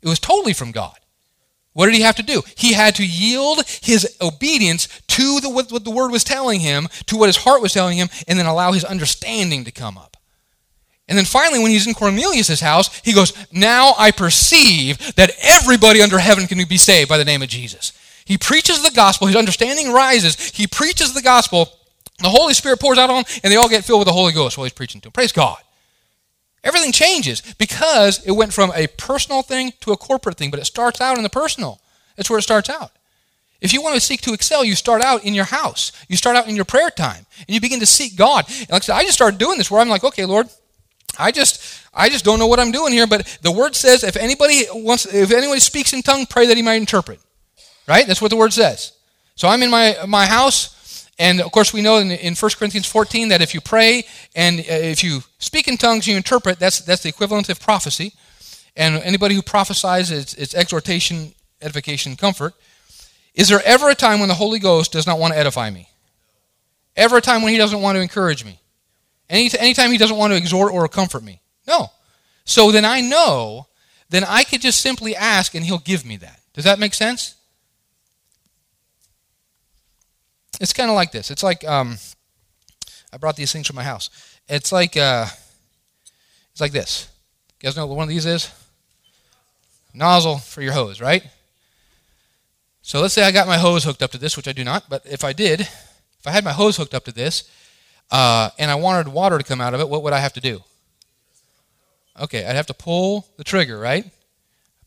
It 0.02 0.08
was 0.08 0.20
totally 0.20 0.54
from 0.54 0.72
God. 0.72 0.98
What 1.74 1.88
did 1.88 1.96
he 1.96 2.02
have 2.04 2.15
to 2.15 2.24
do? 2.24 2.41
He 2.56 2.72
had 2.72 2.96
to 2.96 3.06
yield 3.06 3.65
his 3.82 4.15
obedience 4.22 4.88
to 5.08 5.41
the, 5.41 5.50
what, 5.50 5.68
the 5.68 5.91
word 5.91 6.10
was 6.10 6.24
telling 6.24 6.62
him, 6.62 6.88
to 7.08 7.18
what 7.18 7.28
his 7.28 7.36
heart 7.36 7.62
was 7.62 7.74
telling 7.74 7.98
him, 7.98 8.08
and 8.30 8.39
then 8.39 8.46
allow 8.46 8.72
his 8.72 8.86
understanding 8.86 9.65
to 9.65 9.72
come 9.72 9.98
up. 9.98 10.15
And 11.08 11.18
then 11.18 11.26
finally, 11.26 11.60
when 11.60 11.72
he's 11.72 11.86
in 11.86 11.94
Cornelius' 11.94 12.62
house, 12.62 13.02
he 13.02 13.13
goes, 13.13 13.34
Now 13.52 13.94
I 13.98 14.12
perceive 14.12 15.15
that 15.15 15.32
everybody 15.41 16.02
under 16.02 16.18
heaven 16.18 16.48
can 16.48 16.65
be 16.68 16.78
saved 16.78 17.10
by 17.10 17.18
the 17.18 17.26
name 17.26 17.41
of 17.41 17.50
Jesus. 17.50 17.91
He 18.26 18.38
preaches 18.38 18.82
the 18.84 18.92
gospel. 18.92 19.28
His 19.28 19.36
understanding 19.36 19.94
rises. 19.94 20.36
He 20.50 20.68
preaches 20.68 21.14
the 21.14 21.22
gospel. 21.22 21.70
The 22.20 22.30
Holy 22.30 22.54
Spirit 22.54 22.80
pours 22.80 22.98
out 22.98 23.10
on 23.10 23.24
them, 23.24 23.26
and 23.44 23.52
they 23.52 23.58
all 23.58 23.70
get 23.70 23.86
filled 23.86 24.00
with 24.00 24.08
the 24.08 24.14
Holy 24.14 24.34
Ghost 24.34 24.58
while 24.58 24.66
he's 24.66 24.74
preaching 24.74 25.02
to 25.02 25.06
them. 25.06 25.12
Praise 25.12 25.32
God. 25.32 25.58
Everything 26.64 26.92
changes 26.92 27.42
because 27.60 28.26
it 28.26 28.32
went 28.32 28.52
from 28.52 28.72
a 28.74 28.88
personal 28.88 29.44
thing 29.44 29.74
to 29.82 29.92
a 29.92 29.98
corporate 29.98 30.38
thing, 30.38 30.50
but 30.50 30.60
it 30.60 30.66
starts 30.66 31.00
out 31.00 31.18
in 31.18 31.24
the 31.24 31.30
personal. 31.30 31.80
That's 32.16 32.30
where 32.30 32.40
it 32.40 32.44
starts 32.44 32.70
out. 32.70 32.92
If 33.62 33.74
you 33.74 33.82
want 33.82 33.96
to 33.96 34.02
seek 34.02 34.22
to 34.22 34.34
excel, 34.34 34.66
you 34.66 34.76
start 34.76 35.02
out 35.02 35.24
in 35.24 35.34
your 35.34 35.46
house. 35.46 35.92
You 36.08 36.18
start 36.18 36.36
out 36.36 36.48
in 36.48 36.56
your 36.56 36.66
prayer 36.66 36.90
time, 36.90 37.26
and 37.38 37.54
you 37.54 37.62
begin 37.62 37.80
to 37.80 37.86
seek 37.86 38.16
God. 38.16 38.46
And 38.48 38.72
like 38.72 38.84
I 38.84 38.86
said, 38.86 38.96
I 38.96 39.04
just 39.04 39.14
started 39.14 39.40
doing 39.40 39.58
this 39.58 39.70
where 39.70 39.82
I'm 39.82 39.90
like, 39.90 40.04
okay, 40.04 40.26
Lord, 40.26 40.50
I 41.18 41.32
just 41.32 41.82
I 41.94 42.10
just 42.10 42.26
don't 42.26 42.40
know 42.40 42.48
what 42.48 42.60
I'm 42.60 42.72
doing 42.72 42.94
here, 42.94 43.08
but 43.08 43.40
the 43.42 43.52
word 43.52 43.76
says 43.76 44.04
if 44.04 44.18
anybody 44.18 44.64
wants 44.72 45.06
if 45.06 45.32
anyone 45.32 45.60
speaks 45.60 45.94
in 45.94 46.02
tongue, 46.02 46.26
pray 46.26 46.48
that 46.48 46.58
he 46.58 46.64
might 46.64 46.76
interpret. 46.76 47.20
Right? 47.88 48.08
That's 48.08 48.21
what 48.21 48.30
the 48.30 48.38
word 48.38 48.54
says. 48.54 48.93
So 49.36 49.48
I'm 49.48 49.62
in 49.63 49.69
my, 49.69 49.98
my 50.08 50.26
house, 50.26 51.10
and 51.19 51.41
of 51.41 51.52
course 51.52 51.74
we 51.74 51.82
know 51.82 51.98
in, 51.98 52.12
in 52.12 52.36
1 52.36 52.52
Corinthians 52.58 52.88
14 52.88 53.30
that 53.30 53.41
if 53.41 53.54
you 53.54 53.62
pray 53.62 54.04
and 54.36 54.60
uh, 54.60 54.63
if 54.67 55.04
you 55.04 55.21
speak 55.39 55.67
in 55.67 55.78
tongues, 55.78 56.08
you 56.08 56.15
interpret, 56.15 56.60
that's, 56.60 56.80
that's 56.80 57.04
the 57.04 57.10
equivalent 57.10 57.50
of 57.50 57.60
prophecy. 57.60 58.13
And 58.76 58.95
anybody 59.04 59.36
who 59.36 59.41
prophesies, 59.41 60.12
it's, 60.12 60.34
it's 60.34 60.54
exhortation, 60.54 61.34
edification, 61.62 62.15
comfort. 62.15 62.54
Is 63.34 63.50
there 63.50 63.62
ever 63.65 63.89
a 63.89 63.95
time 63.95 64.19
when 64.19 64.30
the 64.30 64.36
Holy 64.36 64.60
Ghost 64.60 64.91
does 64.91 65.08
not 65.08 65.19
want 65.19 65.34
to 65.34 65.39
edify 65.39 65.69
me? 65.69 65.89
Ever 66.95 67.17
a 67.17 67.21
time 67.21 67.41
when 67.41 67.52
he 67.52 67.58
doesn't 67.58 67.82
want 67.82 67.98
to 67.98 68.02
encourage 68.02 68.43
me? 68.45 68.60
Any, 69.30 69.50
anytime 69.60 69.91
he 69.91 69.98
doesn't 69.98 70.17
want 70.17 70.32
to 70.32 70.38
exhort 70.38 70.71
or 70.74 70.88
comfort 70.88 71.24
me? 71.24 71.41
No. 71.67 71.89
So 72.45 72.71
then 72.71 72.86
I 72.86 73.02
know, 73.02 73.67
then 74.10 74.24
I 74.24 74.43
could 74.43 74.62
just 74.62 74.82
simply 74.82 75.15
ask 75.15 75.56
and 75.56 75.65
he'll 75.65 75.80
give 75.80 76.06
me 76.06 76.17
that. 76.17 76.39
Does 76.54 76.63
that 76.63 76.80
make 76.80 76.93
sense? 76.93 77.35
It's 80.60 80.74
kind 80.74 80.89
of 80.89 80.96
like 80.96 81.12
this. 81.12 81.32
It's 81.32 81.44
like 81.44 81.68
um, 81.68 81.98
I 83.12 83.18
brought 83.18 83.36
these 83.36 83.52
things 83.52 83.68
from 83.68 83.76
my 83.76 83.84
house. 83.84 84.10
It's 84.48 84.72
like 84.72 84.96
uh, 84.98 85.26
it's 86.52 86.62
like 86.62 86.72
this. 86.72 87.10
You 87.62 87.68
guys 87.68 87.78
know 87.78 87.86
what 87.86 87.98
one 87.98 88.04
of 88.04 88.10
these 88.10 88.26
is? 88.26 88.52
Nozzle 89.94 90.38
for 90.38 90.62
your 90.62 90.74
hose, 90.74 91.02
right? 91.02 91.24
So 92.82 93.01
let's 93.01 93.14
say 93.14 93.24
I 93.24 93.32
got 93.32 93.47
my 93.47 93.58
hose 93.58 93.84
hooked 93.84 94.03
up 94.03 94.12
to 94.12 94.18
this, 94.18 94.38
which 94.38 94.47
I 94.47 94.51
do 94.51 94.64
not, 94.64 94.89
but 94.89 95.06
if 95.06 95.24
I 95.24 95.34
did, 95.34 95.62
if 95.62 96.28
I 96.28 96.32
had 96.32 96.43
my 96.43 96.51
hose 96.51 96.78
hooked 96.78 96.93
up 96.93 97.06
to 97.06 97.12
this, 97.12 97.49
uh, 98.12 98.49
and 98.60 98.70
I 98.70 98.76
wanted 98.76 99.08
water 99.08 99.38
to 99.38 99.43
come 99.43 99.60
out 99.60 99.74
of 99.74 99.80
it, 99.80 99.89
what 99.89 100.03
would 100.03 100.14
I 100.14 100.20
have 100.20 100.34
to 100.34 100.41
do? 100.41 100.64
Okay, 102.22 102.45
I'd 102.45 102.56
have 102.56 102.68
to 102.68 102.74
pull 102.74 103.26
the 103.38 103.43
trigger, 103.43 103.80
right? 103.80 104.06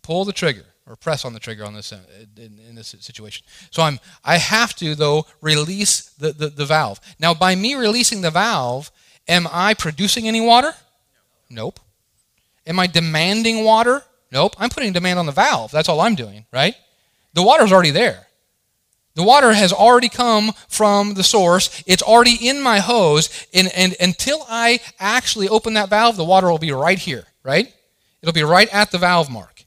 Pull 0.03 0.25
the 0.25 0.33
trigger 0.33 0.64
or 0.89 0.97
press 0.97 1.24
on 1.24 1.34
the 1.34 1.39
trigger 1.39 1.64
on 1.64 1.74
this 1.74 1.93
uh, 1.93 2.01
in, 2.36 2.59
in, 2.66 2.74
this 2.74 2.95
situation. 3.01 3.45
So 3.70 3.82
I'm 3.82 4.01
I 4.24 4.39
have 4.39 4.74
to 4.76 4.95
though 4.95 5.26
release 5.41 6.11
the, 6.18 6.32
the, 6.32 6.49
the 6.49 6.64
valve. 6.64 7.01
Now 7.18 7.34
by 7.34 7.55
me 7.55 7.74
releasing 7.74 8.22
the 8.22 8.30
valve, 8.30 8.91
am 9.28 9.47
I 9.53 9.74
producing 9.74 10.26
any 10.26 10.41
water? 10.41 10.72
Nope. 11.51 11.78
Am 12.66 12.78
I 12.78 12.86
demanding 12.86 13.64
water? 13.64 14.03
Nope. 14.32 14.55
I'm 14.59 14.70
putting 14.70 14.93
demand 14.93 15.18
on 15.18 15.26
the 15.26 15.32
valve. 15.32 15.70
That's 15.70 15.89
all 15.89 16.01
I'm 16.01 16.14
doing, 16.14 16.47
right? 16.53 16.74
The 17.34 17.43
water's 17.43 17.72
already 17.72 17.91
there. 17.91 18.26
The 19.14 19.22
water 19.24 19.53
has 19.53 19.72
already 19.72 20.09
come 20.09 20.53
from 20.68 21.14
the 21.14 21.24
source. 21.24 21.82
It's 21.86 22.03
already 22.03 22.49
in 22.49 22.61
my 22.61 22.78
hose. 22.78 23.47
And, 23.53 23.68
and 23.74 23.97
until 24.01 24.47
I 24.49 24.80
actually 25.01 25.49
open 25.49 25.74
that 25.74 25.89
valve, 25.89 26.16
the 26.16 26.24
water 26.24 26.49
will 26.49 26.59
be 26.59 26.72
right 26.72 26.99
here, 26.99 27.24
right? 27.43 27.72
It'll 28.22 28.32
be 28.32 28.45
right 28.45 28.72
at 28.72 28.91
the 28.93 28.99
valve 28.99 29.30
mark. 29.30 29.58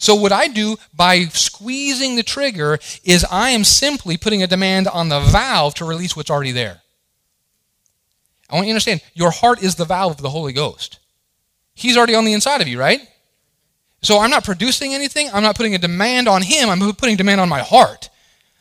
So, 0.00 0.14
what 0.14 0.32
I 0.32 0.48
do 0.48 0.78
by 0.94 1.24
squeezing 1.26 2.16
the 2.16 2.22
trigger 2.22 2.78
is 3.04 3.22
I 3.30 3.50
am 3.50 3.64
simply 3.64 4.16
putting 4.16 4.42
a 4.42 4.46
demand 4.46 4.88
on 4.88 5.10
the 5.10 5.20
valve 5.20 5.74
to 5.74 5.84
release 5.84 6.16
what's 6.16 6.30
already 6.30 6.52
there. 6.52 6.80
I 8.48 8.54
want 8.54 8.66
you 8.66 8.72
to 8.72 8.76
understand 8.76 9.02
your 9.12 9.30
heart 9.30 9.62
is 9.62 9.74
the 9.74 9.84
valve 9.84 10.12
of 10.12 10.22
the 10.22 10.30
Holy 10.30 10.54
Ghost. 10.54 10.98
He's 11.74 11.98
already 11.98 12.14
on 12.14 12.24
the 12.24 12.32
inside 12.32 12.62
of 12.62 12.66
you, 12.66 12.80
right? 12.80 13.06
So, 14.00 14.18
I'm 14.18 14.30
not 14.30 14.42
producing 14.42 14.94
anything. 14.94 15.28
I'm 15.34 15.42
not 15.42 15.54
putting 15.54 15.74
a 15.74 15.78
demand 15.78 16.28
on 16.28 16.40
Him. 16.40 16.70
I'm 16.70 16.80
putting 16.94 17.16
demand 17.16 17.42
on 17.42 17.50
my 17.50 17.60
heart. 17.60 18.08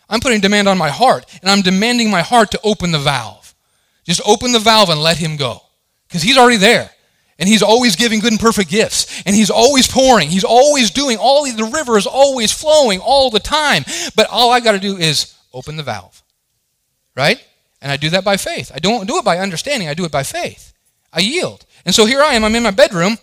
I'm 0.09 0.19
putting 0.19 0.41
demand 0.41 0.67
on 0.67 0.77
my 0.77 0.89
heart, 0.89 1.25
and 1.41 1.49
I'm 1.49 1.61
demanding 1.61 2.11
my 2.11 2.21
heart 2.21 2.51
to 2.51 2.59
open 2.65 2.91
the 2.91 2.99
valve. 2.99 3.55
Just 4.03 4.21
open 4.25 4.51
the 4.51 4.59
valve 4.59 4.89
and 4.89 5.01
let 5.01 5.17
Him 5.17 5.37
go. 5.37 5.61
Because 6.05 6.21
He's 6.21 6.37
already 6.37 6.57
there. 6.57 6.89
And 7.39 7.47
he's 7.47 7.63
always 7.63 7.95
giving 7.95 8.19
good 8.19 8.33
and 8.33 8.39
perfect 8.39 8.69
gifts. 8.69 9.23
And 9.25 9.33
he's 9.33 9.49
always 9.49 9.87
pouring. 9.87 10.29
He's 10.29 10.43
always 10.43 10.91
doing 10.91 11.17
all 11.17 11.45
the 11.45 11.71
river 11.73 11.97
is 11.97 12.05
always 12.05 12.51
flowing 12.51 12.99
all 12.99 13.29
the 13.29 13.39
time. 13.39 13.85
But 14.15 14.27
all 14.29 14.51
I 14.51 14.59
got 14.59 14.73
to 14.73 14.79
do 14.79 14.97
is 14.97 15.33
open 15.53 15.77
the 15.77 15.83
valve. 15.83 16.21
Right? 17.15 17.43
And 17.81 17.91
I 17.91 17.97
do 17.97 18.09
that 18.09 18.25
by 18.25 18.35
faith. 18.35 18.71
I 18.75 18.79
don't 18.79 19.07
do 19.07 19.17
it 19.17 19.25
by 19.25 19.39
understanding. 19.39 19.87
I 19.87 19.93
do 19.93 20.03
it 20.03 20.11
by 20.11 20.23
faith. 20.23 20.73
I 21.13 21.21
yield. 21.21 21.65
And 21.85 21.95
so 21.95 22.05
here 22.05 22.21
I 22.21 22.33
am. 22.33 22.43
I'm 22.43 22.55
in 22.55 22.63
my 22.63 22.71
bedroom. 22.71 23.17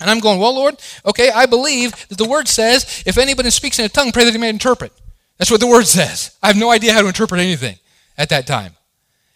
And 0.00 0.10
I'm 0.10 0.20
going, 0.20 0.38
well, 0.38 0.54
Lord, 0.54 0.80
okay, 1.04 1.30
I 1.30 1.44
believe 1.44 2.08
that 2.08 2.16
the 2.16 2.28
word 2.28 2.48
says, 2.48 3.02
if 3.04 3.18
anybody 3.18 3.50
speaks 3.50 3.78
in 3.78 3.84
a 3.84 3.88
tongue, 3.90 4.12
pray 4.12 4.24
that 4.24 4.32
he 4.32 4.38
may 4.38 4.48
interpret. 4.48 4.92
That's 5.36 5.50
what 5.50 5.60
the 5.60 5.66
word 5.66 5.86
says. 5.86 6.36
I 6.42 6.46
have 6.46 6.56
no 6.56 6.70
idea 6.70 6.94
how 6.94 7.02
to 7.02 7.08
interpret 7.08 7.40
anything 7.40 7.78
at 8.16 8.30
that 8.30 8.46
time. 8.46 8.72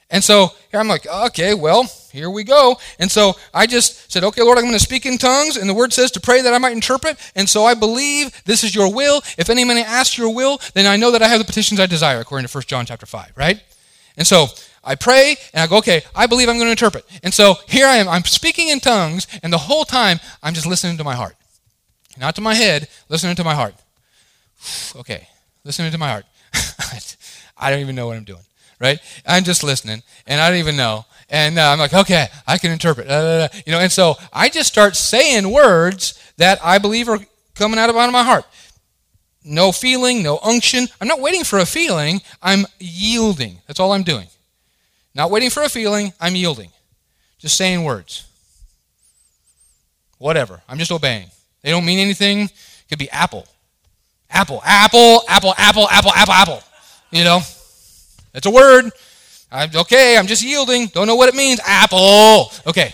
And 0.09 0.25
so 0.25 0.53
here 0.71 0.81
I'm 0.81 0.89
like, 0.89 1.07
okay, 1.07 1.53
well, 1.53 1.91
here 2.15 2.31
we 2.31 2.45
go. 2.45 2.77
And 3.01 3.11
so 3.11 3.35
I 3.53 3.67
just 3.67 4.13
said, 4.13 4.23
okay, 4.23 4.41
Lord, 4.43 4.57
I'm 4.57 4.65
going 4.65 4.75
to 4.75 4.79
speak 4.79 5.05
in 5.05 5.19
tongues. 5.19 5.57
And 5.57 5.69
the 5.69 5.75
word 5.75 5.93
says 5.93 6.13
to 6.13 6.21
pray 6.21 6.43
that 6.43 6.55
I 6.55 6.59
might 6.59 6.73
interpret. 6.73 7.19
And 7.35 7.49
so 7.49 7.65
I 7.65 7.75
believe 7.75 8.31
this 8.45 8.63
is 8.63 8.73
your 8.73 8.93
will. 8.95 9.21
If 9.37 9.51
any 9.51 9.65
man 9.65 9.79
asks 9.79 10.17
your 10.17 10.33
will, 10.33 10.61
then 10.75 10.87
I 10.87 10.97
know 10.97 11.11
that 11.11 11.23
I 11.23 11.29
have 11.29 11.41
the 11.41 11.45
petitions 11.45 11.81
I 11.81 11.87
desire, 11.87 12.21
according 12.21 12.47
to 12.47 12.57
1 12.57 12.63
John 12.69 12.87
chapter 12.87 13.05
5, 13.05 13.33
right? 13.35 13.61
And 14.17 14.25
so 14.25 14.47
I 14.85 14.95
pray 14.95 15.35
and 15.53 15.61
I 15.61 15.67
go, 15.67 15.79
okay, 15.79 16.03
I 16.15 16.29
believe 16.29 16.49
I'm 16.49 16.55
going 16.55 16.69
to 16.69 16.71
interpret. 16.71 17.05
And 17.25 17.35
so 17.35 17.57
here 17.67 17.87
I 17.87 17.97
am. 17.97 18.09
I'm 18.09 18.23
speaking 18.23 18.69
in 18.69 18.79
tongues. 18.79 19.27
And 19.43 19.53
the 19.53 19.59
whole 19.59 19.85
time, 19.85 20.21
I'm 20.41 20.55
just 20.55 20.69
listening 20.69 20.97
to 20.99 21.05
my 21.05 21.17
heart. 21.17 21.35
Not 22.17 22.37
to 22.37 22.41
my 22.41 22.55
head, 22.55 22.87
listening 23.09 23.35
to 23.37 23.45
my 23.45 23.55
heart. 23.55 23.75
Okay, 24.97 25.29
listening 25.65 25.91
to 25.91 25.99
my 25.99 26.09
heart. 26.09 26.27
I 27.59 27.71
don't 27.71 27.81
even 27.81 27.97
know 27.97 28.07
what 28.07 28.17
I'm 28.17 28.25
doing 28.25 28.45
right? 28.81 28.99
I'm 29.27 29.45
just 29.45 29.65
listening, 29.65 30.03
and 30.27 30.41
I 30.41 30.51
don't 30.51 30.59
even 30.59 30.77
know. 30.77 31.07
And 31.31 31.59
uh, 31.59 31.71
I'm 31.71 31.79
like, 31.79 31.95
okay, 31.95 32.27
I 32.47 32.59
can 32.59 32.71
interpret, 32.71 33.07
you 33.67 33.73
know. 33.73 33.81
And 33.81 33.91
so 33.91 34.17
I 34.33 34.49
just 34.49 34.69
start 34.69 34.95
saying 34.97 35.51
words 35.51 36.21
that 36.37 36.59
I 36.63 36.79
believe 36.79 37.09
are 37.09 37.19
coming 37.55 37.79
out 37.79 37.91
of, 37.91 37.97
out 37.97 38.07
of 38.07 38.13
my 38.13 38.23
heart. 38.23 38.45
No 39.45 39.73
feeling, 39.73 40.23
no 40.23 40.39
unction. 40.43 40.87
I'm 41.01 41.09
not 41.09 41.21
waiting 41.21 41.45
for 41.45 41.59
a 41.59 41.67
feeling. 41.67 42.21
I'm 42.43 42.67
yielding. 42.79 43.59
That's 43.67 43.79
all 43.79 43.93
I'm 43.93 44.03
doing. 44.03 44.27
Not 45.15 45.31
waiting 45.31 45.51
for 45.51 45.63
a 45.63 45.69
feeling. 45.69 46.13
I'm 46.21 46.35
yielding. 46.35 46.71
Just 47.39 47.57
saying 47.57 47.85
words. 47.85 48.27
Whatever. 50.19 50.63
I'm 50.69 50.79
just 50.79 50.91
obeying. 50.91 51.29
They 51.63 51.71
don't 51.71 51.85
mean 51.85 51.99
anything. 51.99 52.41
It 52.41 52.53
could 52.89 52.99
be 52.99 53.11
apple. 53.11 53.47
Apple, 54.31 54.63
apple, 54.65 55.23
apple, 55.29 55.55
apple, 55.59 55.89
apple, 55.91 56.13
apple, 56.13 56.35
apple. 56.35 56.63
You 57.11 57.25
know? 57.25 57.41
That's 58.33 58.47
a 58.47 58.51
word. 58.51 58.91
I'm, 59.55 59.71
okay, 59.75 60.19
I'm 60.19 60.27
just 60.27 60.43
yielding. 60.43 60.89
Don't 60.89 61.07
know 61.07 61.15
what 61.15 61.29
it 61.29 61.35
means. 61.35 61.61
Apple. 61.65 62.51
Okay. 62.67 62.93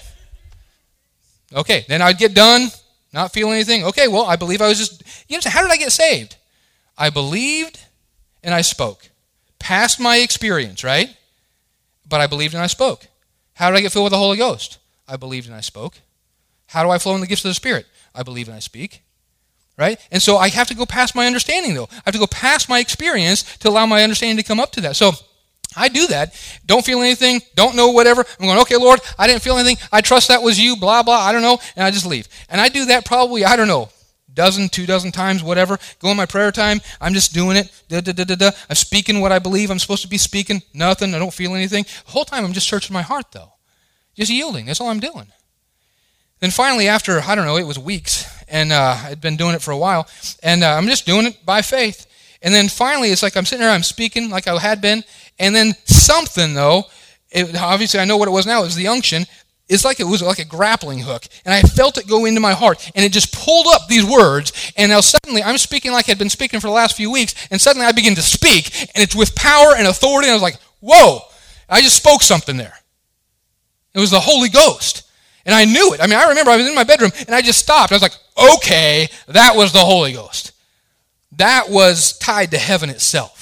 Okay, 1.53 1.85
then 1.89 2.03
I'd 2.03 2.19
get 2.19 2.35
done, 2.35 2.69
not 3.13 3.33
feel 3.33 3.51
anything. 3.51 3.85
Okay, 3.85 4.07
well, 4.07 4.27
I 4.27 4.37
believe 4.37 4.61
I 4.61 4.69
was 4.69 4.79
just, 4.79 5.03
you 5.29 5.37
know, 5.37 5.43
how 5.47 5.63
did 5.63 5.71
I 5.71 5.77
get 5.77 5.91
saved? 5.91 6.37
I 6.97 7.11
believed 7.11 7.81
and 8.45 8.55
I 8.55 8.61
spoke. 8.61 9.09
Past 9.59 9.99
my 9.99 10.19
experience, 10.19 10.85
right? 10.85 11.17
But 12.09 12.21
I 12.21 12.27
believed 12.27 12.55
and 12.55 12.63
I 12.63 12.67
spoke. 12.69 13.09
How 13.55 13.71
did 13.71 13.79
I 13.79 13.81
get 13.81 13.93
filled 13.93 14.05
with 14.05 14.13
the 14.13 14.19
Holy 14.19 14.37
Ghost? 14.37 14.79
I 15.09 15.17
believed 15.17 15.47
and 15.47 15.57
I 15.57 15.61
spoke. 15.61 15.99
How 16.67 16.85
do 16.85 16.91
I 16.91 16.99
flow 16.99 17.15
in 17.15 17.21
the 17.21 17.27
gifts 17.27 17.45
of 17.45 17.49
the 17.51 17.55
Spirit? 17.55 17.87
I 18.15 18.23
believe 18.23 18.49
and 18.49 18.57
I 18.57 18.61
speak 18.61 19.03
right? 19.81 19.99
And 20.13 20.23
so 20.23 20.37
I 20.37 20.51
have 20.51 20.69
to 20.69 20.75
go 20.75 20.85
past 20.85 21.15
my 21.15 21.27
understanding, 21.27 21.73
though. 21.73 21.89
I 21.91 22.03
have 22.05 22.13
to 22.13 22.21
go 22.21 22.27
past 22.27 22.69
my 22.69 22.81
experience 22.81 23.57
to 23.59 23.71
allow 23.71 23.87
my 23.87 24.03
understanding 24.03 24.37
to 24.37 24.47
come 24.47 24.61
up 24.61 24.73
to 24.73 24.83
that. 24.83 24.95
So 24.95 25.13
I 25.77 25.89
do 25.89 26.07
that. 26.09 26.35
Don't 26.67 26.85
feel 26.85 27.01
anything. 27.01 27.41
Don't 27.55 27.77
know 27.77 27.91
whatever. 27.91 28.25
I'm 28.39 28.47
going, 28.47 28.59
okay, 28.61 28.77
Lord, 28.77 29.01
I 29.19 29.27
didn't 29.27 29.43
feel 29.43 29.57
anything. 29.57 29.77
I 29.93 30.01
trust 30.01 30.29
that 30.29 30.43
was 30.43 30.59
you, 30.59 30.77
blah, 30.77 31.03
blah. 31.03 31.19
I 31.19 31.33
don't 31.33 31.43
know. 31.43 31.59
And 31.77 31.85
I 31.85 31.91
just 31.91 32.07
leave. 32.07 32.29
And 32.49 32.61
I 32.61 32.69
do 32.69 32.87
that 32.87 33.05
probably, 33.05 33.45
I 33.45 33.57
don't 33.57 33.69
know, 33.69 33.89
dozen, 34.33 34.69
two 34.69 34.87
dozen 34.87 35.13
times, 35.13 35.43
whatever. 35.43 35.79
Go 36.01 36.11
in 36.11 36.17
my 36.17 36.27
prayer 36.27 36.51
time. 36.51 36.81
I'm 37.01 37.15
just 37.15 37.33
doing 37.33 37.57
it. 37.57 37.71
Da, 37.89 38.01
da, 38.01 38.13
da, 38.13 38.25
da, 38.25 38.35
da. 38.35 38.51
I'm 38.69 38.77
speaking 38.77 39.21
what 39.21 39.33
I 39.33 39.39
believe 39.39 39.71
I'm 39.71 39.79
supposed 39.79 40.03
to 40.03 40.09
be 40.09 40.19
speaking. 40.19 40.63
Nothing. 40.75 41.15
I 41.15 41.19
don't 41.19 41.33
feel 41.33 41.55
anything. 41.55 41.85
The 42.07 42.13
whole 42.13 42.25
time 42.25 42.45
I'm 42.45 42.53
just 42.53 42.69
searching 42.69 42.95
my 42.95 43.03
heart, 43.03 43.27
though. 43.33 43.53
Just 44.17 44.31
yielding. 44.31 44.67
That's 44.67 44.81
all 44.81 44.89
I'm 44.89 45.01
doing. 45.01 45.27
Then 46.41 46.51
finally, 46.51 46.89
after, 46.89 47.21
I 47.21 47.35
don't 47.35 47.45
know, 47.45 47.59
it 47.59 47.67
was 47.67 47.79
weeks, 47.79 48.27
and 48.49 48.73
uh, 48.73 48.97
I'd 49.05 49.21
been 49.21 49.37
doing 49.37 49.55
it 49.55 49.61
for 49.61 49.73
a 49.73 49.77
while, 49.77 50.09
and 50.43 50.65
uh, 50.65 50.75
I'm 50.75 50.87
just 50.87 51.05
doing 51.05 51.27
it 51.27 51.45
by 51.45 51.61
faith. 51.61 52.07
And 52.43 52.55
then 52.55 52.69
finally, 52.69 53.11
it's 53.11 53.23
like 53.23 53.37
I'm 53.37 53.45
sitting 53.45 53.63
there, 53.63 53.71
I'm 53.71 53.83
speaking 53.83 54.31
like 54.31 54.49
I 54.49 54.59
had 54.59 54.81
been, 54.81 55.05
and 55.41 55.57
then 55.57 55.75
something, 55.87 56.55
though, 56.55 56.85
it, 57.31 57.57
obviously 57.61 57.99
I 57.99 58.05
know 58.05 58.19
what 58.19 58.29
it 58.29 58.33
was 58.33 58.47
now, 58.47 58.61
it 58.61 58.67
was 58.67 58.77
the 58.77 58.89
unction. 58.89 59.27
It's 59.69 59.85
like 59.85 60.01
it 60.01 60.05
was 60.05 60.21
like 60.21 60.41
a 60.41 60.45
grappling 60.45 60.99
hook. 60.99 61.25
And 61.45 61.55
I 61.55 61.63
felt 61.63 61.97
it 61.97 62.09
go 62.09 62.25
into 62.25 62.41
my 62.41 62.53
heart. 62.53 62.91
And 62.95 63.05
it 63.05 63.13
just 63.13 63.33
pulled 63.33 63.67
up 63.69 63.87
these 63.87 64.05
words. 64.05 64.73
And 64.77 64.91
now 64.91 65.01
suddenly 65.01 65.43
I'm 65.43 65.59
speaking 65.59 65.93
like 65.93 66.09
I'd 66.09 66.19
been 66.19 66.29
speaking 66.29 66.59
for 66.59 66.67
the 66.67 66.73
last 66.73 66.97
few 66.97 67.11
weeks. 67.11 67.35
And 67.53 67.61
suddenly 67.61 67.87
I 67.87 67.93
begin 67.93 68.17
to 68.17 68.23
speak. 68.23 68.89
And 68.95 69.03
it's 69.03 69.15
with 69.15 69.35
power 69.37 69.75
and 69.77 69.87
authority. 69.87 70.27
And 70.27 70.33
I 70.33 70.35
was 70.35 70.43
like, 70.43 70.59
whoa, 70.81 71.21
I 71.69 71.83
just 71.83 71.97
spoke 71.97 72.23
something 72.23 72.57
there. 72.57 72.75
It 73.95 74.01
was 74.01 74.11
the 74.11 74.19
Holy 74.21 74.49
Ghost. 74.49 75.09
And 75.47 75.55
I 75.55 75.65
knew 75.65 75.95
it. 75.95 76.01
I 76.03 76.09
mean, 76.09 76.19
I 76.19 76.29
remember 76.29 76.51
I 76.51 76.57
was 76.57 76.69
in 76.69 76.75
my 76.75 76.85
bedroom 76.85 77.13
and 77.27 77.35
I 77.35 77.41
just 77.41 77.61
stopped. 77.61 77.93
I 77.93 77.95
was 77.95 78.03
like, 78.03 78.17
okay, 78.57 79.09
that 79.29 79.55
was 79.55 79.73
the 79.73 79.79
Holy 79.79 80.13
Ghost. 80.13 80.51
That 81.33 81.71
was 81.71 82.19
tied 82.19 82.51
to 82.51 82.59
heaven 82.59 82.91
itself. 82.91 83.40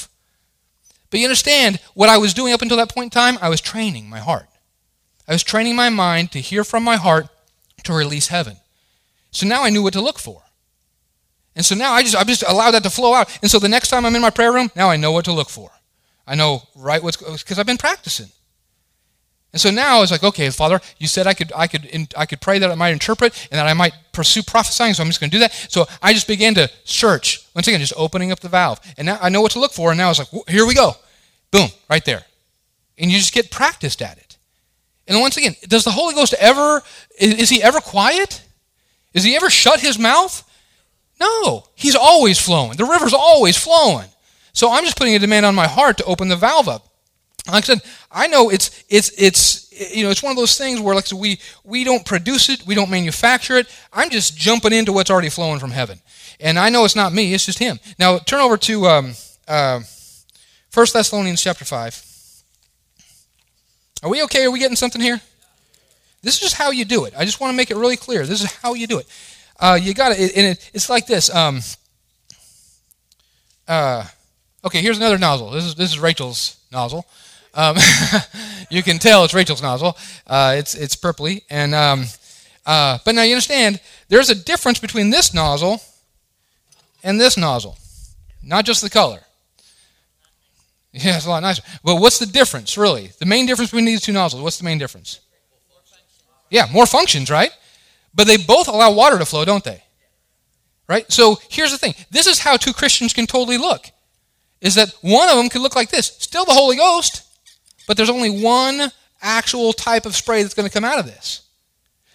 But 1.11 1.20
you 1.20 1.26
understand, 1.26 1.80
what 1.94 2.09
I 2.09 2.18
was 2.18 2.34
doing 2.34 2.52
up 2.52 2.62
until 2.62 2.76
that 2.76 2.94
point 2.94 3.06
in 3.06 3.11
time, 3.11 3.38
I 3.40 3.48
was 3.48 3.61
training 3.61 4.09
my 4.09 4.18
heart. 4.18 4.46
I 5.26 5.32
was 5.32 5.42
training 5.42 5.76
my 5.76 5.88
mind 5.88 6.32
to 6.32 6.40
hear 6.40 6.64
from 6.64 6.84
my 6.84 6.96
heart 6.96 7.28
to 7.84 7.92
release 7.92 8.28
heaven. 8.28 8.56
So 9.30 9.46
now 9.46 9.62
I 9.62 9.70
knew 9.70 9.82
what 9.82 9.92
to 9.94 10.00
look 10.00 10.18
for. 10.18 10.42
And 11.54 11.64
so 11.64 11.74
now 11.74 11.92
I 11.92 12.02
just 12.02 12.16
I 12.16 12.24
just 12.24 12.44
allowed 12.46 12.72
that 12.72 12.82
to 12.84 12.90
flow 12.90 13.14
out. 13.14 13.36
And 13.42 13.50
so 13.50 13.59
the 13.59 13.68
next 13.68 13.88
time 13.88 14.06
I'm 14.06 14.14
in 14.14 14.22
my 14.22 14.30
prayer 14.30 14.52
room, 14.52 14.70
now 14.76 14.90
I 14.90 14.96
know 14.96 15.12
what 15.12 15.24
to 15.24 15.32
look 15.32 15.50
for. 15.50 15.70
I 16.26 16.34
know 16.34 16.62
right 16.76 17.02
what's 17.02 17.16
because 17.16 17.59
I've 17.59 17.66
been 17.66 17.78
practicing. 17.78 18.30
And 19.59 19.61
so 19.61 19.70
now 19.72 20.02
it's 20.02 20.12
like, 20.12 20.22
okay, 20.22 20.50
Father, 20.50 20.80
you 20.98 21.09
said 21.09 21.26
I 21.26 21.34
could, 21.34 21.52
I 21.56 21.66
could, 21.66 22.14
I 22.16 22.26
could 22.26 22.40
pray 22.40 22.61
that 22.61 22.70
I 22.70 22.76
might 22.76 22.90
interpret 22.90 23.48
and 23.50 23.59
that 23.59 23.66
I 23.66 23.74
might 23.74 23.92
pursue 24.12 24.40
prophesying, 24.40 24.94
so 24.94 25.02
I'm 25.02 25.09
just 25.09 25.18
going 25.18 25.30
to 25.30 25.36
do 25.36 25.40
that. 25.40 25.52
So 25.68 25.86
I 26.00 26.12
just 26.12 26.28
began 26.28 26.54
to 26.54 26.70
search. 26.84 27.44
Once 27.56 27.66
again, 27.66 27.80
just 27.80 27.92
opening 27.96 28.30
up 28.30 28.38
the 28.38 28.48
valve. 28.48 28.78
And 28.96 29.06
now 29.06 29.18
I 29.20 29.30
know 29.30 29.40
what 29.40 29.50
to 29.52 29.59
look 29.59 29.72
for, 29.72 29.90
and 29.90 29.98
now 29.98 30.11
it's 30.11 30.20
like, 30.20 30.28
here 30.46 30.64
we 30.64 30.74
go. 30.74 30.92
Boom, 31.50 31.70
right 31.90 32.04
there. 32.04 32.24
And 32.98 33.11
you 33.11 33.18
just 33.18 33.34
get 33.34 33.50
practiced 33.50 34.00
at 34.00 34.16
it. 34.16 34.36
And 35.09 35.20
once 35.20 35.36
again, 35.36 35.56
does 35.62 35.82
the 35.82 35.90
Holy 35.90 36.14
Ghost 36.14 36.34
ever, 36.38 36.80
is 37.18 37.48
he 37.48 37.61
ever 37.61 37.80
quiet? 37.80 38.40
Is 39.12 39.24
he 39.24 39.34
ever 39.34 39.50
shut 39.50 39.80
his 39.80 39.98
mouth? 39.98 40.48
No, 41.18 41.64
he's 41.74 41.96
always 41.96 42.38
flowing. 42.38 42.76
The 42.76 42.84
river's 42.84 43.12
always 43.12 43.56
flowing. 43.56 44.06
So 44.52 44.70
I'm 44.70 44.84
just 44.84 44.96
putting 44.96 45.16
a 45.16 45.18
demand 45.18 45.46
on 45.46 45.56
my 45.56 45.66
heart 45.66 45.96
to 45.98 46.04
open 46.04 46.28
the 46.28 46.36
valve 46.36 46.68
up. 46.68 46.88
Like 47.49 47.64
I 47.64 47.66
said, 47.66 47.82
I 48.12 48.26
know 48.26 48.51
it's 48.51 48.84
it's 48.88 49.11
it's 49.16 49.94
you 49.94 50.05
know 50.05 50.11
it's 50.11 50.22
one 50.22 50.30
of 50.30 50.36
those 50.36 50.59
things 50.59 50.80
where 50.80 50.94
like 50.94 51.07
so 51.07 51.16
we 51.16 51.40
we 51.64 51.82
don't 51.82 52.05
produce 52.05 52.49
it, 52.51 52.66
we 52.66 52.74
don't 52.74 52.90
manufacture 52.90 53.57
it. 53.57 53.68
I'm 53.92 54.11
just 54.11 54.36
jumping 54.36 54.72
into 54.72 54.92
what's 54.92 55.11
already 55.11 55.30
flowing 55.30 55.59
from 55.59 55.70
heaven, 55.70 56.01
and 56.40 56.59
I 56.59 56.68
know 56.68 56.84
it's 56.84 56.96
not 56.96 57.12
me; 57.12 57.32
it's 57.32 57.46
just 57.46 57.59
Him. 57.59 57.80
Now 57.99 58.18
turn 58.18 58.40
over 58.40 58.59
to 58.59 58.86
um, 58.86 59.14
uh, 59.46 59.80
1 60.74 60.86
Thessalonians 60.92 61.42
chapter 61.42 61.64
five. 61.64 62.05
Are 64.03 64.11
we 64.11 64.22
okay? 64.24 64.44
Are 64.44 64.51
we 64.51 64.59
getting 64.59 64.76
something 64.76 65.01
here? 65.01 65.20
This 66.22 66.34
is 66.34 66.40
just 66.40 66.57
how 66.57 66.70
you 66.70 66.84
do 66.84 67.05
it. 67.07 67.14
I 67.16 67.24
just 67.24 67.40
want 67.40 67.53
to 67.53 67.57
make 67.57 67.70
it 67.70 67.76
really 67.76 67.96
clear. 67.96 68.26
This 68.26 68.42
is 68.42 68.53
how 68.53 68.74
you 68.74 68.86
do 68.86 68.99
it. 68.99 69.07
Uh, 69.59 69.78
you 69.80 69.94
got 69.94 70.12
it, 70.12 70.36
and 70.36 70.46
it, 70.49 70.70
it's 70.74 70.90
like 70.90 71.07
this. 71.07 71.34
Um, 71.34 71.61
uh, 73.66 74.05
okay, 74.64 74.82
here's 74.82 74.99
another 74.99 75.18
nozzle. 75.18 75.51
This 75.51 75.64
is 75.64 75.74
this 75.74 75.90
is 75.90 75.99
Rachel's 75.99 76.59
nozzle. 76.70 77.07
Um, 77.55 77.76
you 78.70 78.82
can 78.82 78.99
tell 78.99 79.24
it's 79.24 79.34
Rachel's 79.34 79.62
nozzle. 79.62 79.96
Uh, 80.26 80.55
it's 80.59 80.74
it's 80.74 80.96
purpley, 80.96 81.42
and 81.51 81.74
um, 81.74 82.05
uh, 82.66 82.99
but 83.05 83.14
now 83.14 83.22
you 83.22 83.32
understand 83.32 83.80
there's 84.09 84.30
a 84.30 84.34
difference 84.34 84.78
between 84.78 85.11
this 85.11 85.32
nozzle 85.32 85.80
and 87.03 87.20
this 87.20 87.36
nozzle, 87.36 87.78
not 88.42 88.64
just 88.64 88.82
the 88.82 88.90
color. 88.90 89.20
Yeah, 90.92 91.16
it's 91.16 91.26
a 91.26 91.30
lot 91.30 91.40
nicer. 91.40 91.62
But 91.84 91.96
what's 91.96 92.18
the 92.18 92.26
difference, 92.26 92.76
really? 92.78 93.11
The 93.18 93.26
main 93.26 93.46
difference 93.46 93.70
between 93.70 93.84
these 93.84 94.01
two 94.01 94.12
nozzles. 94.12 94.42
What's 94.42 94.59
the 94.59 94.64
main 94.64 94.78
difference? 94.78 95.20
Yeah, 96.51 96.66
more 96.72 96.86
functions, 96.86 97.30
right? 97.30 97.51
But 98.14 98.26
they 98.26 98.36
both 98.36 98.68
allow 98.68 98.92
water 98.92 99.18
to 99.18 99.26
flow, 99.26 99.44
don't 99.44 99.64
they? 99.64 99.82
Right? 100.88 101.11
So 101.12 101.38
here's 101.51 101.70
the 101.70 101.78
thing. 101.78 101.94
This 102.11 102.26
is 102.26 102.38
how 102.38 102.57
two 102.57 102.72
Christians 102.72 103.12
can 103.12 103.26
totally 103.26 103.59
look. 103.59 103.90
Is 104.61 104.74
that 104.74 104.92
one 105.03 105.28
of 105.28 105.36
them 105.36 105.51
could 105.51 105.61
look 105.61 105.76
like 105.76 105.90
this. 105.90 106.07
Still 106.07 106.44
the 106.44 106.53
Holy 106.53 106.76
Ghost, 106.76 107.22
but 107.89 107.97
there's 107.97 108.11
only 108.11 108.30
one 108.30 108.93
actual 109.20 109.72
type 109.72 110.07
of 110.07 110.14
spray 110.14 110.43
that's 110.43 110.55
going 110.55 110.68
to 110.68 110.72
come 110.72 110.84
out 110.84 111.01
of 111.01 111.07
this. 111.07 111.43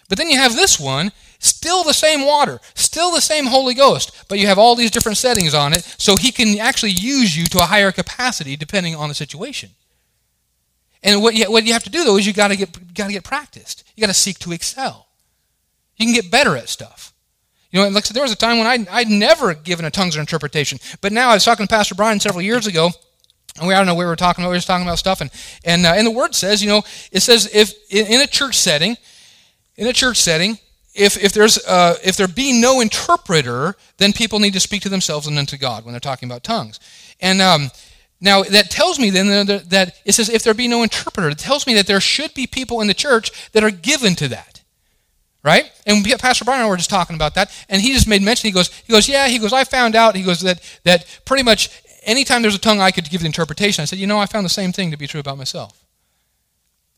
But 0.08 0.16
then 0.16 0.30
you 0.30 0.38
have 0.38 0.54
this 0.54 0.78
one, 0.80 1.12
still 1.38 1.82
the 1.82 1.92
same 1.92 2.24
water, 2.24 2.60
still 2.74 3.10
the 3.10 3.20
same 3.20 3.46
Holy 3.46 3.74
Ghost, 3.74 4.24
but 4.28 4.38
you 4.38 4.46
have 4.46 4.58
all 4.58 4.76
these 4.76 4.90
different 4.90 5.18
settings 5.18 5.52
on 5.52 5.74
it, 5.74 5.82
so 5.82 6.16
he 6.16 6.30
can 6.30 6.58
actually 6.58 6.92
use 6.92 7.36
you 7.36 7.46
to 7.46 7.58
a 7.58 7.66
higher 7.66 7.92
capacity 7.92 8.56
depending 8.56 8.94
on 8.94 9.08
the 9.08 9.14
situation. 9.14 9.70
And 11.02 11.22
what 11.22 11.34
you, 11.34 11.50
what 11.50 11.66
you 11.66 11.72
have 11.74 11.84
to 11.84 11.90
do 11.90 12.04
though 12.04 12.16
is 12.16 12.26
you 12.26 12.32
got 12.32 12.48
to 12.48 12.56
get 12.56 12.94
got 12.94 13.08
to 13.08 13.12
get 13.12 13.24
practiced. 13.24 13.84
You 13.94 14.00
got 14.00 14.06
to 14.06 14.14
seek 14.14 14.38
to 14.38 14.52
excel. 14.52 15.08
You 15.96 16.06
can 16.06 16.14
get 16.14 16.30
better 16.30 16.56
at 16.56 16.68
stuff. 16.68 17.12
You 17.70 17.80
know, 17.80 17.88
like 17.88 18.04
there 18.04 18.22
was 18.22 18.32
a 18.32 18.36
time 18.36 18.58
when 18.58 18.66
I 18.66 18.86
I'd 18.90 19.08
never 19.08 19.52
given 19.52 19.84
a 19.84 19.90
tongues 19.90 20.16
or 20.16 20.20
interpretation, 20.20 20.78
but 21.00 21.12
now 21.12 21.30
I 21.30 21.34
was 21.34 21.44
talking 21.44 21.66
to 21.66 21.70
Pastor 21.70 21.94
Brian 21.94 22.20
several 22.20 22.42
years 22.42 22.66
ago, 22.66 22.90
and 23.58 23.68
we 23.68 23.74
I 23.74 23.78
don't 23.78 23.86
know 23.86 23.94
we 23.94 24.04
were 24.04 24.16
talking 24.16 24.42
about 24.42 24.50
we 24.50 24.54
were 24.54 24.58
just 24.58 24.66
talking 24.66 24.86
about 24.86 24.98
stuff, 24.98 25.20
and 25.20 25.30
and 25.64 25.86
uh, 25.86 25.94
and 25.96 26.06
the 26.06 26.10
word 26.10 26.34
says 26.34 26.62
you 26.62 26.68
know 26.68 26.82
it 27.12 27.20
says 27.20 27.54
if 27.54 27.72
in, 27.90 28.06
in 28.06 28.20
a 28.20 28.26
church 28.26 28.56
setting, 28.56 28.96
in 29.76 29.86
a 29.86 29.92
church 29.92 30.18
setting, 30.18 30.58
if, 30.94 31.22
if, 31.22 31.32
there's, 31.32 31.58
uh, 31.66 31.96
if 32.04 32.16
there 32.16 32.28
be 32.28 32.60
no 32.60 32.80
interpreter, 32.80 33.74
then 33.98 34.12
people 34.12 34.38
need 34.38 34.52
to 34.52 34.60
speak 34.60 34.82
to 34.82 34.88
themselves 34.88 35.26
and 35.26 35.36
then 35.36 35.46
to 35.46 35.58
God 35.58 35.84
when 35.84 35.92
they're 35.92 36.00
talking 36.00 36.28
about 36.28 36.44
tongues. 36.44 36.78
And 37.20 37.42
um, 37.42 37.70
now 38.20 38.42
that 38.44 38.70
tells 38.70 38.98
me 38.98 39.10
then 39.10 39.46
that 39.46 40.00
it 40.04 40.12
says 40.12 40.28
if 40.28 40.44
there 40.44 40.54
be 40.54 40.68
no 40.68 40.82
interpreter, 40.82 41.28
it 41.28 41.38
tells 41.38 41.66
me 41.66 41.74
that 41.74 41.86
there 41.86 42.00
should 42.00 42.32
be 42.34 42.46
people 42.46 42.80
in 42.80 42.86
the 42.86 42.94
church 42.94 43.50
that 43.52 43.64
are 43.64 43.70
given 43.70 44.14
to 44.16 44.28
that. 44.28 44.60
Right? 45.42 45.70
And 45.84 46.02
Pastor 46.18 46.46
Brian 46.46 46.60
and 46.60 46.66
I 46.66 46.70
were 46.70 46.78
just 46.78 46.88
talking 46.88 47.16
about 47.16 47.34
that, 47.34 47.52
and 47.68 47.82
he 47.82 47.92
just 47.92 48.08
made 48.08 48.22
mention. 48.22 48.48
He 48.48 48.52
goes, 48.52 48.72
he 48.86 48.90
goes, 48.90 49.06
yeah. 49.06 49.28
He 49.28 49.38
goes, 49.38 49.52
I 49.52 49.64
found 49.64 49.94
out. 49.94 50.16
He 50.16 50.22
goes 50.22 50.40
that 50.40 50.62
that 50.84 51.20
pretty 51.26 51.42
much 51.42 51.68
anytime 52.04 52.42
there's 52.42 52.54
a 52.54 52.60
tongue, 52.60 52.80
I 52.80 52.90
could 52.90 53.10
give 53.10 53.20
the 53.20 53.26
interpretation. 53.26 53.82
I 53.82 53.84
said, 53.84 53.98
you 53.98 54.06
know, 54.06 54.18
I 54.18 54.26
found 54.26 54.44
the 54.44 54.50
same 54.50 54.72
thing 54.72 54.90
to 54.90 54.96
be 54.96 55.06
true 55.06 55.20
about 55.20 55.38
myself. 55.38 55.84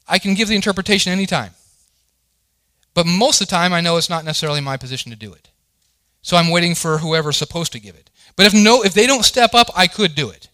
I 0.09 0.19
can 0.19 0.35
give 0.35 0.49
the 0.49 0.55
interpretation 0.55 1.13
anytime. 1.13 1.53
But 2.95 3.07
most 3.07 3.41
of 3.41 3.49
the 3.49 3.51
time, 3.51 3.73
I 3.73 3.81
know 3.81 3.97
it's 3.97 4.11
not 4.11 4.25
necessarily 4.25 4.61
my 4.61 4.77
position 4.77 5.11
to 5.11 5.17
do 5.17 5.33
it. 5.33 5.51
So 6.23 6.37
I'm 6.37 6.51
waiting 6.51 6.75
for 6.75 6.99
whoever's 6.99 7.37
supposed 7.37 7.73
to 7.73 7.81
give 7.81 7.95
it. 7.95 8.11
But 8.37 8.47
if 8.47 8.55
no, 8.55 8.83
if 8.83 8.95
they 8.95 9.07
don't 9.07 9.25
step 9.25 9.55
up, 9.55 9.71
I 9.77 9.87
could 9.87 10.15
do 10.15 10.31
it. 10.31 10.49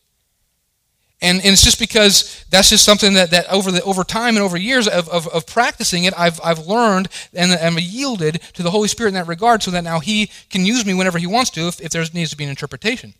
And, 1.22 1.38
and 1.38 1.52
it's 1.52 1.62
just 1.62 1.78
because 1.78 2.44
that's 2.50 2.68
just 2.70 2.84
something 2.84 3.12
that, 3.14 3.30
that 3.30 3.50
over, 3.50 3.70
the, 3.70 3.82
over 3.84 4.02
time 4.02 4.34
and 4.34 4.44
over 4.44 4.56
years 4.56 4.88
of, 4.88 5.08
of, 5.08 5.28
of 5.28 5.46
practicing 5.46 6.02
it, 6.02 6.12
I've, 6.18 6.40
I've 6.42 6.66
learned 6.66 7.08
and 7.32 7.52
I'm 7.52 7.78
yielded 7.78 8.42
to 8.54 8.62
the 8.64 8.72
Holy 8.72 8.88
Spirit 8.88 9.10
in 9.10 9.14
that 9.14 9.28
regard 9.28 9.62
so 9.62 9.70
that 9.70 9.84
now 9.84 10.00
He 10.00 10.30
can 10.50 10.66
use 10.66 10.84
me 10.84 10.94
whenever 10.94 11.18
He 11.18 11.28
wants 11.28 11.50
to 11.50 11.68
if, 11.68 11.80
if 11.80 11.92
there 11.92 12.04
needs 12.12 12.30
to 12.30 12.36
be 12.36 12.42
an 12.42 12.50
interpretation. 12.50 13.14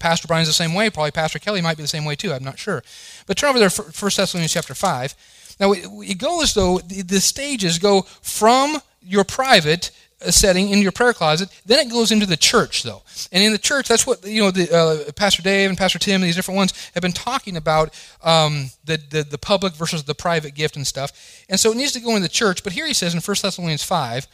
Pastor 0.00 0.28
Brian's 0.28 0.48
the 0.48 0.54
same 0.54 0.74
way. 0.74 0.90
Probably 0.90 1.10
Pastor 1.10 1.38
Kelly 1.38 1.60
might 1.60 1.76
be 1.76 1.82
the 1.82 1.88
same 1.88 2.04
way 2.04 2.16
too. 2.16 2.32
I'm 2.32 2.44
not 2.44 2.58
sure. 2.58 2.82
But 3.26 3.36
turn 3.36 3.50
over 3.50 3.58
there, 3.58 3.70
1 3.70 3.90
Thessalonians 3.92 4.52
chapter 4.52 4.74
5. 4.74 5.14
Now, 5.60 5.72
it 5.72 6.18
goes, 6.18 6.54
though, 6.54 6.78
the 6.78 7.20
stages 7.20 7.78
go 7.78 8.02
from 8.02 8.80
your 9.04 9.24
private 9.24 9.90
uh, 10.24 10.30
setting 10.30 10.70
in 10.70 10.80
your 10.80 10.92
prayer 10.92 11.12
closet 11.12 11.50
then 11.66 11.78
it 11.78 11.90
goes 11.90 12.10
into 12.10 12.24
the 12.24 12.36
church 12.36 12.82
though 12.82 13.02
and 13.32 13.42
in 13.42 13.52
the 13.52 13.58
church 13.58 13.88
that's 13.88 14.06
what 14.06 14.24
you 14.24 14.40
know 14.40 14.50
the 14.50 14.72
uh, 14.72 15.12
pastor 15.12 15.42
dave 15.42 15.68
and 15.68 15.76
pastor 15.76 15.98
tim 15.98 16.22
and 16.22 16.24
these 16.24 16.36
different 16.36 16.56
ones 16.56 16.90
have 16.94 17.02
been 17.02 17.12
talking 17.12 17.56
about 17.56 17.92
um, 18.22 18.70
the, 18.84 18.96
the, 19.10 19.24
the 19.24 19.38
public 19.38 19.74
versus 19.74 20.04
the 20.04 20.14
private 20.14 20.54
gift 20.54 20.76
and 20.76 20.86
stuff 20.86 21.44
and 21.48 21.58
so 21.58 21.72
it 21.72 21.76
needs 21.76 21.92
to 21.92 22.00
go 22.00 22.16
in 22.16 22.22
the 22.22 22.28
church 22.28 22.62
but 22.62 22.72
here 22.72 22.86
he 22.86 22.94
says 22.94 23.12
in 23.12 23.20
1 23.20 23.36
thessalonians 23.42 23.82
5 23.82 24.26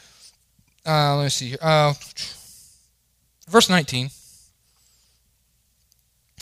uh, 0.86 1.16
let 1.16 1.24
me 1.24 1.28
see 1.30 1.48
here 1.48 1.58
uh, 1.60 1.94
verse 3.48 3.68
19 3.68 4.10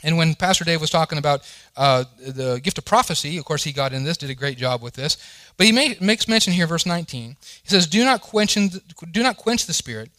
and 0.05 0.17
when 0.17 0.35
Pastor 0.35 0.65
Dave 0.65 0.81
was 0.81 0.91
talking 0.91 1.19
about 1.19 1.43
uh, 1.77 2.05
the 2.25 2.61
gift 2.63 2.79
of 2.79 2.85
prophecy, 2.85 3.37
of 3.37 3.45
course, 3.45 3.65
he 3.65 3.73
got 3.73 3.93
in 3.93 4.05
this, 4.05 4.17
did 4.17 4.31
a 4.31 4.35
great 4.35 4.57
job 4.57 4.81
with 4.81 4.95
this. 4.95 5.17
But 5.57 5.67
he 5.67 5.73
may, 5.73 5.97
makes 6.01 6.29
mention 6.29 6.53
here, 6.53 6.69
verse 6.69 6.87
19. 6.87 7.37
He 7.63 7.69
says, 7.69 7.87
do 7.87 8.05
not, 8.05 8.21
quench 8.21 8.57
in, 8.57 8.71
do 9.11 9.23
not 9.23 9.37
quench 9.37 9.67
the 9.67 9.73
spirit. 9.73 10.11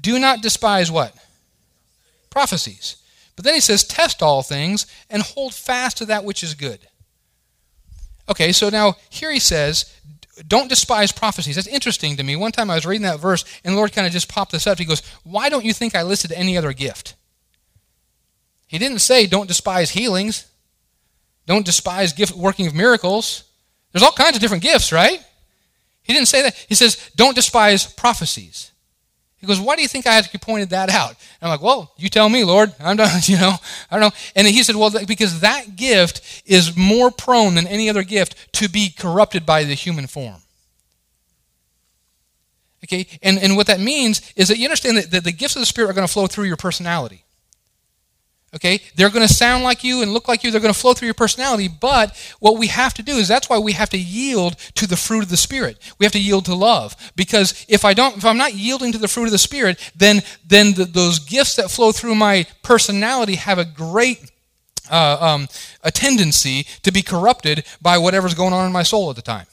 Do 0.00 0.18
not 0.18 0.40
despise 0.40 0.90
what? 0.90 1.14
Prophecies. 2.30 2.96
But 3.34 3.44
then 3.44 3.54
he 3.54 3.60
says, 3.60 3.84
test 3.84 4.22
all 4.22 4.42
things 4.42 4.86
and 5.10 5.22
hold 5.22 5.52
fast 5.52 5.98
to 5.98 6.06
that 6.06 6.24
which 6.24 6.42
is 6.42 6.54
good. 6.54 6.80
Okay, 8.30 8.52
so 8.52 8.70
now 8.70 8.94
here 9.10 9.30
he 9.30 9.38
says, 9.38 9.94
don't 10.48 10.68
despise 10.68 11.12
prophecies. 11.12 11.56
That's 11.56 11.66
interesting 11.66 12.16
to 12.16 12.22
me. 12.22 12.36
One 12.36 12.52
time 12.52 12.70
I 12.70 12.74
was 12.74 12.86
reading 12.86 13.06
that 13.06 13.20
verse, 13.20 13.44
and 13.64 13.74
the 13.74 13.76
Lord 13.76 13.92
kind 13.92 14.06
of 14.06 14.12
just 14.12 14.28
popped 14.30 14.52
this 14.52 14.66
up. 14.66 14.78
He 14.78 14.84
goes, 14.84 15.02
Why 15.24 15.48
don't 15.48 15.64
you 15.64 15.72
think 15.72 15.94
I 15.94 16.02
listed 16.02 16.30
any 16.32 16.58
other 16.58 16.74
gift? 16.74 17.14
He 18.66 18.78
didn't 18.78 18.98
say 19.00 19.26
don't 19.26 19.46
despise 19.46 19.90
healings, 19.90 20.46
don't 21.46 21.64
despise 21.64 22.12
gift 22.12 22.34
working 22.34 22.66
of 22.66 22.74
miracles. 22.74 23.44
There's 23.92 24.02
all 24.02 24.12
kinds 24.12 24.36
of 24.36 24.40
different 24.40 24.62
gifts, 24.62 24.92
right? 24.92 25.24
He 26.02 26.12
didn't 26.12 26.28
say 26.28 26.42
that. 26.42 26.54
He 26.68 26.74
says 26.74 27.10
don't 27.16 27.34
despise 27.34 27.86
prophecies. 27.86 28.72
He 29.38 29.46
goes, 29.46 29.60
why 29.60 29.76
do 29.76 29.82
you 29.82 29.88
think 29.88 30.06
I 30.06 30.22
pointed 30.40 30.70
that 30.70 30.88
out? 30.88 31.10
And 31.10 31.16
I'm 31.42 31.50
like, 31.50 31.62
well, 31.62 31.92
you 31.98 32.08
tell 32.08 32.28
me, 32.28 32.42
Lord. 32.42 32.72
I'm 32.80 32.96
done, 32.96 33.20
you 33.24 33.36
know. 33.36 33.54
I 33.90 33.98
don't 33.98 34.00
know. 34.00 34.18
And 34.34 34.46
he 34.46 34.62
said, 34.62 34.76
well, 34.76 34.90
because 35.06 35.40
that 35.40 35.76
gift 35.76 36.42
is 36.46 36.76
more 36.76 37.10
prone 37.10 37.54
than 37.54 37.66
any 37.66 37.90
other 37.90 38.02
gift 38.02 38.52
to 38.54 38.68
be 38.68 38.90
corrupted 38.90 39.44
by 39.44 39.64
the 39.64 39.74
human 39.74 40.06
form. 40.06 40.42
Okay, 42.84 43.06
and, 43.22 43.38
and 43.38 43.56
what 43.56 43.66
that 43.66 43.80
means 43.80 44.32
is 44.36 44.48
that 44.48 44.58
you 44.58 44.64
understand 44.64 44.96
that, 44.96 45.10
that 45.10 45.24
the 45.24 45.32
gifts 45.32 45.56
of 45.56 45.60
the 45.60 45.66
Spirit 45.66 45.90
are 45.90 45.94
going 45.94 46.06
to 46.06 46.12
flow 46.12 46.26
through 46.26 46.44
your 46.44 46.56
personality. 46.56 47.24
Okay? 48.56 48.80
They're 48.94 49.10
going 49.10 49.26
to 49.26 49.32
sound 49.32 49.62
like 49.62 49.84
you 49.84 50.02
and 50.02 50.12
look 50.12 50.26
like 50.26 50.42
you. 50.42 50.50
They're 50.50 50.60
going 50.60 50.72
to 50.72 50.78
flow 50.78 50.94
through 50.94 51.06
your 51.06 51.14
personality. 51.14 51.68
But 51.68 52.16
what 52.40 52.58
we 52.58 52.66
have 52.68 52.94
to 52.94 53.02
do 53.02 53.12
is 53.12 53.28
that's 53.28 53.48
why 53.48 53.58
we 53.58 53.72
have 53.72 53.90
to 53.90 53.98
yield 53.98 54.56
to 54.74 54.86
the 54.86 54.96
fruit 54.96 55.22
of 55.22 55.28
the 55.28 55.36
Spirit. 55.36 55.78
We 55.98 56.06
have 56.06 56.12
to 56.12 56.20
yield 56.20 56.46
to 56.46 56.54
love. 56.54 56.96
Because 57.14 57.66
if 57.68 57.84
I 57.84 57.94
don't, 57.94 58.16
if 58.16 58.24
I'm 58.24 58.38
not 58.38 58.54
yielding 58.54 58.92
to 58.92 58.98
the 58.98 59.08
fruit 59.08 59.26
of 59.26 59.30
the 59.30 59.38
Spirit, 59.38 59.78
then 59.94 60.22
then 60.46 60.72
the, 60.72 60.86
those 60.86 61.18
gifts 61.18 61.56
that 61.56 61.70
flow 61.70 61.92
through 61.92 62.14
my 62.14 62.46
personality 62.62 63.36
have 63.36 63.58
a 63.58 63.64
great 63.64 64.30
uh, 64.90 65.18
um, 65.20 65.48
a 65.82 65.90
tendency 65.90 66.64
to 66.82 66.92
be 66.92 67.02
corrupted 67.02 67.64
by 67.82 67.98
whatever's 67.98 68.34
going 68.34 68.52
on 68.52 68.66
in 68.66 68.72
my 68.72 68.82
soul 68.82 69.10
at 69.10 69.16
the 69.16 69.22
time. 69.22 69.46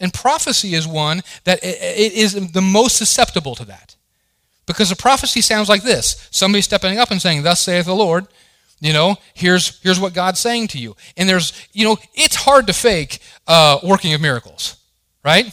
And 0.00 0.12
prophecy 0.12 0.74
is 0.74 0.86
one 0.86 1.22
that 1.44 1.58
it 1.62 2.12
is 2.12 2.52
the 2.52 2.62
most 2.62 2.96
susceptible 2.96 3.54
to 3.56 3.64
that. 3.64 3.96
Because 4.68 4.90
the 4.90 4.96
prophecy 4.96 5.40
sounds 5.40 5.68
like 5.68 5.82
this 5.82 6.28
somebody 6.30 6.62
stepping 6.62 6.98
up 6.98 7.10
and 7.10 7.20
saying, 7.20 7.42
Thus 7.42 7.60
saith 7.60 7.86
the 7.86 7.94
Lord. 7.94 8.26
You 8.80 8.92
know, 8.92 9.16
here's, 9.34 9.80
here's 9.82 9.98
what 9.98 10.14
God's 10.14 10.38
saying 10.38 10.68
to 10.68 10.78
you. 10.78 10.94
And 11.16 11.28
there's, 11.28 11.52
you 11.72 11.84
know, 11.84 11.96
it's 12.14 12.36
hard 12.36 12.68
to 12.68 12.72
fake 12.72 13.18
uh, 13.48 13.80
working 13.82 14.14
of 14.14 14.20
miracles, 14.20 14.76
right? 15.24 15.52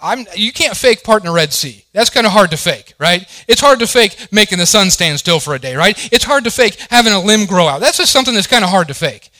I'm, 0.00 0.24
you 0.36 0.52
can't 0.52 0.76
fake 0.76 1.02
part 1.02 1.22
in 1.22 1.26
the 1.26 1.34
Red 1.34 1.52
Sea. 1.52 1.84
That's 1.92 2.08
kind 2.08 2.24
of 2.24 2.32
hard 2.32 2.52
to 2.52 2.56
fake, 2.56 2.94
right? 3.00 3.26
It's 3.48 3.60
hard 3.60 3.80
to 3.80 3.88
fake 3.88 4.28
making 4.30 4.58
the 4.58 4.66
sun 4.66 4.90
stand 4.90 5.18
still 5.18 5.40
for 5.40 5.56
a 5.56 5.58
day, 5.58 5.74
right? 5.74 6.12
It's 6.12 6.24
hard 6.24 6.44
to 6.44 6.52
fake 6.52 6.76
having 6.88 7.12
a 7.12 7.20
limb 7.20 7.46
grow 7.46 7.66
out. 7.66 7.80
That's 7.80 7.98
just 7.98 8.12
something 8.12 8.34
that's 8.34 8.46
kind 8.46 8.62
of 8.62 8.70
hard 8.70 8.88
to 8.88 8.94
fake. 8.94 9.30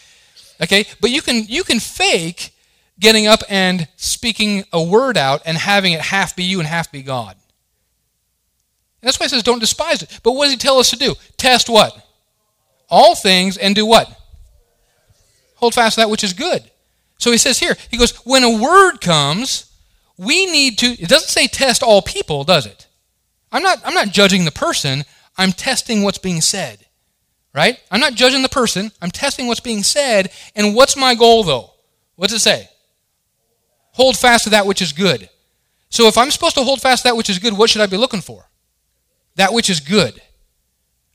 Okay? 0.60 0.84
But 1.00 1.10
you 1.10 1.22
can 1.22 1.44
you 1.46 1.62
can 1.62 1.78
fake 1.78 2.50
getting 2.98 3.28
up 3.28 3.40
and 3.48 3.86
speaking 3.96 4.64
a 4.72 4.82
word 4.82 5.16
out 5.16 5.42
and 5.46 5.56
having 5.56 5.92
it 5.92 6.00
half 6.00 6.34
be 6.34 6.42
you 6.42 6.58
and 6.58 6.66
half 6.66 6.90
be 6.90 7.02
God. 7.02 7.36
And 9.00 9.06
that's 9.06 9.18
why 9.18 9.24
he 9.24 9.30
says 9.30 9.42
don't 9.42 9.60
despise 9.60 10.02
it. 10.02 10.20
But 10.22 10.32
what 10.32 10.44
does 10.44 10.52
he 10.52 10.58
tell 10.58 10.78
us 10.78 10.90
to 10.90 10.96
do? 10.96 11.14
Test 11.36 11.68
what? 11.68 11.96
All 12.88 13.14
things 13.14 13.56
and 13.56 13.74
do 13.74 13.86
what? 13.86 14.10
Hold 15.56 15.74
fast 15.74 15.94
to 15.94 16.00
that 16.02 16.10
which 16.10 16.24
is 16.24 16.32
good. 16.32 16.70
So 17.18 17.32
he 17.32 17.38
says 17.38 17.58
here, 17.58 17.76
he 17.90 17.96
goes, 17.96 18.12
when 18.18 18.44
a 18.44 18.62
word 18.62 19.00
comes, 19.00 19.72
we 20.16 20.46
need 20.46 20.78
to, 20.78 20.86
it 20.86 21.08
doesn't 21.08 21.28
say 21.28 21.46
test 21.46 21.82
all 21.82 22.00
people, 22.00 22.44
does 22.44 22.64
it? 22.64 22.86
I'm 23.50 23.62
not, 23.62 23.80
I'm 23.84 23.94
not 23.94 24.08
judging 24.08 24.44
the 24.44 24.52
person, 24.52 25.04
I'm 25.36 25.52
testing 25.52 26.02
what's 26.02 26.18
being 26.18 26.40
said. 26.40 26.86
Right? 27.54 27.80
I'm 27.90 28.00
not 28.00 28.14
judging 28.14 28.42
the 28.42 28.48
person, 28.48 28.92
I'm 29.02 29.10
testing 29.10 29.48
what's 29.48 29.60
being 29.60 29.82
said. 29.82 30.30
And 30.54 30.74
what's 30.76 30.96
my 30.96 31.14
goal 31.14 31.42
though? 31.42 31.72
What's 32.14 32.32
it 32.32 32.40
say? 32.40 32.68
Hold 33.92 34.16
fast 34.16 34.44
to 34.44 34.50
that 34.50 34.66
which 34.66 34.80
is 34.80 34.92
good. 34.92 35.28
So 35.90 36.06
if 36.06 36.18
I'm 36.18 36.30
supposed 36.30 36.54
to 36.56 36.62
hold 36.62 36.80
fast 36.80 37.02
to 37.02 37.08
that 37.08 37.16
which 37.16 37.30
is 37.30 37.38
good, 37.38 37.56
what 37.56 37.70
should 37.70 37.82
I 37.82 37.86
be 37.86 37.96
looking 37.96 38.20
for? 38.20 38.47
That 39.38 39.52
which 39.52 39.70
is 39.70 39.80
good. 39.80 40.20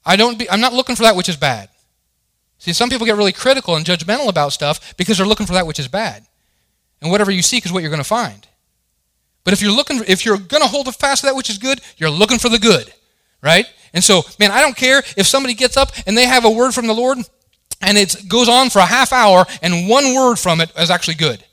I 0.06 0.16
don't 0.16 0.40
be, 0.40 0.50
I'm 0.50 0.62
not 0.62 0.74
looking 0.74 0.96
for 0.96 1.04
that 1.04 1.16
which 1.16 1.30
is 1.30 1.38
bad. 1.38 1.70
See, 2.58 2.72
some 2.74 2.90
people 2.90 3.06
get 3.06 3.18
really 3.18 3.34
critical 3.34 3.76
and 3.76 3.86
judgmental 3.86 4.30
about 4.30 4.54
stuff 4.54 4.96
because 4.96 5.18
they're 5.18 5.28
looking 5.28 5.46
for 5.46 5.54
that 5.54 5.68
which 5.68 5.80
is 5.80 5.90
bad. 5.90 6.26
And 7.02 7.12
whatever 7.12 7.32
you 7.32 7.42
seek 7.42 7.66
is 7.66 7.74
what 7.74 7.84
you're 7.84 7.90
going 7.90 8.02
to 8.02 8.08
find. 8.08 8.48
But 9.44 9.54
if 9.54 9.62
you're 9.62 9.74
looking, 9.74 10.02
if 10.08 10.26
you're 10.26 10.38
going 10.38 10.64
to 10.64 10.70
hold 10.70 10.94
fast 10.96 11.22
to 11.22 11.28
that 11.28 11.36
which 11.36 11.50
is 11.50 11.58
good, 11.58 11.82
you're 11.98 12.10
looking 12.10 12.40
for 12.40 12.48
the 12.48 12.60
good, 12.60 12.92
right? 13.42 13.66
And 13.94 14.02
so, 14.02 14.22
man, 14.40 14.52
I 14.52 14.62
don't 14.62 14.78
care 14.78 15.04
if 15.18 15.28
somebody 15.28 15.54
gets 15.54 15.76
up 15.76 15.92
and 16.08 16.18
they 16.18 16.26
have 16.26 16.46
a 16.46 16.50
word 16.50 16.74
from 16.74 16.88
the 16.88 16.94
Lord 16.94 17.18
and 17.82 17.98
it 17.98 18.30
goes 18.30 18.48
on 18.48 18.70
for 18.70 18.80
a 18.80 18.86
half 18.86 19.12
hour 19.12 19.46
and 19.62 19.90
one 19.90 20.16
word 20.16 20.38
from 20.38 20.62
it 20.62 20.72
is 20.78 20.90
actually 20.90 21.16
good. 21.16 21.44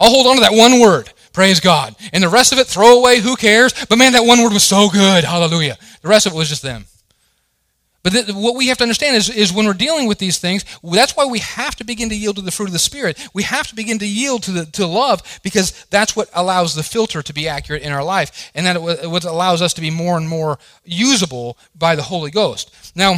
I'll 0.00 0.10
hold 0.10 0.26
on 0.26 0.36
to 0.36 0.40
that 0.40 0.54
one 0.54 0.80
word 0.80 1.10
Praise 1.36 1.60
God. 1.60 1.94
And 2.14 2.24
the 2.24 2.30
rest 2.30 2.52
of 2.52 2.58
it, 2.58 2.66
throw 2.66 2.98
away, 2.98 3.20
who 3.20 3.36
cares? 3.36 3.74
But 3.90 3.98
man, 3.98 4.14
that 4.14 4.24
one 4.24 4.42
word 4.42 4.54
was 4.54 4.62
so 4.62 4.88
good. 4.88 5.22
Hallelujah. 5.22 5.76
The 6.00 6.08
rest 6.08 6.24
of 6.24 6.32
it 6.32 6.36
was 6.36 6.48
just 6.48 6.62
them. 6.62 6.86
But 8.02 8.14
th- 8.14 8.32
what 8.32 8.56
we 8.56 8.68
have 8.68 8.78
to 8.78 8.84
understand 8.84 9.16
is, 9.16 9.28
is 9.28 9.52
when 9.52 9.66
we're 9.66 9.74
dealing 9.74 10.08
with 10.08 10.16
these 10.16 10.38
things, 10.38 10.64
that's 10.82 11.14
why 11.14 11.26
we 11.26 11.40
have 11.40 11.76
to 11.76 11.84
begin 11.84 12.08
to 12.08 12.16
yield 12.16 12.36
to 12.36 12.42
the 12.42 12.50
fruit 12.50 12.68
of 12.68 12.72
the 12.72 12.78
Spirit. 12.78 13.18
We 13.34 13.42
have 13.42 13.66
to 13.66 13.74
begin 13.74 13.98
to 13.98 14.06
yield 14.06 14.44
to, 14.44 14.50
the, 14.50 14.64
to 14.64 14.86
love 14.86 15.40
because 15.42 15.84
that's 15.90 16.16
what 16.16 16.30
allows 16.32 16.74
the 16.74 16.82
filter 16.82 17.20
to 17.20 17.34
be 17.34 17.46
accurate 17.46 17.82
in 17.82 17.92
our 17.92 18.02
life. 18.02 18.50
And 18.54 18.64
that 18.64 18.80
what 18.80 19.24
allows 19.24 19.60
us 19.60 19.74
to 19.74 19.82
be 19.82 19.90
more 19.90 20.16
and 20.16 20.26
more 20.26 20.58
usable 20.86 21.58
by 21.74 21.96
the 21.96 22.04
Holy 22.04 22.30
Ghost. 22.30 22.74
Now, 22.96 23.16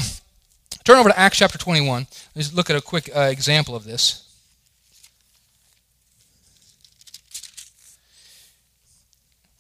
turn 0.83 0.99
over 0.99 1.11
to 1.11 1.17
Acts 1.17 1.39
chapter 1.39 1.57
21. 1.57 2.09
Let's 2.35 2.53
look 2.53 2.69
at 2.69 2.75
a 2.75 2.81
quick 2.81 3.11
uh, 3.15 3.29
example 3.31 3.77
of 3.77 3.85
this. 3.85 4.28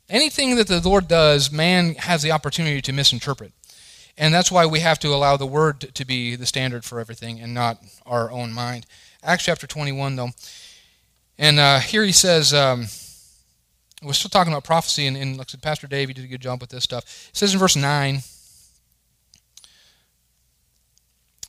Anything 0.08 0.56
that 0.56 0.68
the 0.68 0.80
Lord 0.80 1.06
does, 1.06 1.52
man 1.52 1.94
has 1.96 2.22
the 2.22 2.32
opportunity 2.32 2.80
to 2.82 2.92
misinterpret. 2.92 3.52
And 4.16 4.32
that's 4.32 4.50
why 4.50 4.66
we 4.66 4.80
have 4.80 4.98
to 5.00 5.08
allow 5.08 5.36
the 5.36 5.46
Word 5.46 5.80
to 5.94 6.04
be 6.04 6.34
the 6.34 6.46
standard 6.46 6.84
for 6.84 6.98
everything 6.98 7.38
and 7.40 7.54
not 7.54 7.78
our 8.06 8.30
own 8.30 8.52
mind. 8.52 8.86
Acts 9.22 9.44
chapter 9.44 9.66
21, 9.66 10.16
though. 10.16 10.30
And 11.38 11.60
uh, 11.60 11.80
here 11.80 12.04
he 12.04 12.12
says, 12.12 12.52
um, 12.52 12.86
we're 14.02 14.12
still 14.12 14.30
talking 14.30 14.52
about 14.52 14.64
prophecy, 14.64 15.06
and, 15.06 15.16
and 15.16 15.36
like 15.36 15.48
I 15.50 15.52
said, 15.52 15.62
Pastor 15.62 15.86
Dave, 15.86 16.08
you 16.08 16.14
did 16.14 16.24
a 16.24 16.28
good 16.28 16.40
job 16.40 16.60
with 16.60 16.70
this 16.70 16.84
stuff. 16.84 17.04
It 17.30 17.36
says 17.36 17.52
in 17.52 17.60
verse 17.60 17.76
9, 17.76 18.22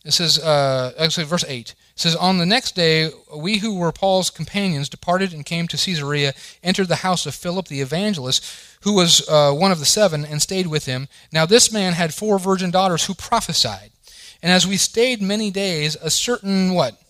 it 0.06 0.12
says, 0.12 0.38
uh, 0.40 0.94
actually, 1.00 1.26
verse 1.26 1.46
8 1.48 1.76
says, 2.00 2.16
On 2.16 2.38
the 2.38 2.46
next 2.46 2.76
day, 2.76 3.12
we 3.36 3.58
who 3.58 3.76
were 3.76 3.92
Paul's 3.92 4.30
companions 4.30 4.90
departed 4.90 5.34
and 5.34 5.46
came 5.46 5.68
to 5.68 5.78
Caesarea, 5.78 6.34
entered 6.64 6.88
the 6.88 6.98
house 6.98 7.26
of 7.26 7.36
Philip 7.36 7.68
the 7.68 7.82
evangelist, 7.82 8.46
who 8.82 8.94
was 8.94 9.28
uh, 9.28 9.52
one 9.52 9.72
of 9.72 9.80
the 9.80 9.86
seven, 9.86 10.26
and 10.26 10.42
stayed 10.42 10.68
with 10.68 10.86
him. 10.86 11.08
Now 11.32 11.46
this 11.46 11.72
man 11.72 11.94
had 11.94 12.14
four 12.14 12.40
virgin 12.40 12.72
daughters 12.72 13.06
who 13.06 13.14
prophesied. 13.14 13.92
And 14.42 14.52
as 14.52 14.66
we 14.66 14.78
stayed 14.78 15.22
many 15.22 15.52
days, 15.52 15.98
a 16.02 16.10
certain, 16.10 16.74
what? 16.74 17.02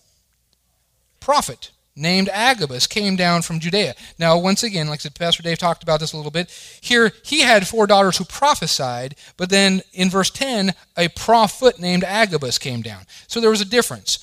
Prophet 1.20 1.70
named 1.94 2.28
Agabus 2.32 2.86
came 2.86 3.14
down 3.14 3.42
from 3.42 3.60
Judea. 3.60 3.94
Now, 4.18 4.38
once 4.38 4.62
again, 4.62 4.88
like 4.88 5.00
I 5.00 5.02
said, 5.02 5.14
Pastor 5.14 5.42
Dave 5.42 5.58
talked 5.58 5.82
about 5.82 6.00
this 6.00 6.12
a 6.12 6.16
little 6.16 6.30
bit. 6.30 6.50
Here, 6.80 7.12
he 7.24 7.40
had 7.40 7.68
four 7.68 7.86
daughters 7.86 8.16
who 8.16 8.24
prophesied, 8.24 9.16
but 9.36 9.50
then 9.50 9.82
in 9.92 10.08
verse 10.08 10.30
10, 10.30 10.72
a 10.96 11.08
prophet 11.08 11.78
named 11.78 12.02
Agabus 12.02 12.58
came 12.58 12.80
down. 12.80 13.04
So 13.26 13.40
there 13.40 13.50
was 13.50 13.60
a 13.60 13.66
difference 13.66 14.18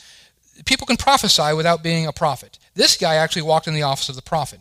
people 0.65 0.87
can 0.87 0.97
prophesy 0.97 1.53
without 1.53 1.83
being 1.83 2.07
a 2.07 2.13
prophet. 2.13 2.57
This 2.75 2.97
guy 2.97 3.15
actually 3.15 3.43
walked 3.43 3.67
in 3.67 3.73
the 3.73 3.83
office 3.83 4.09
of 4.09 4.15
the 4.15 4.21
prophet. 4.21 4.59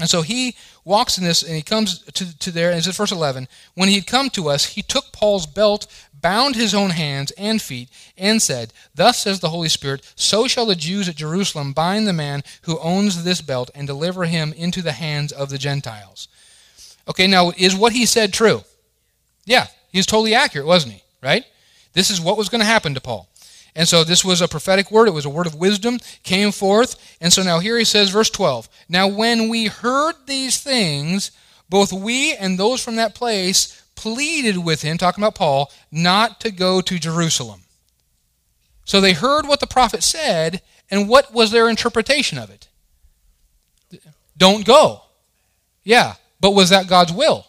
And 0.00 0.08
so 0.08 0.22
he 0.22 0.56
walks 0.84 1.18
in 1.18 1.24
this 1.24 1.42
and 1.42 1.54
he 1.54 1.62
comes 1.62 2.00
to, 2.00 2.38
to 2.38 2.50
there, 2.50 2.70
and 2.70 2.78
it's 2.78 2.96
verse 2.96 3.12
11. 3.12 3.46
When 3.74 3.88
he 3.88 3.94
had 3.94 4.06
come 4.06 4.28
to 4.30 4.48
us, 4.48 4.64
he 4.64 4.82
took 4.82 5.12
Paul's 5.12 5.46
belt, 5.46 5.86
bound 6.20 6.56
his 6.56 6.74
own 6.74 6.90
hands 6.90 7.30
and 7.32 7.62
feet, 7.62 7.88
and 8.18 8.42
said, 8.42 8.72
Thus 8.94 9.18
says 9.18 9.40
the 9.40 9.50
Holy 9.50 9.68
Spirit, 9.68 10.10
so 10.16 10.48
shall 10.48 10.66
the 10.66 10.74
Jews 10.74 11.08
at 11.08 11.16
Jerusalem 11.16 11.72
bind 11.72 12.08
the 12.08 12.12
man 12.12 12.42
who 12.62 12.78
owns 12.80 13.22
this 13.22 13.40
belt 13.40 13.70
and 13.74 13.86
deliver 13.86 14.24
him 14.24 14.52
into 14.54 14.82
the 14.82 14.92
hands 14.92 15.30
of 15.30 15.48
the 15.48 15.58
Gentiles. 15.58 16.26
Okay, 17.06 17.26
now, 17.26 17.52
is 17.56 17.76
what 17.76 17.92
he 17.92 18.06
said 18.06 18.32
true? 18.32 18.62
Yeah, 19.44 19.66
he's 19.92 20.06
totally 20.06 20.34
accurate, 20.34 20.66
wasn't 20.66 20.94
he? 20.94 21.02
Right? 21.22 21.44
This 21.92 22.10
is 22.10 22.20
what 22.20 22.36
was 22.36 22.48
going 22.48 22.60
to 22.60 22.66
happen 22.66 22.94
to 22.94 23.00
Paul. 23.00 23.28
And 23.76 23.88
so 23.88 24.04
this 24.04 24.24
was 24.24 24.40
a 24.40 24.48
prophetic 24.48 24.90
word. 24.90 25.08
It 25.08 25.14
was 25.14 25.24
a 25.24 25.30
word 25.30 25.46
of 25.46 25.56
wisdom, 25.56 25.98
came 26.22 26.52
forth. 26.52 27.16
And 27.20 27.32
so 27.32 27.42
now 27.42 27.58
here 27.58 27.76
he 27.76 27.84
says, 27.84 28.10
verse 28.10 28.30
12 28.30 28.68
Now 28.88 29.08
when 29.08 29.48
we 29.48 29.66
heard 29.66 30.14
these 30.26 30.62
things, 30.62 31.32
both 31.68 31.92
we 31.92 32.34
and 32.34 32.58
those 32.58 32.84
from 32.84 32.96
that 32.96 33.14
place 33.14 33.82
pleaded 33.96 34.58
with 34.58 34.82
him, 34.82 34.98
talking 34.98 35.22
about 35.22 35.34
Paul, 35.34 35.72
not 35.90 36.40
to 36.40 36.50
go 36.50 36.80
to 36.80 36.98
Jerusalem. 36.98 37.62
So 38.84 39.00
they 39.00 39.12
heard 39.12 39.46
what 39.46 39.60
the 39.60 39.66
prophet 39.66 40.02
said, 40.02 40.62
and 40.90 41.08
what 41.08 41.32
was 41.32 41.50
their 41.50 41.68
interpretation 41.68 42.38
of 42.38 42.50
it? 42.50 42.68
Don't 44.36 44.64
go. 44.64 45.02
Yeah, 45.82 46.14
but 46.40 46.52
was 46.52 46.70
that 46.70 46.88
God's 46.88 47.12
will? 47.12 47.46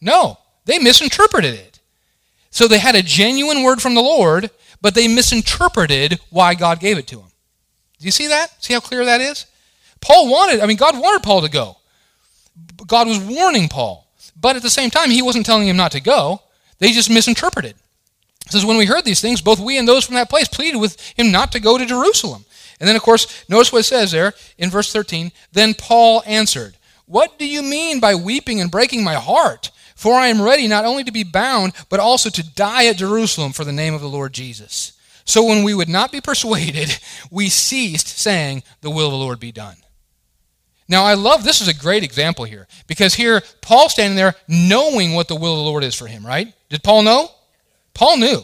No, 0.00 0.38
they 0.64 0.78
misinterpreted 0.78 1.54
it. 1.54 1.80
So 2.50 2.68
they 2.68 2.78
had 2.78 2.94
a 2.94 3.02
genuine 3.02 3.62
word 3.62 3.80
from 3.80 3.94
the 3.94 4.02
Lord, 4.02 4.50
but 4.80 4.94
they 4.94 5.08
misinterpreted 5.08 6.20
why 6.30 6.54
God 6.54 6.80
gave 6.80 6.98
it 6.98 7.06
to 7.08 7.20
him. 7.20 7.28
Do 7.98 8.04
you 8.04 8.10
see 8.10 8.28
that? 8.28 8.62
See 8.62 8.74
how 8.74 8.80
clear 8.80 9.04
that 9.04 9.20
is? 9.20 9.46
Paul 10.00 10.30
wanted, 10.30 10.60
I 10.60 10.66
mean, 10.66 10.76
God 10.76 10.98
wanted 10.98 11.22
Paul 11.22 11.42
to 11.42 11.50
go. 11.50 11.76
God 12.86 13.08
was 13.08 13.18
warning 13.18 13.68
Paul. 13.68 14.06
But 14.38 14.56
at 14.56 14.62
the 14.62 14.70
same 14.70 14.90
time, 14.90 15.10
he 15.10 15.22
wasn't 15.22 15.46
telling 15.46 15.66
him 15.66 15.76
not 15.76 15.92
to 15.92 16.00
go. 16.00 16.42
They 16.78 16.92
just 16.92 17.10
misinterpreted. 17.10 17.74
It 18.44 18.52
says, 18.52 18.64
When 18.64 18.76
we 18.76 18.86
heard 18.86 19.04
these 19.04 19.20
things, 19.20 19.40
both 19.40 19.58
we 19.58 19.78
and 19.78 19.88
those 19.88 20.04
from 20.04 20.14
that 20.16 20.30
place 20.30 20.48
pleaded 20.48 20.78
with 20.78 21.00
him 21.16 21.32
not 21.32 21.52
to 21.52 21.60
go 21.60 21.78
to 21.78 21.86
Jerusalem. 21.86 22.44
And 22.78 22.88
then, 22.88 22.96
of 22.96 23.02
course, 23.02 23.44
notice 23.48 23.72
what 23.72 23.80
it 23.80 23.84
says 23.84 24.12
there 24.12 24.34
in 24.58 24.70
verse 24.70 24.92
13. 24.92 25.32
Then 25.52 25.74
Paul 25.74 26.22
answered, 26.26 26.76
What 27.06 27.38
do 27.38 27.46
you 27.46 27.62
mean 27.62 27.98
by 27.98 28.14
weeping 28.14 28.60
and 28.60 28.70
breaking 28.70 29.02
my 29.02 29.14
heart? 29.14 29.70
For 29.96 30.14
I 30.14 30.28
am 30.28 30.42
ready 30.42 30.68
not 30.68 30.84
only 30.84 31.04
to 31.04 31.10
be 31.10 31.24
bound, 31.24 31.72
but 31.88 32.00
also 32.00 32.28
to 32.28 32.54
die 32.54 32.86
at 32.86 32.98
Jerusalem 32.98 33.52
for 33.52 33.64
the 33.64 33.72
name 33.72 33.94
of 33.94 34.02
the 34.02 34.08
Lord 34.08 34.34
Jesus. 34.34 34.92
So 35.24 35.42
when 35.42 35.64
we 35.64 35.74
would 35.74 35.88
not 35.88 36.12
be 36.12 36.20
persuaded, 36.20 36.98
we 37.30 37.48
ceased 37.48 38.06
saying, 38.06 38.62
The 38.82 38.90
will 38.90 39.06
of 39.06 39.12
the 39.12 39.18
Lord 39.18 39.40
be 39.40 39.52
done. 39.52 39.76
Now, 40.86 41.04
I 41.04 41.14
love 41.14 41.42
this 41.42 41.62
is 41.62 41.66
a 41.66 41.74
great 41.74 42.04
example 42.04 42.44
here 42.44 42.68
because 42.86 43.14
here, 43.14 43.42
Paul 43.62 43.88
standing 43.88 44.16
there 44.16 44.36
knowing 44.46 45.14
what 45.14 45.28
the 45.28 45.34
will 45.34 45.54
of 45.54 45.58
the 45.58 45.64
Lord 45.64 45.82
is 45.82 45.96
for 45.96 46.06
him, 46.06 46.24
right? 46.24 46.52
Did 46.68 46.84
Paul 46.84 47.02
know? 47.02 47.30
Paul 47.94 48.18
knew. 48.18 48.42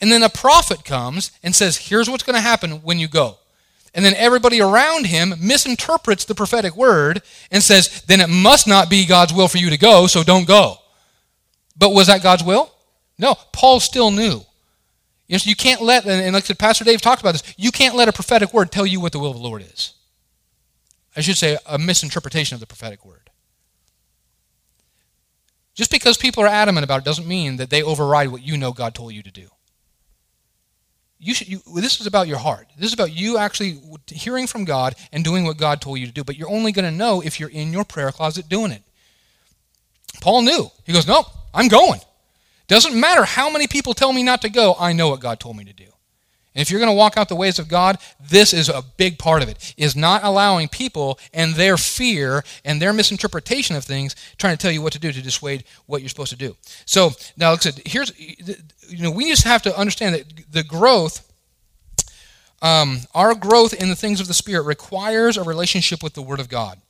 And 0.00 0.10
then 0.10 0.22
a 0.22 0.28
prophet 0.30 0.82
comes 0.82 1.30
and 1.42 1.54
says, 1.54 1.76
Here's 1.76 2.08
what's 2.08 2.24
going 2.24 2.34
to 2.34 2.40
happen 2.40 2.82
when 2.82 2.98
you 2.98 3.06
go. 3.06 3.36
And 3.94 4.02
then 4.02 4.14
everybody 4.14 4.62
around 4.62 5.06
him 5.06 5.34
misinterprets 5.40 6.24
the 6.24 6.34
prophetic 6.34 6.74
word 6.74 7.22
and 7.50 7.62
says, 7.62 8.02
Then 8.06 8.22
it 8.22 8.28
must 8.28 8.66
not 8.66 8.88
be 8.88 9.06
God's 9.06 9.34
will 9.34 9.48
for 9.48 9.58
you 9.58 9.68
to 9.70 9.78
go, 9.78 10.06
so 10.06 10.22
don't 10.22 10.48
go. 10.48 10.78
But 11.76 11.90
was 11.90 12.06
that 12.06 12.22
God's 12.22 12.44
will? 12.44 12.72
No. 13.18 13.34
Paul 13.52 13.80
still 13.80 14.10
knew. 14.10 14.42
You, 15.28 15.56
can't 15.56 15.82
let, 15.82 16.06
and 16.06 16.34
like 16.34 16.44
I 16.44 16.46
said, 16.46 16.58
Pastor 16.58 16.84
Dave 16.84 17.00
talked 17.00 17.20
about 17.20 17.32
this, 17.32 17.42
you 17.56 17.72
can't 17.72 17.96
let 17.96 18.08
a 18.08 18.12
prophetic 18.12 18.54
word 18.54 18.70
tell 18.70 18.86
you 18.86 19.00
what 19.00 19.12
the 19.12 19.18
will 19.18 19.30
of 19.30 19.36
the 19.36 19.42
Lord 19.42 19.62
is. 19.62 19.94
I 21.16 21.20
should 21.20 21.36
say 21.36 21.58
a 21.66 21.78
misinterpretation 21.78 22.54
of 22.54 22.60
the 22.60 22.66
prophetic 22.66 23.04
word. 23.04 23.30
Just 25.74 25.90
because 25.90 26.16
people 26.16 26.44
are 26.44 26.48
adamant 26.48 26.84
about 26.84 27.00
it 27.00 27.04
doesn't 27.04 27.26
mean 27.26 27.56
that 27.56 27.70
they 27.70 27.82
override 27.82 28.28
what 28.28 28.42
you 28.42 28.56
know 28.56 28.72
God 28.72 28.94
told 28.94 29.12
you 29.12 29.22
to 29.22 29.30
do. 29.30 29.48
You 31.18 31.34
should, 31.34 31.48
you, 31.48 31.60
this 31.74 32.00
is 32.00 32.06
about 32.06 32.28
your 32.28 32.38
heart. 32.38 32.68
This 32.78 32.88
is 32.88 32.94
about 32.94 33.12
you 33.12 33.36
actually 33.36 33.80
hearing 34.06 34.46
from 34.46 34.64
God 34.64 34.94
and 35.12 35.24
doing 35.24 35.44
what 35.44 35.56
God 35.56 35.80
told 35.80 35.98
you 35.98 36.06
to 36.06 36.12
do. 36.12 36.22
But 36.22 36.36
you're 36.36 36.50
only 36.50 36.72
going 36.72 36.84
to 36.84 36.96
know 36.96 37.20
if 37.20 37.40
you're 37.40 37.48
in 37.48 37.72
your 37.72 37.84
prayer 37.84 38.12
closet 38.12 38.48
doing 38.48 38.70
it. 38.70 38.82
Paul 40.20 40.42
knew. 40.42 40.70
He 40.84 40.92
goes, 40.92 41.06
No, 41.06 41.24
I'm 41.52 41.68
going. 41.68 42.00
Doesn't 42.68 42.98
matter 42.98 43.24
how 43.24 43.48
many 43.48 43.66
people 43.66 43.94
tell 43.94 44.12
me 44.12 44.22
not 44.22 44.42
to 44.42 44.48
go, 44.48 44.74
I 44.78 44.92
know 44.92 45.08
what 45.08 45.20
God 45.20 45.38
told 45.38 45.56
me 45.56 45.64
to 45.64 45.72
do. 45.72 45.84
And 45.84 46.62
if 46.62 46.70
you're 46.70 46.80
going 46.80 46.90
to 46.90 46.96
walk 46.96 47.18
out 47.18 47.28
the 47.28 47.36
ways 47.36 47.58
of 47.58 47.68
God, 47.68 47.98
this 48.18 48.54
is 48.54 48.70
a 48.70 48.82
big 48.96 49.18
part 49.18 49.42
of 49.42 49.50
it. 49.50 49.74
Is 49.76 49.94
not 49.94 50.24
allowing 50.24 50.68
people 50.68 51.18
and 51.34 51.54
their 51.54 51.76
fear 51.76 52.42
and 52.64 52.80
their 52.80 52.94
misinterpretation 52.94 53.76
of 53.76 53.84
things 53.84 54.16
trying 54.38 54.56
to 54.56 54.60
tell 54.60 54.72
you 54.72 54.80
what 54.80 54.94
to 54.94 54.98
do 54.98 55.12
to 55.12 55.20
dissuade 55.20 55.64
what 55.84 56.00
you're 56.00 56.08
supposed 56.08 56.30
to 56.30 56.36
do. 56.36 56.56
So 56.86 57.10
now, 57.36 57.50
like 57.50 57.58
I 57.66 57.70
said, 57.70 57.82
here's 57.84 58.18
you 58.18 59.02
know 59.02 59.10
we 59.10 59.28
just 59.28 59.44
have 59.44 59.60
to 59.62 59.78
understand 59.78 60.14
that 60.14 60.52
the 60.52 60.64
growth. 60.64 61.22
Um, 62.62 63.00
our 63.14 63.34
growth 63.34 63.74
in 63.74 63.90
the 63.90 63.94
things 63.94 64.18
of 64.18 64.28
the 64.28 64.34
Spirit 64.34 64.62
requires 64.62 65.36
a 65.36 65.42
relationship 65.42 66.02
with 66.02 66.14
the 66.14 66.22
Word 66.22 66.40
of 66.40 66.48
God 66.48 66.80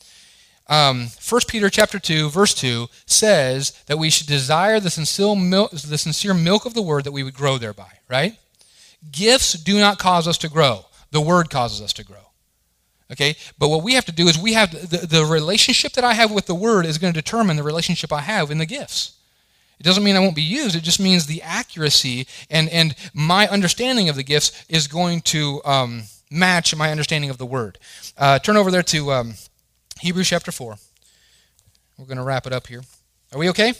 um, 0.69 1.09
1 1.29 1.41
Peter 1.49 1.71
chapter 1.71 1.99
2, 1.99 2.31
verse 2.31 2.55
2 2.55 2.89
says 3.07 3.71
that 3.87 3.99
we 3.99 4.11
should 4.11 4.27
desire 4.27 4.81
the 4.81 4.91
sincere, 4.91 5.37
milk, 5.37 5.71
the 5.71 5.99
sincere 5.99 6.35
milk 6.35 6.67
of 6.67 6.75
the 6.75 6.83
word 6.83 7.05
that 7.05 7.13
we 7.13 7.23
would 7.23 7.35
grow 7.35 7.57
thereby, 7.59 7.91
right? 8.09 8.37
Gifts 9.13 9.53
do 9.53 9.79
not 9.79 9.99
cause 9.99 10.27
us 10.27 10.39
to 10.39 10.49
grow. 10.49 10.87
The 11.13 11.21
word 11.21 11.51
causes 11.51 11.81
us 11.81 11.93
to 11.95 12.05
grow. 12.05 12.19
Okay? 13.13 13.37
But 13.59 13.69
what 13.69 13.85
we 13.85 13.95
have 13.95 14.05
to 14.07 14.13
do 14.13 14.27
is 14.27 14.37
we 14.37 14.55
have 14.55 14.73
the, 14.73 15.07
the 15.07 15.25
relationship 15.25 15.93
that 15.93 16.05
I 16.05 16.15
have 16.15 16.33
with 16.33 16.47
the 16.47 16.55
word 16.55 16.85
is 16.85 16.99
going 16.99 17.13
to 17.13 17.21
determine 17.21 17.57
the 17.57 17.63
relationship 17.63 18.13
I 18.13 18.23
have 18.23 18.51
in 18.51 18.59
the 18.59 18.67
gifts. 18.67 19.13
It 19.79 19.85
doesn't 19.85 20.03
mean 20.03 20.17
I 20.17 20.21
won't 20.21 20.35
be 20.35 20.43
used. 20.43 20.75
It 20.75 20.83
just 20.83 20.99
means 20.99 21.27
the 21.27 21.43
accuracy 21.43 22.27
and, 22.51 22.69
and 22.71 22.97
my 23.15 23.47
understanding 23.47 24.09
of 24.09 24.17
the 24.17 24.23
gifts 24.25 24.65
is 24.69 24.89
going 24.89 25.21
to 25.23 25.61
um, 25.65 26.05
match 26.31 26.75
my 26.75 26.91
understanding 26.91 27.31
of 27.31 27.39
the 27.39 27.47
word. 27.47 27.79
Uh, 28.17 28.39
turn 28.39 28.57
over 28.57 28.71
there 28.71 28.83
to 28.85 29.13
um, 29.13 29.35
Hebrews 30.01 30.29
chapter 30.29 30.53
4. 30.53 30.77
We're 31.99 32.05
going 32.05 32.19
to 32.19 32.23
wrap 32.23 32.47
it 32.47 32.53
up 32.53 32.67
here. 32.67 32.83
Are 33.33 33.39
we 33.39 33.49
okay? 33.51 33.73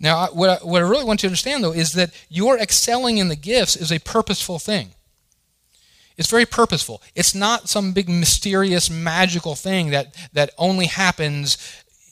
Now, 0.00 0.28
what 0.28 0.50
I, 0.50 0.64
what 0.64 0.82
I 0.82 0.88
really 0.88 1.04
want 1.04 1.22
you 1.22 1.28
to 1.28 1.30
understand, 1.30 1.64
though, 1.64 1.72
is 1.72 1.92
that 1.94 2.12
your 2.28 2.56
excelling 2.56 3.18
in 3.18 3.28
the 3.28 3.36
gifts 3.36 3.74
is 3.74 3.90
a 3.90 3.98
purposeful 3.98 4.60
thing. 4.60 4.90
It's 6.16 6.30
very 6.30 6.46
purposeful. 6.46 7.02
It's 7.14 7.34
not 7.34 7.68
some 7.68 7.92
big 7.92 8.08
mysterious 8.08 8.88
magical 8.90 9.54
thing 9.54 9.90
that, 9.90 10.14
that 10.32 10.50
only 10.58 10.86
happens 10.86 11.58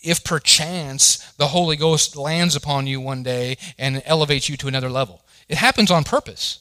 if 0.02 0.22
perchance 0.22 1.32
the 1.32 1.48
Holy 1.48 1.76
Ghost 1.76 2.16
lands 2.16 2.54
upon 2.54 2.86
you 2.86 3.00
one 3.00 3.22
day 3.22 3.56
and 3.78 4.02
elevates 4.04 4.48
you 4.48 4.56
to 4.58 4.68
another 4.68 4.90
level. 4.90 5.22
It 5.48 5.58
happens 5.58 5.90
on 5.90 6.04
purpose. 6.04 6.60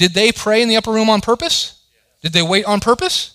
Did 0.00 0.14
they 0.14 0.32
pray 0.32 0.62
in 0.62 0.68
the 0.68 0.78
upper 0.78 0.90
room 0.90 1.10
on 1.10 1.20
purpose? 1.20 1.78
Did 2.22 2.32
they 2.32 2.40
wait 2.40 2.64
on 2.64 2.80
purpose? 2.80 3.34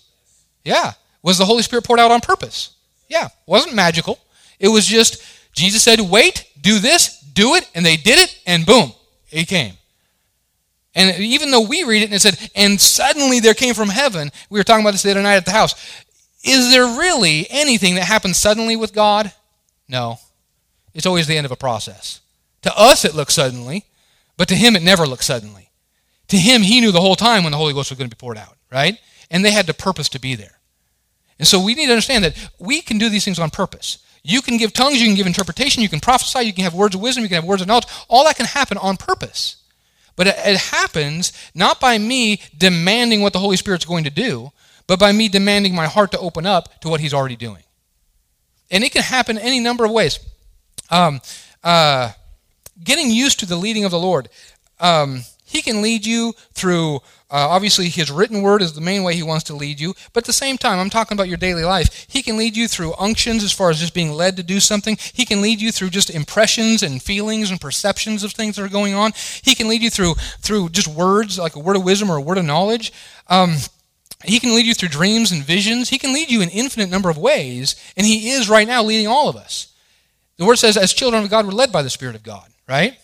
Yeah. 0.64 0.94
Was 1.22 1.38
the 1.38 1.44
Holy 1.44 1.62
Spirit 1.62 1.84
poured 1.84 2.00
out 2.00 2.10
on 2.10 2.20
purpose? 2.20 2.74
Yeah. 3.08 3.26
It 3.26 3.32
wasn't 3.46 3.76
magical. 3.76 4.18
It 4.58 4.66
was 4.66 4.84
just 4.84 5.22
Jesus 5.54 5.84
said, 5.84 6.00
wait, 6.00 6.44
do 6.60 6.80
this, 6.80 7.20
do 7.20 7.54
it, 7.54 7.70
and 7.72 7.86
they 7.86 7.96
did 7.96 8.18
it, 8.18 8.36
and 8.48 8.66
boom, 8.66 8.92
he 9.28 9.44
came. 9.44 9.74
And 10.92 11.20
even 11.20 11.52
though 11.52 11.60
we 11.60 11.84
read 11.84 12.02
it 12.02 12.06
and 12.06 12.14
it 12.14 12.20
said, 12.20 12.50
and 12.56 12.80
suddenly 12.80 13.38
there 13.38 13.54
came 13.54 13.72
from 13.72 13.90
heaven, 13.90 14.32
we 14.50 14.58
were 14.58 14.64
talking 14.64 14.84
about 14.84 14.90
this 14.90 15.02
the 15.02 15.12
other 15.12 15.22
night 15.22 15.36
at 15.36 15.44
the 15.44 15.52
house. 15.52 15.74
Is 16.42 16.72
there 16.72 16.98
really 16.98 17.46
anything 17.48 17.94
that 17.94 18.04
happens 18.04 18.38
suddenly 18.38 18.74
with 18.74 18.92
God? 18.92 19.32
No. 19.88 20.18
It's 20.94 21.06
always 21.06 21.28
the 21.28 21.36
end 21.36 21.44
of 21.44 21.52
a 21.52 21.56
process. 21.56 22.22
To 22.62 22.76
us, 22.76 23.04
it 23.04 23.14
looks 23.14 23.34
suddenly, 23.34 23.84
but 24.36 24.48
to 24.48 24.56
him, 24.56 24.74
it 24.74 24.82
never 24.82 25.06
looks 25.06 25.26
suddenly. 25.26 25.65
To 26.28 26.36
him, 26.36 26.62
he 26.62 26.80
knew 26.80 26.92
the 26.92 27.00
whole 27.00 27.16
time 27.16 27.44
when 27.44 27.52
the 27.52 27.58
Holy 27.58 27.72
Ghost 27.72 27.90
was 27.90 27.98
going 27.98 28.10
to 28.10 28.16
be 28.16 28.18
poured 28.18 28.38
out, 28.38 28.56
right? 28.70 28.98
And 29.30 29.44
they 29.44 29.52
had 29.52 29.66
the 29.66 29.74
purpose 29.74 30.08
to 30.10 30.20
be 30.20 30.34
there. 30.34 30.58
And 31.38 31.46
so 31.46 31.62
we 31.62 31.74
need 31.74 31.86
to 31.86 31.92
understand 31.92 32.24
that 32.24 32.50
we 32.58 32.80
can 32.80 32.98
do 32.98 33.08
these 33.08 33.24
things 33.24 33.38
on 33.38 33.50
purpose. 33.50 33.98
You 34.22 34.42
can 34.42 34.56
give 34.56 34.72
tongues, 34.72 35.00
you 35.00 35.06
can 35.06 35.14
give 35.14 35.26
interpretation, 35.26 35.82
you 35.82 35.88
can 35.88 36.00
prophesy, 36.00 36.44
you 36.44 36.52
can 36.52 36.64
have 36.64 36.74
words 36.74 36.94
of 36.94 37.00
wisdom, 37.00 37.22
you 37.22 37.28
can 37.28 37.36
have 37.36 37.44
words 37.44 37.62
of 37.62 37.68
knowledge. 37.68 37.86
All 38.08 38.24
that 38.24 38.36
can 38.36 38.46
happen 38.46 38.78
on 38.78 38.96
purpose. 38.96 39.56
But 40.16 40.26
it, 40.28 40.56
happens 40.56 41.32
not 41.54 41.78
by 41.78 41.98
me 41.98 42.40
demanding 42.56 43.20
what 43.20 43.34
the 43.34 43.38
Holy 43.38 43.56
Spirit's 43.56 43.84
going 43.84 44.04
to 44.04 44.10
do, 44.10 44.50
but 44.86 44.98
by 44.98 45.12
me 45.12 45.28
demanding 45.28 45.74
my 45.74 45.86
heart 45.86 46.10
to 46.12 46.18
open 46.18 46.46
up 46.46 46.80
to 46.80 46.88
what 46.88 47.00
He's 47.00 47.12
already 47.12 47.36
doing. 47.36 47.62
And 48.70 48.82
it 48.82 48.92
can 48.92 49.02
happen 49.02 49.38
any 49.38 49.60
number 49.60 49.84
of 49.84 49.92
ways. 49.92 50.18
Um, 50.90 51.20
uh, 51.62 52.12
getting 52.82 53.10
used 53.10 53.40
to 53.40 53.46
the 53.46 53.56
leading 53.56 53.84
of 53.84 53.90
the 53.90 53.98
Lord. 53.98 54.28
Um, 54.80 55.22
he 55.48 55.62
can 55.62 55.80
lead 55.80 56.04
you 56.04 56.34
through, 56.54 56.96
uh, 56.96 57.00
obviously, 57.30 57.88
His 57.88 58.10
written 58.10 58.42
word 58.42 58.62
is 58.62 58.72
the 58.72 58.80
main 58.80 59.04
way 59.04 59.14
He 59.14 59.22
wants 59.22 59.44
to 59.44 59.54
lead 59.54 59.78
you. 59.78 59.94
But 60.12 60.24
at 60.24 60.26
the 60.26 60.32
same 60.32 60.58
time, 60.58 60.80
I'm 60.80 60.90
talking 60.90 61.16
about 61.16 61.28
your 61.28 61.36
daily 61.36 61.62
life. 61.62 62.06
He 62.10 62.20
can 62.20 62.36
lead 62.36 62.56
you 62.56 62.66
through 62.66 62.94
unctions 62.98 63.44
as 63.44 63.52
far 63.52 63.70
as 63.70 63.78
just 63.78 63.94
being 63.94 64.10
led 64.10 64.36
to 64.36 64.42
do 64.42 64.58
something. 64.58 64.98
He 65.12 65.24
can 65.24 65.40
lead 65.40 65.60
you 65.60 65.70
through 65.70 65.90
just 65.90 66.10
impressions 66.10 66.82
and 66.82 67.00
feelings 67.00 67.52
and 67.52 67.60
perceptions 67.60 68.24
of 68.24 68.32
things 68.32 68.56
that 68.56 68.64
are 68.64 68.68
going 68.68 68.94
on. 68.94 69.12
He 69.40 69.54
can 69.54 69.68
lead 69.68 69.82
you 69.82 69.90
through, 69.90 70.14
through 70.40 70.70
just 70.70 70.88
words, 70.88 71.38
like 71.38 71.54
a 71.54 71.60
word 71.60 71.76
of 71.76 71.84
wisdom 71.84 72.10
or 72.10 72.16
a 72.16 72.20
word 72.20 72.38
of 72.38 72.44
knowledge. 72.44 72.92
Um, 73.28 73.58
he 74.24 74.40
can 74.40 74.52
lead 74.56 74.66
you 74.66 74.74
through 74.74 74.88
dreams 74.88 75.30
and 75.30 75.44
visions. 75.44 75.90
He 75.90 75.98
can 75.98 76.12
lead 76.12 76.28
you 76.28 76.42
in 76.42 76.48
infinite 76.48 76.90
number 76.90 77.08
of 77.08 77.18
ways, 77.18 77.76
and 77.96 78.04
He 78.04 78.30
is 78.30 78.48
right 78.48 78.66
now 78.66 78.82
leading 78.82 79.06
all 79.06 79.28
of 79.28 79.36
us. 79.36 79.68
The 80.38 80.44
Word 80.44 80.56
says, 80.56 80.76
as 80.76 80.92
children 80.92 81.22
of 81.22 81.30
God, 81.30 81.46
we're 81.46 81.52
led 81.52 81.70
by 81.70 81.82
the 81.82 81.90
Spirit 81.90 82.16
of 82.16 82.24
God, 82.24 82.50
right? 82.68 82.98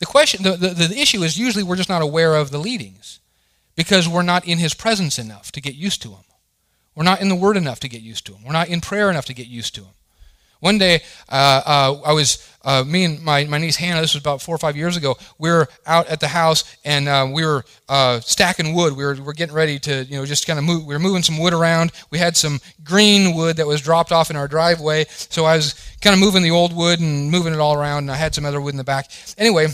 The 0.00 0.06
question, 0.06 0.42
the, 0.42 0.52
the, 0.52 0.68
the 0.68 0.98
issue 0.98 1.22
is 1.22 1.38
usually 1.38 1.62
we're 1.62 1.76
just 1.76 1.88
not 1.88 2.02
aware 2.02 2.34
of 2.34 2.50
the 2.50 2.58
leadings 2.58 3.20
because 3.76 4.08
we're 4.08 4.22
not 4.22 4.46
in 4.46 4.58
his 4.58 4.74
presence 4.74 5.18
enough 5.18 5.52
to 5.52 5.60
get 5.60 5.74
used 5.74 6.02
to 6.02 6.08
him. 6.08 6.24
We're 6.94 7.04
not 7.04 7.20
in 7.20 7.28
the 7.28 7.36
word 7.36 7.56
enough 7.56 7.80
to 7.80 7.88
get 7.88 8.02
used 8.02 8.26
to 8.26 8.34
him. 8.34 8.44
We're 8.44 8.52
not 8.52 8.68
in 8.68 8.80
prayer 8.80 9.10
enough 9.10 9.26
to 9.26 9.34
get 9.34 9.46
used 9.46 9.74
to 9.76 9.82
him. 9.82 9.92
One 10.60 10.76
day, 10.76 11.00
uh, 11.30 11.62
uh, 11.64 12.00
I 12.04 12.12
was, 12.12 12.46
uh, 12.62 12.84
me 12.86 13.04
and 13.04 13.22
my, 13.22 13.44
my 13.44 13.56
niece 13.56 13.76
Hannah, 13.76 14.02
this 14.02 14.12
was 14.12 14.20
about 14.20 14.42
four 14.42 14.54
or 14.54 14.58
five 14.58 14.76
years 14.76 14.94
ago, 14.94 15.16
we 15.38 15.48
were 15.48 15.68
out 15.86 16.08
at 16.08 16.20
the 16.20 16.28
house 16.28 16.76
and 16.84 17.08
uh, 17.08 17.26
we 17.32 17.46
were 17.46 17.64
uh, 17.88 18.20
stacking 18.20 18.74
wood. 18.74 18.94
We 18.94 19.04
were, 19.04 19.14
we 19.14 19.20
were 19.20 19.32
getting 19.32 19.54
ready 19.54 19.78
to, 19.78 20.04
you 20.04 20.18
know, 20.18 20.26
just 20.26 20.46
kind 20.46 20.58
of 20.58 20.64
move. 20.66 20.84
We 20.84 20.94
were 20.94 21.00
moving 21.00 21.22
some 21.22 21.38
wood 21.38 21.54
around. 21.54 21.92
We 22.10 22.18
had 22.18 22.36
some 22.36 22.60
green 22.84 23.34
wood 23.34 23.56
that 23.56 23.66
was 23.66 23.80
dropped 23.80 24.12
off 24.12 24.28
in 24.28 24.36
our 24.36 24.48
driveway. 24.48 25.06
So 25.08 25.46
I 25.46 25.56
was 25.56 25.74
kind 26.02 26.12
of 26.12 26.20
moving 26.20 26.42
the 26.42 26.50
old 26.50 26.76
wood 26.76 27.00
and 27.00 27.30
moving 27.30 27.54
it 27.54 27.58
all 27.58 27.74
around, 27.74 28.04
and 28.04 28.10
I 28.10 28.16
had 28.16 28.34
some 28.34 28.44
other 28.44 28.60
wood 28.60 28.74
in 28.74 28.78
the 28.78 28.84
back. 28.84 29.10
Anyway, 29.38 29.68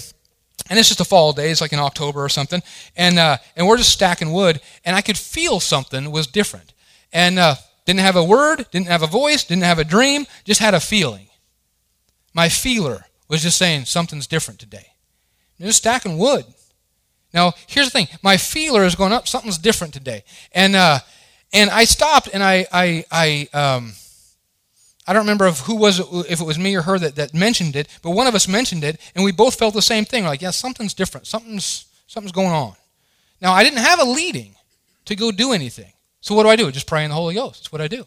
and 0.68 0.78
it's 0.78 0.88
just 0.88 1.00
a 1.00 1.04
fall 1.04 1.32
day 1.32 1.50
it's 1.50 1.60
like 1.60 1.72
in 1.72 1.78
october 1.78 2.24
or 2.24 2.28
something. 2.28 2.62
And 2.96 3.18
uh, 3.18 3.38
and 3.56 3.66
we're 3.66 3.76
just 3.76 3.92
stacking 3.92 4.32
wood 4.32 4.60
and 4.84 4.96
i 4.96 5.00
could 5.00 5.18
feel 5.18 5.60
something 5.60 6.10
was 6.10 6.26
different. 6.26 6.72
And 7.12 7.38
uh, 7.38 7.54
didn't 7.84 8.00
have 8.00 8.16
a 8.16 8.24
word 8.24 8.66
didn't 8.70 8.88
have 8.88 9.02
a 9.02 9.06
voice 9.06 9.44
didn't 9.44 9.64
have 9.64 9.78
a 9.78 9.84
dream 9.84 10.26
just 10.44 10.60
had 10.60 10.74
a 10.74 10.80
feeling. 10.80 11.28
My 12.34 12.48
feeler 12.48 13.06
was 13.28 13.42
just 13.42 13.58
saying 13.58 13.86
something's 13.86 14.26
different 14.26 14.60
today. 14.60 14.92
And 15.58 15.66
just 15.66 15.78
stacking 15.78 16.18
wood. 16.18 16.44
Now 17.32 17.54
here's 17.66 17.86
the 17.86 17.90
thing 17.90 18.08
my 18.22 18.36
feeler 18.36 18.84
is 18.84 18.94
going 18.94 19.12
up 19.12 19.28
something's 19.28 19.58
different 19.58 19.94
today. 19.94 20.24
And 20.52 20.76
uh, 20.76 21.00
and 21.52 21.70
i 21.70 21.84
stopped 21.84 22.28
and 22.32 22.42
i 22.42 22.66
i 22.72 23.04
i 23.10 23.48
um, 23.52 23.92
I 25.06 25.12
don't 25.12 25.22
remember 25.22 25.46
if 25.46 25.60
who 25.60 25.76
was 25.76 26.00
it, 26.00 26.06
if 26.28 26.40
it 26.40 26.44
was 26.44 26.58
me 26.58 26.74
or 26.74 26.82
her 26.82 26.98
that, 26.98 27.16
that 27.16 27.32
mentioned 27.32 27.76
it, 27.76 27.88
but 28.02 28.10
one 28.10 28.26
of 28.26 28.34
us 28.34 28.48
mentioned 28.48 28.82
it, 28.84 29.00
and 29.14 29.24
we 29.24 29.32
both 29.32 29.56
felt 29.56 29.74
the 29.74 29.82
same 29.82 30.04
thing. 30.04 30.24
Like, 30.24 30.42
yeah, 30.42 30.50
something's 30.50 30.94
different. 30.94 31.26
Something's 31.26 31.86
something's 32.06 32.32
going 32.32 32.52
on. 32.52 32.74
Now, 33.40 33.52
I 33.52 33.62
didn't 33.62 33.78
have 33.78 34.00
a 34.00 34.04
leading 34.04 34.54
to 35.04 35.14
go 35.14 35.30
do 35.30 35.52
anything. 35.52 35.92
So 36.20 36.34
what 36.34 36.42
do 36.42 36.48
I 36.48 36.56
do? 36.56 36.70
Just 36.72 36.86
pray 36.86 37.04
in 37.04 37.10
the 37.10 37.16
Holy 37.16 37.34
Ghost. 37.34 37.62
That's 37.62 37.72
what 37.72 37.80
I 37.80 37.88
do. 37.88 38.06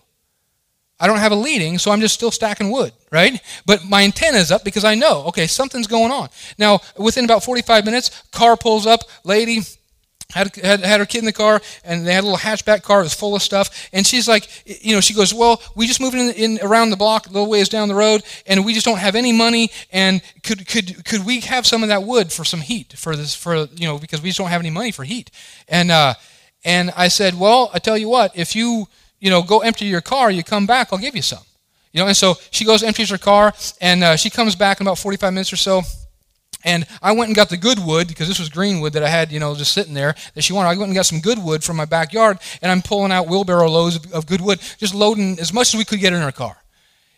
I 0.99 1.07
don't 1.07 1.19
have 1.19 1.31
a 1.31 1.35
leading, 1.35 1.77
so 1.77 1.91
I'm 1.91 2.01
just 2.01 2.13
still 2.13 2.31
stacking 2.31 2.71
wood, 2.71 2.91
right? 3.09 3.41
But 3.65 3.85
my 3.85 4.03
antenna 4.03 4.37
is 4.37 4.51
up 4.51 4.65
because 4.65 4.83
I 4.83 4.95
know, 4.95 5.23
okay, 5.27 5.47
something's 5.47 5.87
going 5.87 6.11
on. 6.11 6.27
Now, 6.57 6.81
within 6.97 7.23
about 7.23 7.43
45 7.43 7.85
minutes, 7.85 8.23
car 8.31 8.57
pulls 8.57 8.85
up, 8.85 9.01
lady, 9.23 9.61
had, 10.31 10.55
had, 10.57 10.81
had 10.81 10.99
her 10.99 11.05
kid 11.05 11.19
in 11.19 11.25
the 11.25 11.33
car, 11.33 11.59
and 11.83 12.05
they 12.05 12.13
had 12.13 12.23
a 12.23 12.27
little 12.27 12.37
hatchback 12.37 12.83
car. 12.83 12.99
It 12.99 13.03
was 13.03 13.13
full 13.15 13.35
of 13.35 13.41
stuff. 13.41 13.89
And 13.91 14.05
she's 14.05 14.27
like, 14.27 14.47
you 14.83 14.93
know, 14.93 15.01
she 15.01 15.13
goes, 15.15 15.33
well, 15.33 15.61
we 15.75 15.87
just 15.87 15.99
moved 15.99 16.15
in, 16.15 16.29
in 16.33 16.59
around 16.61 16.91
the 16.91 16.97
block, 16.97 17.25
a 17.27 17.31
little 17.31 17.49
ways 17.49 17.67
down 17.67 17.87
the 17.87 17.95
road, 17.95 18.21
and 18.45 18.63
we 18.63 18.73
just 18.73 18.85
don't 18.85 18.99
have 18.99 19.15
any 19.15 19.31
money. 19.31 19.71
And 19.91 20.21
could 20.43 20.67
could 20.67 21.03
could 21.03 21.25
we 21.25 21.39
have 21.41 21.65
some 21.65 21.81
of 21.81 21.89
that 21.89 22.03
wood 22.03 22.31
for 22.31 22.45
some 22.45 22.61
heat 22.61 22.93
for 22.93 23.15
this 23.15 23.33
for 23.33 23.67
you 23.75 23.87
know 23.87 23.97
because 23.97 24.21
we 24.21 24.29
just 24.29 24.37
don't 24.37 24.49
have 24.49 24.61
any 24.61 24.69
money 24.69 24.91
for 24.91 25.03
heat. 25.03 25.31
And 25.67 25.89
uh, 25.89 26.13
and 26.63 26.91
I 26.95 27.07
said, 27.07 27.39
well, 27.39 27.71
I 27.73 27.79
tell 27.79 27.97
you 27.97 28.09
what, 28.09 28.37
if 28.37 28.55
you 28.55 28.87
you 29.19 29.31
know 29.31 29.41
go 29.41 29.59
empty 29.59 29.85
your 29.85 30.01
car, 30.01 30.29
you 30.29 30.43
come 30.43 30.67
back, 30.67 30.89
I'll 30.91 30.99
give 30.99 31.15
you 31.15 31.23
some. 31.23 31.43
You 31.91 32.01
know, 32.01 32.07
and 32.07 32.15
so 32.15 32.35
she 32.51 32.65
goes 32.65 32.83
empties 32.83 33.09
her 33.09 33.17
car, 33.17 33.51
and 33.81 34.03
uh, 34.03 34.15
she 34.15 34.29
comes 34.29 34.55
back 34.55 34.79
in 34.79 34.85
about 34.85 34.99
45 34.99 35.33
minutes 35.33 35.51
or 35.51 35.55
so 35.55 35.81
and 36.63 36.85
I 37.01 37.13
went 37.13 37.29
and 37.29 37.35
got 37.35 37.49
the 37.49 37.57
good 37.57 37.79
wood 37.79 38.07
because 38.07 38.27
this 38.27 38.39
was 38.39 38.49
green 38.49 38.81
wood 38.81 38.93
that 38.93 39.03
I 39.03 39.09
had, 39.09 39.31
you 39.31 39.39
know, 39.39 39.55
just 39.55 39.71
sitting 39.71 39.93
there 39.93 40.15
that 40.33 40.41
she 40.41 40.51
wanted. 40.51 40.69
I 40.69 40.77
went 40.77 40.89
and 40.89 40.95
got 40.95 41.05
some 41.05 41.21
good 41.21 41.39
wood 41.39 41.63
from 41.63 41.77
my 41.77 41.85
backyard, 41.85 42.39
and 42.61 42.71
I'm 42.71 42.81
pulling 42.81 43.11
out 43.11 43.27
wheelbarrow 43.27 43.69
loads 43.69 43.95
of, 43.95 44.11
of 44.11 44.25
good 44.25 44.41
wood, 44.41 44.59
just 44.77 44.93
loading 44.93 45.39
as 45.39 45.53
much 45.53 45.73
as 45.73 45.77
we 45.77 45.85
could 45.85 45.99
get 45.99 46.13
in 46.13 46.21
our 46.21 46.31
car. 46.31 46.57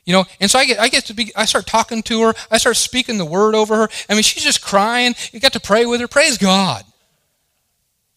You 0.05 0.13
know, 0.13 0.25
and 0.39 0.49
so 0.49 0.59
I 0.59 0.65
get, 0.65 0.79
I 0.79 0.89
get 0.89 1.05
to 1.05 1.13
be, 1.13 1.31
I 1.35 1.45
start 1.45 1.67
talking 1.67 2.01
to 2.03 2.23
her. 2.23 2.33
I 2.49 2.57
start 2.57 2.75
speaking 2.75 3.17
the 3.17 3.25
word 3.25 3.53
over 3.53 3.75
her. 3.75 3.89
I 4.09 4.13
mean, 4.13 4.23
she's 4.23 4.43
just 4.43 4.61
crying. 4.61 5.15
You 5.31 5.39
got 5.39 5.53
to 5.53 5.59
pray 5.59 5.85
with 5.85 6.01
her. 6.01 6.07
Praise 6.07 6.37
God. 6.37 6.83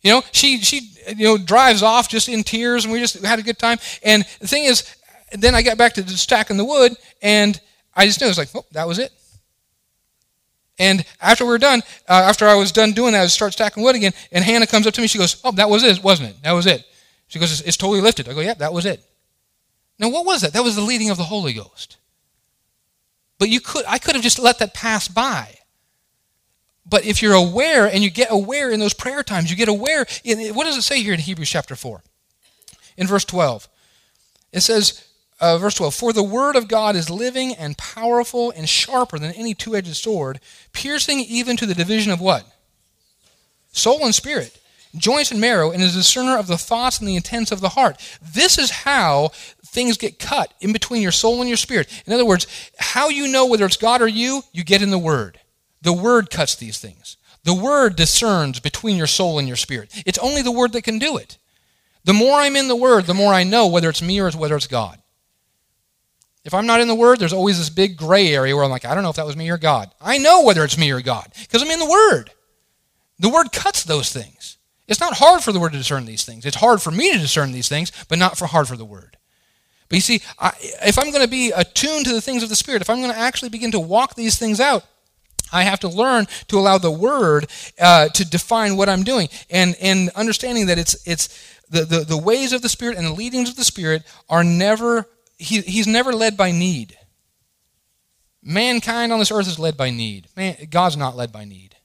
You 0.02 0.10
know, 0.12 0.22
she, 0.32 0.60
she, 0.60 0.92
you 1.16 1.24
know, 1.24 1.38
drives 1.38 1.82
off 1.82 2.08
just 2.08 2.28
in 2.28 2.42
tears, 2.42 2.84
and 2.84 2.92
we 2.92 3.00
just 3.00 3.22
had 3.24 3.38
a 3.38 3.42
good 3.42 3.58
time. 3.58 3.78
And 4.02 4.24
the 4.40 4.48
thing 4.48 4.64
is, 4.64 4.94
then 5.32 5.54
I 5.54 5.62
got 5.62 5.78
back 5.78 5.94
to 5.94 6.08
stacking 6.08 6.56
the 6.56 6.64
wood, 6.64 6.92
and 7.22 7.58
I 7.94 8.06
just 8.06 8.20
knew 8.20 8.26
it 8.26 8.30
was 8.30 8.38
like, 8.38 8.50
oh, 8.54 8.66
that 8.72 8.86
was 8.86 8.98
it. 8.98 9.12
And 10.78 11.04
after 11.20 11.44
we 11.44 11.50
were 11.50 11.58
done, 11.58 11.82
uh, 12.08 12.24
after 12.28 12.46
I 12.46 12.54
was 12.54 12.72
done 12.72 12.92
doing 12.92 13.12
that, 13.12 13.22
I 13.22 13.26
start 13.28 13.52
stacking 13.52 13.82
wood 13.82 13.94
again. 13.94 14.12
And 14.32 14.44
Hannah 14.44 14.66
comes 14.66 14.86
up 14.86 14.94
to 14.94 15.00
me. 15.00 15.06
She 15.06 15.18
goes, 15.18 15.40
"Oh, 15.44 15.52
that 15.52 15.70
was 15.70 15.84
it, 15.84 16.02
wasn't 16.02 16.30
it? 16.30 16.42
That 16.42 16.52
was 16.52 16.66
it." 16.66 16.84
She 17.28 17.38
goes, 17.38 17.52
"It's, 17.52 17.60
it's 17.60 17.76
totally 17.76 18.00
lifted." 18.00 18.28
I 18.28 18.34
go, 18.34 18.40
"Yeah, 18.40 18.54
that 18.54 18.72
was 18.72 18.84
it." 18.84 19.04
Now, 19.98 20.08
what 20.08 20.26
was 20.26 20.40
that? 20.40 20.52
That 20.52 20.64
was 20.64 20.74
the 20.74 20.82
leading 20.82 21.10
of 21.10 21.16
the 21.16 21.24
Holy 21.24 21.52
Ghost. 21.52 21.98
But 23.38 23.48
you 23.48 23.60
could, 23.60 23.84
I 23.86 23.98
could 23.98 24.14
have 24.14 24.24
just 24.24 24.38
let 24.38 24.58
that 24.58 24.74
pass 24.74 25.06
by. 25.06 25.56
But 26.86 27.04
if 27.04 27.22
you're 27.22 27.34
aware 27.34 27.86
and 27.86 28.02
you 28.02 28.10
get 28.10 28.28
aware 28.30 28.70
in 28.70 28.80
those 28.80 28.94
prayer 28.94 29.22
times, 29.22 29.50
you 29.50 29.56
get 29.56 29.68
aware. 29.68 30.06
In, 30.24 30.54
what 30.54 30.64
does 30.64 30.76
it 30.76 30.82
say 30.82 31.02
here 31.02 31.14
in 31.14 31.20
Hebrews 31.20 31.50
chapter 31.50 31.76
four, 31.76 32.02
in 32.96 33.06
verse 33.06 33.24
twelve? 33.24 33.68
It 34.52 34.60
says, 34.60 35.04
uh, 35.40 35.58
verse 35.58 35.74
12 35.74 35.94
For 35.94 36.12
the 36.12 36.22
word 36.22 36.56
of 36.56 36.68
God 36.68 36.96
is 36.96 37.10
living 37.10 37.54
and 37.54 37.76
powerful 37.76 38.50
and 38.50 38.68
sharper 38.68 39.18
than 39.18 39.32
any 39.32 39.54
two 39.54 39.76
edged 39.76 39.96
sword, 39.96 40.40
piercing 40.72 41.20
even 41.20 41.56
to 41.56 41.66
the 41.66 41.74
division 41.74 42.12
of 42.12 42.20
what? 42.20 42.46
Soul 43.72 44.04
and 44.04 44.14
spirit, 44.14 44.60
joints 44.96 45.30
and 45.30 45.40
marrow, 45.40 45.70
and 45.70 45.82
is 45.82 45.94
a 45.94 45.98
discerner 45.98 46.38
of 46.38 46.46
the 46.46 46.58
thoughts 46.58 46.98
and 46.98 47.08
the 47.08 47.16
intents 47.16 47.50
of 47.50 47.60
the 47.60 47.70
heart. 47.70 48.00
This 48.22 48.58
is 48.58 48.70
how 48.70 49.30
things 49.64 49.98
get 49.98 50.20
cut 50.20 50.54
in 50.60 50.72
between 50.72 51.02
your 51.02 51.12
soul 51.12 51.40
and 51.40 51.48
your 51.48 51.56
spirit. 51.56 52.02
In 52.06 52.12
other 52.12 52.24
words, 52.24 52.46
how 52.78 53.08
you 53.08 53.26
know 53.26 53.46
whether 53.46 53.66
it's 53.66 53.76
God 53.76 54.00
or 54.00 54.08
you, 54.08 54.42
you 54.52 54.62
get 54.62 54.82
in 54.82 54.90
the 54.90 54.98
Word. 54.98 55.40
The 55.82 55.92
Word 55.92 56.30
cuts 56.30 56.54
these 56.54 56.78
things. 56.78 57.16
The 57.42 57.54
Word 57.54 57.96
discerns 57.96 58.60
between 58.60 58.96
your 58.96 59.08
soul 59.08 59.38
and 59.38 59.48
your 59.48 59.56
spirit. 59.56 59.90
It's 60.06 60.18
only 60.18 60.40
the 60.40 60.52
Word 60.52 60.72
that 60.72 60.84
can 60.84 60.98
do 60.98 61.16
it. 61.16 61.36
The 62.04 62.14
more 62.14 62.38
I'm 62.38 62.56
in 62.56 62.68
the 62.68 62.76
Word, 62.76 63.04
the 63.04 63.14
more 63.14 63.34
I 63.34 63.44
know 63.44 63.66
whether 63.66 63.88
it's 63.88 64.00
me 64.00 64.20
or 64.20 64.30
whether 64.30 64.56
it's 64.56 64.66
God. 64.66 64.98
If 66.44 66.52
I'm 66.52 66.66
not 66.66 66.80
in 66.80 66.88
the 66.88 66.94
Word, 66.94 67.18
there's 67.18 67.32
always 67.32 67.58
this 67.58 67.70
big 67.70 67.96
gray 67.96 68.28
area 68.28 68.54
where 68.54 68.64
I'm 68.64 68.70
like, 68.70 68.84
I 68.84 68.94
don't 68.94 69.02
know 69.02 69.10
if 69.10 69.16
that 69.16 69.26
was 69.26 69.36
me 69.36 69.50
or 69.50 69.56
God. 69.56 69.90
I 70.00 70.18
know 70.18 70.42
whether 70.42 70.62
it's 70.62 70.78
me 70.78 70.90
or 70.90 71.00
God 71.00 71.32
because 71.40 71.62
I'm 71.62 71.70
in 71.70 71.78
the 71.78 71.90
Word. 71.90 72.30
The 73.18 73.30
Word 73.30 73.52
cuts 73.52 73.84
those 73.84 74.12
things. 74.12 74.58
It's 74.86 75.00
not 75.00 75.14
hard 75.14 75.42
for 75.42 75.52
the 75.52 75.60
Word 75.60 75.72
to 75.72 75.78
discern 75.78 76.04
these 76.04 76.24
things. 76.24 76.44
It's 76.44 76.56
hard 76.56 76.82
for 76.82 76.90
me 76.90 77.12
to 77.12 77.18
discern 77.18 77.52
these 77.52 77.68
things, 77.68 77.90
but 78.08 78.18
not 78.18 78.36
for 78.36 78.46
hard 78.46 78.68
for 78.68 78.76
the 78.76 78.84
Word. 78.84 79.16
But 79.88 79.96
you 79.96 80.02
see, 80.02 80.20
I, 80.38 80.52
if 80.84 80.98
I'm 80.98 81.10
going 81.10 81.24
to 81.24 81.30
be 81.30 81.50
attuned 81.50 82.04
to 82.06 82.12
the 82.12 82.20
things 82.20 82.42
of 82.42 82.50
the 82.50 82.56
Spirit, 82.56 82.82
if 82.82 82.90
I'm 82.90 83.00
going 83.00 83.12
to 83.12 83.18
actually 83.18 83.48
begin 83.48 83.70
to 83.72 83.80
walk 83.80 84.14
these 84.14 84.38
things 84.38 84.60
out, 84.60 84.84
I 85.52 85.62
have 85.62 85.80
to 85.80 85.88
learn 85.88 86.26
to 86.48 86.58
allow 86.58 86.78
the 86.78 86.90
Word 86.90 87.46
uh, 87.80 88.08
to 88.08 88.28
define 88.28 88.76
what 88.76 88.88
I'm 88.88 89.04
doing, 89.04 89.28
and 89.50 89.76
and 89.80 90.10
understanding 90.10 90.66
that 90.66 90.78
it's 90.78 91.06
it's 91.06 91.28
the, 91.70 91.84
the 91.84 92.00
the 92.00 92.18
ways 92.18 92.52
of 92.52 92.60
the 92.60 92.68
Spirit 92.68 92.96
and 92.96 93.06
the 93.06 93.12
leadings 93.12 93.48
of 93.48 93.56
the 93.56 93.64
Spirit 93.64 94.02
are 94.28 94.42
never 94.42 95.08
he, 95.36 95.60
he's 95.62 95.86
never 95.86 96.12
led 96.12 96.36
by 96.36 96.50
need. 96.50 96.98
Mankind 98.42 99.12
on 99.12 99.18
this 99.18 99.32
earth 99.32 99.48
is 99.48 99.58
led 99.58 99.76
by 99.76 99.90
need. 99.90 100.28
Man, 100.36 100.56
God's 100.70 100.96
not 100.96 101.16
led 101.16 101.32
by 101.32 101.44
need. 101.44 101.76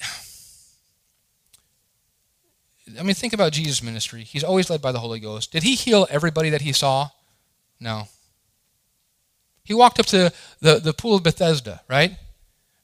I 2.98 3.02
mean, 3.02 3.14
think 3.14 3.32
about 3.32 3.52
Jesus' 3.52 3.82
ministry. 3.82 4.22
He's 4.22 4.44
always 4.44 4.70
led 4.70 4.80
by 4.80 4.92
the 4.92 5.00
Holy 5.00 5.18
Ghost. 5.18 5.50
Did 5.50 5.64
he 5.64 5.74
heal 5.74 6.06
everybody 6.08 6.50
that 6.50 6.62
he 6.62 6.72
saw? 6.72 7.08
No. 7.80 8.08
He 9.64 9.74
walked 9.74 9.98
up 9.98 10.06
to 10.06 10.32
the, 10.60 10.78
the 10.78 10.92
pool 10.92 11.16
of 11.16 11.24
Bethesda, 11.24 11.82
right? 11.88 12.16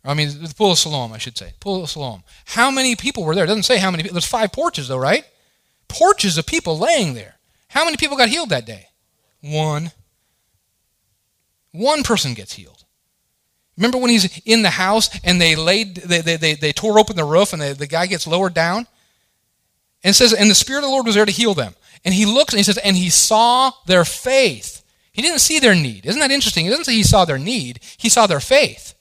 I 0.04 0.14
mean, 0.14 0.42
the 0.42 0.52
pool 0.52 0.72
of 0.72 0.78
Siloam, 0.78 1.12
I 1.12 1.18
should 1.18 1.38
say. 1.38 1.52
Pool 1.60 1.84
of 1.84 1.90
Siloam. 1.90 2.24
How 2.44 2.72
many 2.72 2.96
people 2.96 3.22
were 3.22 3.36
there? 3.36 3.44
It 3.44 3.48
doesn't 3.48 3.62
say 3.62 3.78
how 3.78 3.92
many 3.92 4.02
people. 4.02 4.14
There's 4.14 4.26
five 4.26 4.50
porches, 4.50 4.88
though, 4.88 4.98
right? 4.98 5.24
Porches 5.86 6.36
of 6.36 6.46
people 6.46 6.76
laying 6.76 7.14
there. 7.14 7.36
How 7.72 7.86
many 7.86 7.96
people 7.96 8.18
got 8.18 8.28
healed 8.28 8.50
that 8.50 8.66
day? 8.66 8.88
One. 9.40 9.92
One 11.72 12.02
person 12.02 12.34
gets 12.34 12.52
healed. 12.52 12.84
Remember 13.78 13.96
when 13.96 14.10
he's 14.10 14.40
in 14.44 14.60
the 14.60 14.68
house 14.68 15.08
and 15.24 15.40
they 15.40 15.56
laid, 15.56 15.96
they, 15.96 16.20
they, 16.20 16.36
they, 16.36 16.54
they 16.54 16.72
tore 16.72 16.98
open 16.98 17.16
the 17.16 17.24
roof 17.24 17.54
and 17.54 17.62
the, 17.62 17.72
the 17.72 17.86
guy 17.86 18.04
gets 18.04 18.26
lowered 18.26 18.52
down? 18.52 18.86
And 20.04 20.14
says, 20.14 20.34
and 20.34 20.50
the 20.50 20.54
Spirit 20.54 20.80
of 20.80 20.84
the 20.84 20.90
Lord 20.90 21.06
was 21.06 21.14
there 21.14 21.24
to 21.24 21.32
heal 21.32 21.54
them. 21.54 21.74
And 22.04 22.12
he 22.12 22.26
looks 22.26 22.52
and 22.52 22.58
he 22.58 22.64
says, 22.64 22.76
and 22.76 22.94
he 22.94 23.08
saw 23.08 23.70
their 23.86 24.04
faith. 24.04 24.84
He 25.10 25.22
didn't 25.22 25.38
see 25.38 25.58
their 25.58 25.74
need. 25.74 26.04
Isn't 26.04 26.20
that 26.20 26.30
interesting? 26.30 26.64
He 26.64 26.70
doesn't 26.70 26.84
say 26.84 26.92
he 26.92 27.02
saw 27.02 27.24
their 27.24 27.38
need, 27.38 27.80
he 27.96 28.10
saw 28.10 28.26
their 28.26 28.40
faith. 28.40 28.94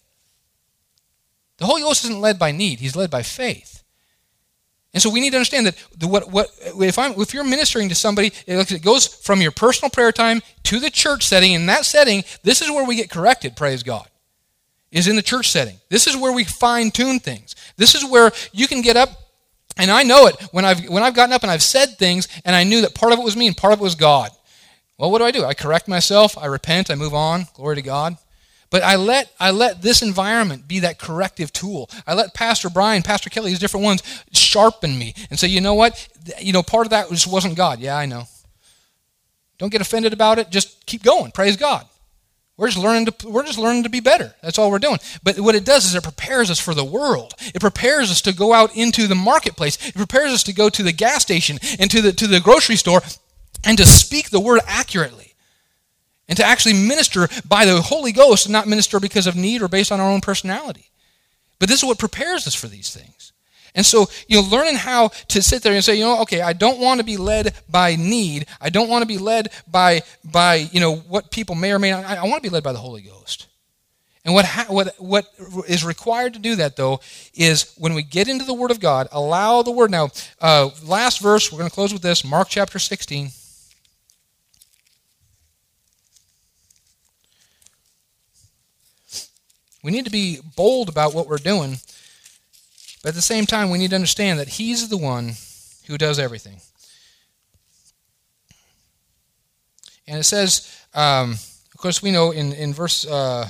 The 1.57 1.65
Holy 1.65 1.81
Ghost 1.81 2.05
isn't 2.05 2.21
led 2.21 2.39
by 2.39 2.51
need, 2.51 2.79
he's 2.79 2.95
led 2.95 3.11
by 3.11 3.23
faith. 3.23 3.80
And 4.93 5.01
so 5.01 5.09
we 5.09 5.21
need 5.21 5.29
to 5.29 5.37
understand 5.37 5.67
that 5.67 5.77
the, 5.97 6.07
what, 6.07 6.29
what, 6.31 6.49
if, 6.81 6.99
I'm, 6.99 7.13
if 7.19 7.33
you're 7.33 7.45
ministering 7.45 7.87
to 7.89 7.95
somebody, 7.95 8.33
it 8.45 8.81
goes 8.81 9.07
from 9.07 9.41
your 9.41 9.51
personal 9.51 9.89
prayer 9.89 10.11
time 10.11 10.41
to 10.63 10.79
the 10.79 10.89
church 10.89 11.23
setting. 11.23 11.53
In 11.53 11.65
that 11.67 11.85
setting, 11.85 12.23
this 12.43 12.61
is 12.61 12.69
where 12.69 12.85
we 12.85 12.95
get 12.95 13.09
corrected, 13.09 13.55
praise 13.55 13.83
God, 13.83 14.07
is 14.91 15.07
in 15.07 15.15
the 15.15 15.21
church 15.21 15.49
setting. 15.49 15.77
This 15.89 16.07
is 16.07 16.17
where 16.17 16.33
we 16.33 16.43
fine 16.43 16.91
tune 16.91 17.19
things. 17.19 17.55
This 17.77 17.95
is 17.95 18.03
where 18.03 18.31
you 18.51 18.67
can 18.67 18.81
get 18.81 18.97
up 18.97 19.21
and 19.77 19.89
I 19.89 20.03
know 20.03 20.27
it 20.27 20.35
when 20.51 20.65
I've, 20.65 20.87
when 20.89 21.03
I've 21.03 21.15
gotten 21.15 21.33
up 21.33 21.43
and 21.43 21.51
I've 21.51 21.63
said 21.63 21.97
things 21.97 22.27
and 22.45 22.55
I 22.55 22.63
knew 22.63 22.81
that 22.81 22.95
part 22.95 23.13
of 23.13 23.19
it 23.19 23.23
was 23.23 23.37
me 23.37 23.47
and 23.47 23.55
part 23.55 23.73
of 23.73 23.79
it 23.79 23.83
was 23.83 23.95
God. 23.95 24.29
Well, 24.97 25.11
what 25.11 25.19
do 25.19 25.25
I 25.25 25.31
do? 25.31 25.45
I 25.45 25.53
correct 25.53 25.87
myself, 25.87 26.37
I 26.37 26.45
repent, 26.45 26.91
I 26.91 26.95
move 26.95 27.13
on. 27.13 27.45
Glory 27.55 27.77
to 27.77 27.81
God. 27.81 28.17
But 28.71 28.83
I 28.83 28.95
let, 28.95 29.31
I 29.39 29.51
let 29.51 29.81
this 29.81 30.01
environment 30.01 30.67
be 30.67 30.79
that 30.79 30.97
corrective 30.97 31.53
tool. 31.53 31.89
I 32.07 32.13
let 32.15 32.33
Pastor 32.33 32.69
Brian, 32.69 33.03
Pastor 33.03 33.29
Kelly, 33.29 33.51
these 33.51 33.59
different 33.59 33.83
ones 33.83 34.01
sharpen 34.31 34.97
me 34.97 35.13
and 35.29 35.37
say, 35.37 35.49
you 35.49 35.61
know 35.61 35.75
what? 35.75 36.07
You 36.39 36.53
know, 36.53 36.63
part 36.63 36.87
of 36.87 36.91
that 36.91 37.09
just 37.09 37.27
wasn't 37.27 37.55
God. 37.55 37.79
Yeah, 37.79 37.97
I 37.97 38.05
know. 38.05 38.23
Don't 39.59 39.71
get 39.71 39.81
offended 39.81 40.13
about 40.13 40.39
it. 40.39 40.49
Just 40.49 40.85
keep 40.87 41.03
going. 41.03 41.31
Praise 41.31 41.57
God. 41.57 41.85
We're 42.57 42.67
just 42.67 42.77
learning 42.77 43.07
to 43.07 43.27
we're 43.27 43.43
just 43.43 43.57
learning 43.57 43.83
to 43.83 43.89
be 43.89 44.01
better. 44.01 44.35
That's 44.41 44.59
all 44.59 44.69
we're 44.69 44.79
doing. 44.79 44.99
But 45.23 45.39
what 45.39 45.55
it 45.55 45.65
does 45.65 45.85
is 45.85 45.95
it 45.95 46.03
prepares 46.03 46.51
us 46.51 46.59
for 46.59 46.73
the 46.73 46.83
world. 46.83 47.33
It 47.55 47.59
prepares 47.59 48.11
us 48.11 48.21
to 48.21 48.33
go 48.33 48.53
out 48.53 48.75
into 48.75 49.07
the 49.07 49.15
marketplace. 49.15 49.77
It 49.87 49.95
prepares 49.95 50.31
us 50.31 50.43
to 50.43 50.53
go 50.53 50.69
to 50.69 50.83
the 50.83 50.91
gas 50.91 51.23
station 51.23 51.59
and 51.79 51.89
to 51.89 52.01
the 52.01 52.11
to 52.13 52.27
the 52.27 52.39
grocery 52.39 52.75
store 52.75 53.01
and 53.63 53.77
to 53.77 53.85
speak 53.85 54.29
the 54.29 54.39
word 54.39 54.61
accurately. 54.67 55.30
And 56.31 56.37
to 56.37 56.45
actually 56.45 56.75
minister 56.75 57.27
by 57.45 57.65
the 57.65 57.81
Holy 57.81 58.13
Ghost 58.13 58.45
and 58.45 58.53
not 58.53 58.65
minister 58.65 59.01
because 59.01 59.27
of 59.27 59.35
need 59.35 59.61
or 59.61 59.67
based 59.67 59.91
on 59.91 59.99
our 59.99 60.09
own 60.09 60.21
personality. 60.21 60.89
But 61.59 61.67
this 61.67 61.79
is 61.79 61.83
what 61.83 61.99
prepares 61.99 62.47
us 62.47 62.55
for 62.55 62.69
these 62.69 62.89
things. 62.89 63.33
And 63.75 63.85
so, 63.85 64.05
you 64.29 64.41
know, 64.41 64.47
learning 64.47 64.75
how 64.75 65.09
to 65.09 65.41
sit 65.41 65.61
there 65.61 65.73
and 65.73 65.83
say, 65.83 65.95
you 65.95 66.05
know, 66.05 66.21
okay, 66.21 66.39
I 66.39 66.53
don't 66.53 66.79
want 66.79 67.01
to 67.01 67.03
be 67.03 67.17
led 67.17 67.53
by 67.69 67.97
need. 67.97 68.45
I 68.61 68.69
don't 68.69 68.87
want 68.87 69.01
to 69.01 69.05
be 69.07 69.17
led 69.17 69.49
by, 69.69 70.03
by 70.23 70.69
you 70.71 70.79
know, 70.79 70.95
what 70.95 71.31
people 71.31 71.53
may 71.53 71.73
or 71.73 71.79
may 71.79 71.91
not. 71.91 72.05
I, 72.05 72.15
I 72.15 72.23
want 72.23 72.41
to 72.41 72.49
be 72.49 72.53
led 72.53 72.63
by 72.63 72.71
the 72.71 72.79
Holy 72.79 73.01
Ghost. 73.01 73.47
And 74.23 74.33
what, 74.33 74.45
ha- 74.45 74.67
what, 74.69 74.95
what 75.01 75.25
is 75.67 75.83
required 75.83 76.35
to 76.35 76.39
do 76.39 76.55
that, 76.55 76.77
though, 76.77 77.01
is 77.33 77.73
when 77.77 77.93
we 77.93 78.03
get 78.03 78.29
into 78.29 78.45
the 78.45 78.53
Word 78.53 78.71
of 78.71 78.79
God, 78.79 79.09
allow 79.11 79.63
the 79.63 79.71
Word. 79.71 79.91
Now, 79.91 80.11
uh, 80.39 80.69
last 80.85 81.19
verse, 81.19 81.51
we're 81.51 81.57
going 81.59 81.69
to 81.69 81.75
close 81.75 81.91
with 81.91 82.03
this 82.03 82.23
Mark 82.23 82.47
chapter 82.47 82.79
16. 82.79 83.31
We 89.83 89.91
need 89.91 90.05
to 90.05 90.11
be 90.11 90.39
bold 90.55 90.89
about 90.89 91.13
what 91.13 91.27
we're 91.27 91.37
doing 91.37 91.77
but 93.01 93.09
at 93.09 93.15
the 93.15 93.21
same 93.21 93.45
time, 93.45 93.69
we 93.69 93.79
need 93.79 93.89
to 93.89 93.95
understand 93.95 94.39
that 94.39 94.47
He's 94.47 94.89
the 94.89 94.97
one 94.97 95.33
who 95.87 95.97
does 95.97 96.19
everything. 96.19 96.61
And 100.07 100.19
it 100.19 100.23
says, 100.23 100.85
um, 100.93 101.31
of 101.31 101.77
course, 101.77 102.03
we 102.03 102.11
know 102.11 102.31
in, 102.31 102.53
in 102.53 102.73
verse 102.73 103.07
uh, 103.07 103.49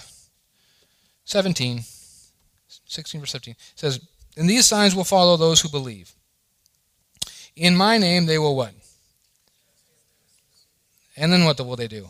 17, 1.26 1.82
16 2.86 3.22
verse 3.22 3.32
17, 3.32 3.52
it 3.52 3.58
says, 3.76 4.00
And 4.38 4.50
these 4.50 4.66
signs 4.66 4.96
will 4.96 5.04
follow 5.04 5.38
those 5.38 5.62
who 5.62 5.70
believe. 5.70 6.14
In 7.56 7.76
my 7.76 7.98
name 7.98 8.26
they 8.26 8.38
will 8.38 8.56
what? 8.56 8.74
And 11.18 11.34
then 11.34 11.44
what 11.44 11.60
will 11.60 11.76
they 11.76 11.88
do? 11.88 12.10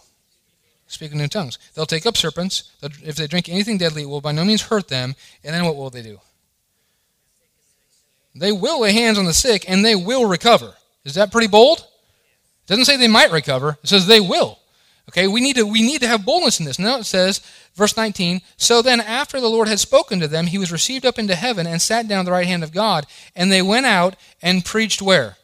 Speak 0.91 1.13
in 1.13 1.29
tongues. 1.29 1.57
They'll 1.73 1.85
take 1.85 2.05
up 2.05 2.17
serpents. 2.17 2.73
If 2.81 3.15
they 3.15 3.25
drink 3.25 3.47
anything 3.47 3.77
deadly, 3.77 4.01
it 4.01 4.09
will 4.09 4.19
by 4.19 4.33
no 4.33 4.43
means 4.43 4.63
hurt 4.63 4.89
them. 4.89 5.15
And 5.41 5.55
then 5.55 5.63
what 5.63 5.77
will 5.77 5.89
they 5.89 6.01
do? 6.01 6.19
They 8.35 8.51
will 8.51 8.81
lay 8.81 8.91
hands 8.91 9.17
on 9.17 9.23
the 9.23 9.33
sick 9.33 9.63
and 9.69 9.85
they 9.85 9.95
will 9.95 10.25
recover. 10.25 10.75
Is 11.05 11.15
that 11.15 11.31
pretty 11.31 11.47
bold? 11.47 11.79
It 11.79 12.67
doesn't 12.67 12.85
say 12.85 12.97
they 12.97 13.07
might 13.07 13.31
recover. 13.31 13.77
It 13.81 13.87
says 13.87 14.05
they 14.05 14.19
will. 14.19 14.59
Okay, 15.07 15.27
we 15.27 15.39
need 15.39 15.55
to 15.55 15.63
we 15.63 15.81
need 15.81 16.01
to 16.01 16.07
have 16.07 16.25
boldness 16.25 16.59
in 16.59 16.65
this. 16.65 16.77
Now 16.77 16.97
it 16.97 17.05
says, 17.05 17.39
verse 17.73 17.95
19, 17.95 18.41
so 18.57 18.81
then 18.81 18.99
after 18.99 19.39
the 19.39 19.49
Lord 19.49 19.69
had 19.69 19.79
spoken 19.79 20.19
to 20.19 20.27
them, 20.27 20.47
he 20.47 20.57
was 20.57 20.71
received 20.71 21.05
up 21.05 21.17
into 21.17 21.35
heaven 21.35 21.65
and 21.65 21.81
sat 21.81 22.07
down 22.07 22.19
at 22.19 22.25
the 22.25 22.31
right 22.31 22.47
hand 22.47 22.63
of 22.63 22.73
God, 22.73 23.05
and 23.35 23.51
they 23.51 23.61
went 23.61 23.85
out 23.85 24.15
and 24.41 24.63
preached 24.63 25.01
where? 25.01 25.37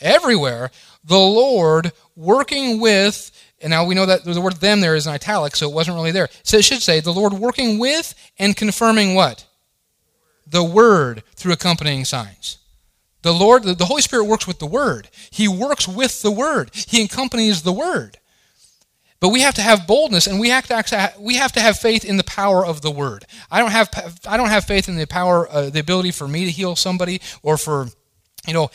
Everywhere. 0.00 0.70
The 1.04 1.18
Lord 1.18 1.92
working 2.14 2.80
with 2.80 3.30
and 3.66 3.70
now 3.72 3.84
we 3.84 3.96
know 3.96 4.06
that 4.06 4.22
the 4.22 4.40
word 4.40 4.60
them 4.60 4.80
there 4.80 4.94
is 4.94 5.06
in 5.06 5.12
italic, 5.12 5.56
so 5.56 5.68
it 5.68 5.74
wasn't 5.74 5.96
really 5.96 6.12
there. 6.12 6.28
So 6.44 6.56
it 6.56 6.64
should 6.64 6.82
say 6.82 7.00
the 7.00 7.12
Lord 7.12 7.32
working 7.32 7.80
with 7.80 8.14
and 8.38 8.56
confirming 8.56 9.14
what? 9.14 9.44
the 10.46 10.64
Word 10.64 11.22
through 11.34 11.52
accompanying 11.52 12.04
signs. 12.04 12.58
The 13.22 13.32
Lord, 13.32 13.64
the 13.64 13.84
Holy 13.84 14.02
Spirit 14.02 14.24
works 14.24 14.46
with 14.46 14.60
the 14.60 14.66
Word. 14.66 15.08
He 15.30 15.48
works 15.48 15.88
with 15.88 16.22
the 16.22 16.30
Word. 16.30 16.70
He 16.72 17.02
accompanies 17.02 17.62
the 17.62 17.72
Word. 17.72 18.18
But 19.18 19.30
we 19.30 19.40
have 19.40 19.54
to 19.54 19.62
have 19.62 19.86
boldness, 19.86 20.26
and 20.26 20.38
we 20.38 20.50
have 20.50 20.66
to 20.68 21.12
we 21.18 21.36
have 21.36 21.50
to 21.52 21.60
have 21.60 21.78
faith 21.78 22.04
in 22.04 22.18
the 22.18 22.24
power 22.24 22.64
of 22.64 22.82
the 22.82 22.90
Word. 22.90 23.24
I 23.50 23.58
don't 23.60 23.72
have 23.72 24.20
I 24.26 24.36
don't 24.36 24.50
have 24.50 24.64
faith 24.64 24.88
in 24.88 24.96
the 24.96 25.06
power, 25.06 25.48
uh, 25.50 25.70
the 25.70 25.80
ability 25.80 26.12
for 26.12 26.28
me 26.28 26.44
to 26.44 26.50
heal 26.50 26.76
somebody, 26.76 27.20
or 27.42 27.56
for, 27.56 27.88
you 28.46 28.52
know, 28.52 28.70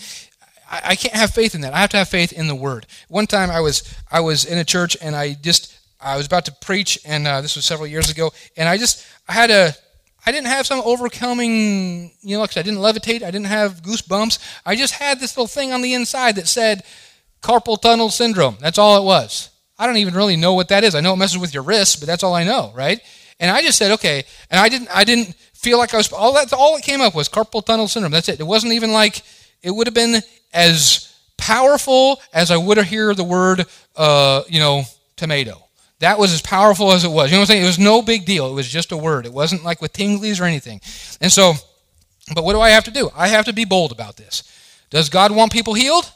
I, 0.71 0.81
I 0.85 0.95
can't 0.95 1.13
have 1.13 1.31
faith 1.31 1.53
in 1.53 1.61
that. 1.61 1.73
I 1.73 1.79
have 1.79 1.89
to 1.91 1.97
have 1.97 2.09
faith 2.09 2.31
in 2.31 2.47
the 2.47 2.55
Word. 2.55 2.87
One 3.09 3.27
time 3.27 3.51
I 3.51 3.59
was 3.59 3.83
I 4.09 4.21
was 4.21 4.45
in 4.45 4.57
a 4.57 4.63
church, 4.63 4.97
and 5.01 5.15
I 5.15 5.33
just 5.33 5.77
I 5.99 6.17
was 6.17 6.25
about 6.25 6.45
to 6.45 6.51
preach, 6.51 6.97
and 7.05 7.27
uh, 7.27 7.41
this 7.41 7.55
was 7.55 7.65
several 7.65 7.87
years 7.87 8.09
ago, 8.09 8.31
and 8.57 8.67
I 8.67 8.77
just 8.77 9.05
I 9.27 9.33
had 9.33 9.51
a 9.51 9.75
I 10.25 10.31
didn't 10.31 10.47
have 10.47 10.65
some 10.67 10.81
overcoming, 10.85 12.11
you 12.21 12.35
know, 12.35 12.41
like 12.41 12.55
I 12.55 12.61
didn't 12.61 12.79
levitate, 12.79 13.23
I 13.23 13.31
didn't 13.31 13.47
have 13.47 13.81
goosebumps. 13.81 14.39
I 14.65 14.75
just 14.75 14.93
had 14.93 15.19
this 15.19 15.35
little 15.35 15.47
thing 15.47 15.73
on 15.73 15.81
the 15.81 15.93
inside 15.93 16.35
that 16.35 16.47
said 16.47 16.83
carpal 17.41 17.79
tunnel 17.79 18.09
syndrome. 18.09 18.57
That's 18.59 18.77
all 18.77 19.01
it 19.01 19.05
was. 19.05 19.49
I 19.79 19.87
don't 19.87 19.97
even 19.97 20.13
really 20.13 20.37
know 20.37 20.53
what 20.53 20.67
that 20.69 20.83
is. 20.83 20.93
I 20.93 21.01
know 21.01 21.13
it 21.13 21.17
messes 21.17 21.39
with 21.39 21.55
your 21.55 21.63
wrists, 21.63 21.95
but 21.95 22.05
that's 22.05 22.23
all 22.23 22.35
I 22.35 22.43
know, 22.43 22.71
right? 22.75 23.01
And 23.39 23.49
I 23.49 23.63
just 23.63 23.79
said, 23.79 23.91
okay. 23.93 24.23
And 24.51 24.59
I 24.59 24.69
didn't 24.69 24.89
I 24.95 25.03
didn't 25.03 25.35
feel 25.53 25.79
like 25.79 25.93
I 25.93 25.97
was 25.97 26.11
all 26.13 26.33
that 26.33 26.53
all 26.53 26.77
it 26.77 26.83
came 26.83 27.01
up 27.01 27.15
was 27.15 27.27
carpal 27.27 27.65
tunnel 27.65 27.87
syndrome. 27.87 28.11
That's 28.11 28.29
it. 28.29 28.39
It 28.39 28.45
wasn't 28.45 28.73
even 28.73 28.93
like 28.93 29.23
it 29.63 29.71
would 29.71 29.87
have 29.87 29.93
been 29.93 30.21
as 30.53 31.15
powerful 31.37 32.21
as 32.33 32.51
I 32.51 32.57
would 32.57 32.77
hear 32.85 33.13
the 33.13 33.23
word 33.23 33.65
uh, 33.95 34.43
you 34.47 34.59
know, 34.59 34.83
tomato. 35.15 35.63
That 35.99 36.17
was 36.17 36.33
as 36.33 36.41
powerful 36.41 36.91
as 36.91 37.03
it 37.03 37.09
was. 37.09 37.29
You 37.29 37.35
know 37.35 37.41
what 37.41 37.49
I'm 37.49 37.53
saying? 37.53 37.63
It 37.63 37.67
was 37.67 37.79
no 37.79 38.01
big 38.01 38.25
deal. 38.25 38.47
It 38.47 38.53
was 38.53 38.67
just 38.67 38.91
a 38.91 38.97
word. 38.97 39.25
It 39.25 39.33
wasn't 39.33 39.63
like 39.63 39.81
with 39.81 39.93
tinglies 39.93 40.41
or 40.41 40.45
anything. 40.45 40.81
And 41.21 41.31
so, 41.31 41.53
but 42.33 42.43
what 42.43 42.53
do 42.53 42.59
I 42.59 42.69
have 42.69 42.85
to 42.85 42.91
do? 42.91 43.11
I 43.15 43.27
have 43.27 43.45
to 43.45 43.53
be 43.53 43.65
bold 43.65 43.91
about 43.91 44.17
this. 44.17 44.43
Does 44.89 45.09
God 45.09 45.31
want 45.31 45.51
people 45.51 45.73
healed? 45.73 46.11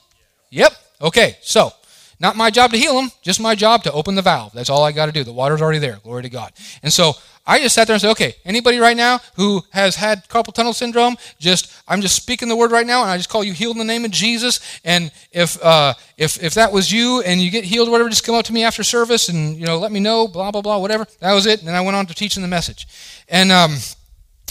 Yep. 0.50 0.74
Okay. 1.02 1.38
So, 1.41 1.72
Not 2.20 2.36
my 2.36 2.49
job 2.49 2.72
to 2.72 2.78
heal 2.78 2.95
them, 2.95 3.11
just 3.22 3.39
my 3.39 3.55
job 3.55 3.84
to 3.84 3.91
open 3.91 4.16
the 4.16 4.22
valve. 4.22 4.53
That's 4.53 4.70
all 4.70 4.84
I 4.84 4.91
got 4.91 5.07
to 5.07 5.11
do. 5.11 5.24
The 5.24 5.34
water's 5.34 5.61
already 5.61 5.80
there. 5.80 5.99
Glory 6.03 6.24
to 6.24 6.30
God. 6.30 6.53
And 6.82 6.91
so 6.91 7.13
I 7.45 7.59
just 7.59 7.76
sat 7.76 7.88
there 7.88 7.93
and 7.93 8.01
said, 8.01 8.11
okay, 8.11 8.36
anybody 8.43 8.80
right 8.80 8.97
now 8.97 9.20
who 9.36 9.61
has 9.72 9.95
had 9.95 10.28
carpal 10.30 10.53
tunnel 10.53 10.74
syndrome, 10.74 11.18
just 11.39 11.72
I'm 11.88 12.01
just 12.01 12.16
speaking 12.16 12.47
the 12.47 12.55
word 12.55 12.72
right 12.72 12.88
now, 12.88 13.01
and 13.01 13.11
I 13.11 13.18
just 13.18 13.30
call 13.30 13.43
you 13.43 13.53
healed 13.53 13.76
in 13.76 13.80
the 13.80 13.86
name 13.86 14.05
of 14.05 14.11
Jesus. 14.11 14.59
And 14.84 15.11
if 15.32 15.61
uh, 15.63 15.93
if 16.18 16.41
if 16.41 16.53
that 16.55 16.72
was 16.72 16.91
you 16.91 17.22
and 17.22 17.39
you 17.41 17.51
get 17.51 17.66
healed, 17.66 17.89
or 17.89 17.91
whatever, 17.91 18.09
just 18.09 18.26
come 18.26 18.36
up 18.36 18.45
to 18.45 18.53
me 18.53 18.63
after 18.63 18.84
service 18.84 19.30
and 19.30 19.57
you 19.57 19.66
know 19.66 19.78
let 19.78 19.91
me 19.91 19.99
know, 19.99 20.28
blah 20.28 20.51
blah 20.51 20.61
blah, 20.61 20.78
whatever. 20.80 21.05
That 21.20 21.34
was 21.34 21.45
it. 21.45 21.59
And 21.59 21.68
then 21.68 21.76
I 21.76 21.82
went 21.82 21.95
on 21.95 22.07
to 22.07 22.16
teaching 22.16 22.41
the 22.41 22.49
message. 22.49 22.88
And 23.30 23.51
um, 23.51 23.76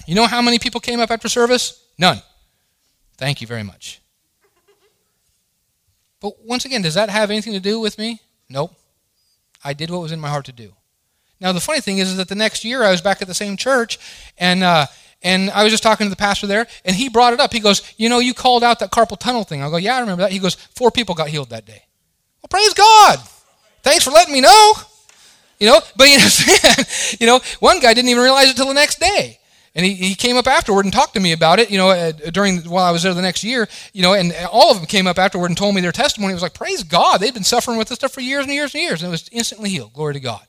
you 0.07 0.15
know 0.15 0.27
how 0.27 0.41
many 0.41 0.59
people 0.59 0.81
came 0.81 1.01
up 1.01 1.11
after 1.11 1.29
service? 1.29 1.83
None. 1.99 2.23
Thank 3.17 3.41
you 3.41 3.47
very 3.47 3.63
much. 3.63 4.01
But 6.25 6.43
once 6.43 6.65
again, 6.65 6.81
does 6.81 6.95
that 6.95 7.11
have 7.11 7.31
anything 7.31 7.53
to 7.53 7.61
do 7.61 7.79
with 7.79 7.99
me? 7.99 8.23
Nope. 8.49 8.73
I 9.63 9.75
did 9.75 9.91
what 9.91 10.01
was 10.01 10.11
in 10.11 10.21
my 10.21 10.31
heart 10.31 10.47
to 10.47 10.53
do. 10.53 10.73
Now, 11.39 11.53
the 11.53 11.61
funny 11.61 11.83
thing 11.83 11.99
is, 11.99 12.09
is 12.09 12.17
that 12.17 12.29
the 12.29 12.35
next 12.35 12.65
year 12.65 12.83
I 12.83 12.91
was 12.91 13.03
back 13.03 13.21
at 13.21 13.29
the 13.29 13.35
same 13.35 13.59
church, 13.59 13.99
and 14.39 14.65
uh, 14.65 14.87
and 15.23 15.51
I 15.51 15.65
was 15.65 15.71
just 15.71 15.83
talking 15.83 16.07
to 16.07 16.09
the 16.09 16.17
pastor 16.17 16.47
there, 16.47 16.67
and 16.87 16.97
he 16.97 17.11
brought 17.11 17.35
it 17.35 17.41
up. 17.41 17.53
He 17.53 17.61
goes, 17.61 17.83
"You 17.99 18.09
know, 18.09 18.21
you 18.21 18.33
called 18.33 18.65
out 18.65 18.79
that 18.79 18.91
carpal 18.91 19.19
tunnel 19.19 19.45
thing." 19.45 19.63
I 19.63 19.69
go, 19.69 19.77
"Yeah, 19.77 19.97
I 19.97 20.01
remember 20.01 20.23
that." 20.23 20.33
He 20.33 20.39
goes, 20.39 20.55
four 20.55 20.91
people 20.91 21.15
got 21.15 21.29
healed 21.29 21.51
that 21.51 21.67
day." 21.67 21.85
Well, 22.41 22.49
praise 22.49 22.73
God! 22.73 23.19
Thanks 23.83 24.03
for 24.03 24.11
letting 24.11 24.33
me 24.33 24.41
know. 24.41 24.73
You 25.61 25.67
know, 25.67 25.81
but 25.95 26.09
you 26.09 26.17
know, 26.19 26.85
you 27.21 27.27
know, 27.27 27.41
one 27.61 27.81
guy 27.81 27.93
didn't 27.93 28.09
even 28.09 28.23
realize 28.23 28.49
it 28.49 28.57
till 28.57 28.69
the 28.69 28.73
next 28.73 28.99
day. 28.99 29.41
And 29.75 29.85
he, 29.85 29.95
he 29.95 30.15
came 30.15 30.37
up 30.37 30.47
afterward 30.47 30.85
and 30.85 30.95
talked 30.95 31.15
to 31.15 31.21
me 31.21 31.33
about 31.33 31.59
it, 31.59 31.69
you 31.69 31.79
know, 31.79 31.91
uh, 31.91 32.13
during 32.13 32.59
while 32.61 32.85
I 32.85 32.93
was 32.93 33.03
there 33.03 33.13
the 33.13 33.23
next 33.23 33.43
year, 33.43 33.69
you 33.93 34.03
know, 34.03 34.15
and 34.15 34.33
all 34.53 34.71
of 34.71 34.77
them 34.77 34.87
came 34.87 35.09
up 35.09 35.19
afterward 35.19 35.49
and 35.49 35.57
told 35.57 35.75
me 35.75 35.81
their 35.81 35.91
testimony. 35.91 36.31
It 36.31 36.37
was 36.37 36.43
like, 36.43 36.55
praise 36.55 36.85
God, 36.85 37.21
they've 37.21 37.35
been 37.35 37.43
suffering 37.43 37.77
with 37.77 37.89
this 37.89 37.97
stuff 37.97 38.13
for 38.13 38.21
years 38.21 38.45
and 38.45 38.55
years 38.55 38.73
and 38.75 38.83
years, 38.83 39.03
and 39.03 39.09
it 39.09 39.11
was 39.11 39.29
instantly 39.33 39.71
healed. 39.71 39.93
Glory 39.93 40.15
to 40.15 40.21
God. 40.21 40.47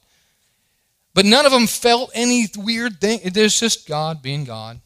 But 1.15 1.25
none 1.25 1.45
of 1.45 1.51
them 1.51 1.65
felt 1.65 2.11
any 2.13 2.47
weird 2.55 3.01
thing. 3.01 3.21
There's 3.23 3.59
just 3.59 3.87
God 3.87 4.21
being 4.21 4.43
God. 4.43 4.81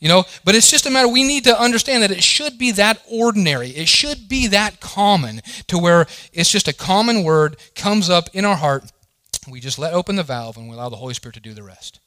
You 0.00 0.08
know, 0.08 0.24
but 0.44 0.56
it's 0.56 0.68
just 0.68 0.86
a 0.86 0.90
matter, 0.90 1.06
we 1.06 1.22
need 1.22 1.44
to 1.44 1.56
understand 1.56 2.02
that 2.02 2.10
it 2.10 2.24
should 2.24 2.58
be 2.58 2.72
that 2.72 3.00
ordinary. 3.08 3.68
It 3.68 3.86
should 3.86 4.28
be 4.28 4.48
that 4.48 4.80
common 4.80 5.42
to 5.68 5.78
where 5.78 6.06
it's 6.32 6.50
just 6.50 6.66
a 6.66 6.72
common 6.72 7.22
word 7.22 7.56
comes 7.76 8.10
up 8.10 8.28
in 8.32 8.44
our 8.44 8.56
heart. 8.56 8.90
We 9.48 9.60
just 9.60 9.78
let 9.78 9.94
open 9.94 10.16
the 10.16 10.24
valve 10.24 10.56
and 10.56 10.68
we 10.68 10.74
allow 10.74 10.88
the 10.88 10.96
Holy 10.96 11.14
Spirit 11.14 11.34
to 11.34 11.40
do 11.40 11.54
the 11.54 11.62
rest. 11.62 12.00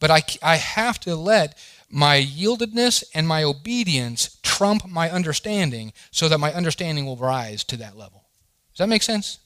But 0.00 0.10
I, 0.10 0.22
I 0.42 0.56
have 0.56 1.00
to 1.00 1.16
let 1.16 1.58
my 1.90 2.20
yieldedness 2.20 3.04
and 3.14 3.26
my 3.26 3.42
obedience 3.42 4.38
trump 4.42 4.86
my 4.88 5.10
understanding 5.10 5.92
so 6.10 6.28
that 6.28 6.38
my 6.38 6.52
understanding 6.52 7.06
will 7.06 7.16
rise 7.16 7.64
to 7.64 7.76
that 7.78 7.96
level. 7.96 8.24
Does 8.72 8.78
that 8.78 8.88
make 8.88 9.02
sense? 9.02 9.38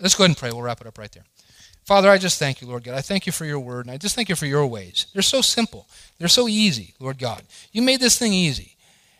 Let's 0.00 0.14
go 0.14 0.24
ahead 0.24 0.30
and 0.30 0.36
pray. 0.36 0.50
We'll 0.50 0.62
wrap 0.62 0.80
it 0.80 0.86
up 0.86 0.98
right 0.98 1.12
there. 1.12 1.24
Father, 1.84 2.08
I 2.08 2.18
just 2.18 2.38
thank 2.38 2.60
you, 2.60 2.68
Lord 2.68 2.84
God. 2.84 2.94
I 2.94 3.00
thank 3.00 3.26
you 3.26 3.32
for 3.32 3.44
your 3.44 3.58
word, 3.58 3.86
and 3.86 3.90
I 3.92 3.98
just 3.98 4.14
thank 4.14 4.28
you 4.28 4.36
for 4.36 4.46
your 4.46 4.66
ways. 4.66 5.06
They're 5.12 5.22
so 5.22 5.40
simple. 5.40 5.88
They're 6.18 6.28
so 6.28 6.46
easy, 6.46 6.94
Lord 7.00 7.18
God. 7.18 7.42
You 7.72 7.82
made 7.82 8.00
this 8.00 8.18
thing 8.18 8.32
easy. 8.32 8.76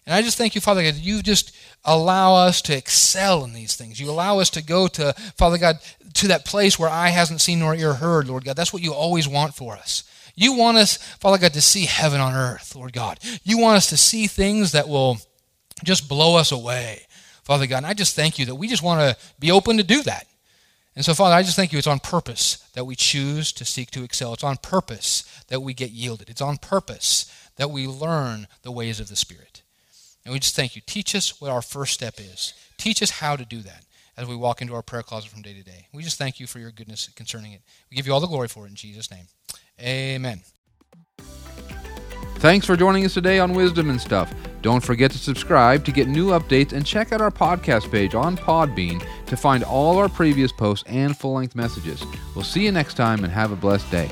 And 0.06 0.14
I 0.14 0.22
just 0.22 0.38
thank 0.38 0.54
you, 0.54 0.60
Father 0.60 0.82
God, 0.82 0.94
you 0.94 1.22
just 1.22 1.56
allow 1.84 2.34
us 2.34 2.60
to 2.62 2.76
excel 2.76 3.44
in 3.44 3.52
these 3.52 3.76
things. 3.76 4.00
You 4.00 4.10
allow 4.10 4.38
us 4.38 4.50
to 4.50 4.62
go 4.62 4.88
to, 4.88 5.12
Father 5.36 5.58
God, 5.58 5.78
to 6.14 6.28
that 6.28 6.44
place 6.44 6.78
where 6.78 6.88
eye 6.88 7.10
hasn't 7.10 7.40
seen 7.40 7.60
nor 7.60 7.74
ear 7.74 7.94
heard, 7.94 8.28
Lord 8.28 8.44
God. 8.44 8.56
That's 8.56 8.72
what 8.72 8.82
you 8.82 8.92
always 8.92 9.28
want 9.28 9.54
for 9.54 9.76
us. 9.76 10.04
You 10.34 10.54
want 10.54 10.78
us, 10.78 10.96
Father 10.96 11.38
God, 11.38 11.52
to 11.54 11.60
see 11.60 11.84
heaven 11.84 12.20
on 12.20 12.34
earth, 12.34 12.74
Lord 12.74 12.92
God. 12.92 13.18
You 13.44 13.58
want 13.58 13.76
us 13.76 13.88
to 13.88 13.96
see 13.96 14.26
things 14.26 14.72
that 14.72 14.88
will 14.88 15.18
just 15.84 16.08
blow 16.08 16.36
us 16.36 16.52
away, 16.52 17.02
Father 17.44 17.66
God. 17.66 17.78
And 17.78 17.86
I 17.86 17.94
just 17.94 18.16
thank 18.16 18.38
you 18.38 18.46
that 18.46 18.54
we 18.54 18.68
just 18.68 18.82
want 18.82 19.00
to 19.00 19.22
be 19.38 19.50
open 19.50 19.76
to 19.76 19.82
do 19.82 20.02
that. 20.04 20.26
And 20.94 21.04
so, 21.04 21.14
Father, 21.14 21.34
I 21.34 21.42
just 21.42 21.56
thank 21.56 21.72
you 21.72 21.78
it's 21.78 21.86
on 21.86 22.00
purpose 22.00 22.68
that 22.74 22.84
we 22.84 22.94
choose 22.94 23.52
to 23.52 23.64
seek 23.64 23.90
to 23.92 24.04
excel. 24.04 24.34
It's 24.34 24.44
on 24.44 24.58
purpose 24.58 25.24
that 25.48 25.60
we 25.60 25.72
get 25.72 25.90
yielded. 25.90 26.28
It's 26.28 26.42
on 26.42 26.58
purpose 26.58 27.32
that 27.56 27.70
we 27.70 27.86
learn 27.86 28.46
the 28.62 28.72
ways 28.72 29.00
of 29.00 29.08
the 29.08 29.16
Spirit. 29.16 29.62
And 30.24 30.32
we 30.32 30.38
just 30.38 30.54
thank 30.54 30.76
you. 30.76 30.82
Teach 30.84 31.14
us 31.14 31.40
what 31.40 31.50
our 31.50 31.62
first 31.62 31.94
step 31.94 32.20
is. 32.20 32.54
Teach 32.76 33.02
us 33.02 33.10
how 33.10 33.36
to 33.36 33.44
do 33.44 33.60
that 33.60 33.84
as 34.16 34.28
we 34.28 34.36
walk 34.36 34.60
into 34.60 34.74
our 34.74 34.82
prayer 34.82 35.02
closet 35.02 35.30
from 35.30 35.42
day 35.42 35.54
to 35.54 35.62
day. 35.62 35.88
We 35.92 36.02
just 36.02 36.18
thank 36.18 36.38
you 36.38 36.46
for 36.46 36.58
your 36.58 36.70
goodness 36.70 37.08
concerning 37.16 37.52
it. 37.52 37.62
We 37.90 37.96
give 37.96 38.06
you 38.06 38.12
all 38.12 38.20
the 38.20 38.26
glory 38.26 38.48
for 38.48 38.66
it 38.66 38.70
in 38.70 38.74
Jesus' 38.74 39.10
name. 39.10 39.26
Amen. 39.80 40.42
Thanks 42.36 42.66
for 42.66 42.76
joining 42.76 43.04
us 43.04 43.14
today 43.14 43.38
on 43.38 43.52
Wisdom 43.52 43.88
and 43.88 44.00
Stuff. 44.00 44.34
Don't 44.62 44.82
forget 44.82 45.10
to 45.10 45.18
subscribe 45.18 45.84
to 45.84 45.92
get 45.92 46.08
new 46.08 46.28
updates 46.28 46.72
and 46.72 46.86
check 46.86 47.12
out 47.12 47.20
our 47.20 47.30
podcast 47.30 47.90
page 47.90 48.14
on 48.14 48.36
Podbean 48.36 49.04
to 49.26 49.36
find 49.36 49.64
all 49.64 49.98
our 49.98 50.08
previous 50.08 50.52
posts 50.52 50.84
and 50.88 51.16
full 51.16 51.34
length 51.34 51.54
messages. 51.54 52.04
We'll 52.34 52.44
see 52.44 52.64
you 52.64 52.72
next 52.72 52.94
time 52.94 53.24
and 53.24 53.32
have 53.32 53.50
a 53.50 53.56
blessed 53.56 53.90
day. 53.90 54.10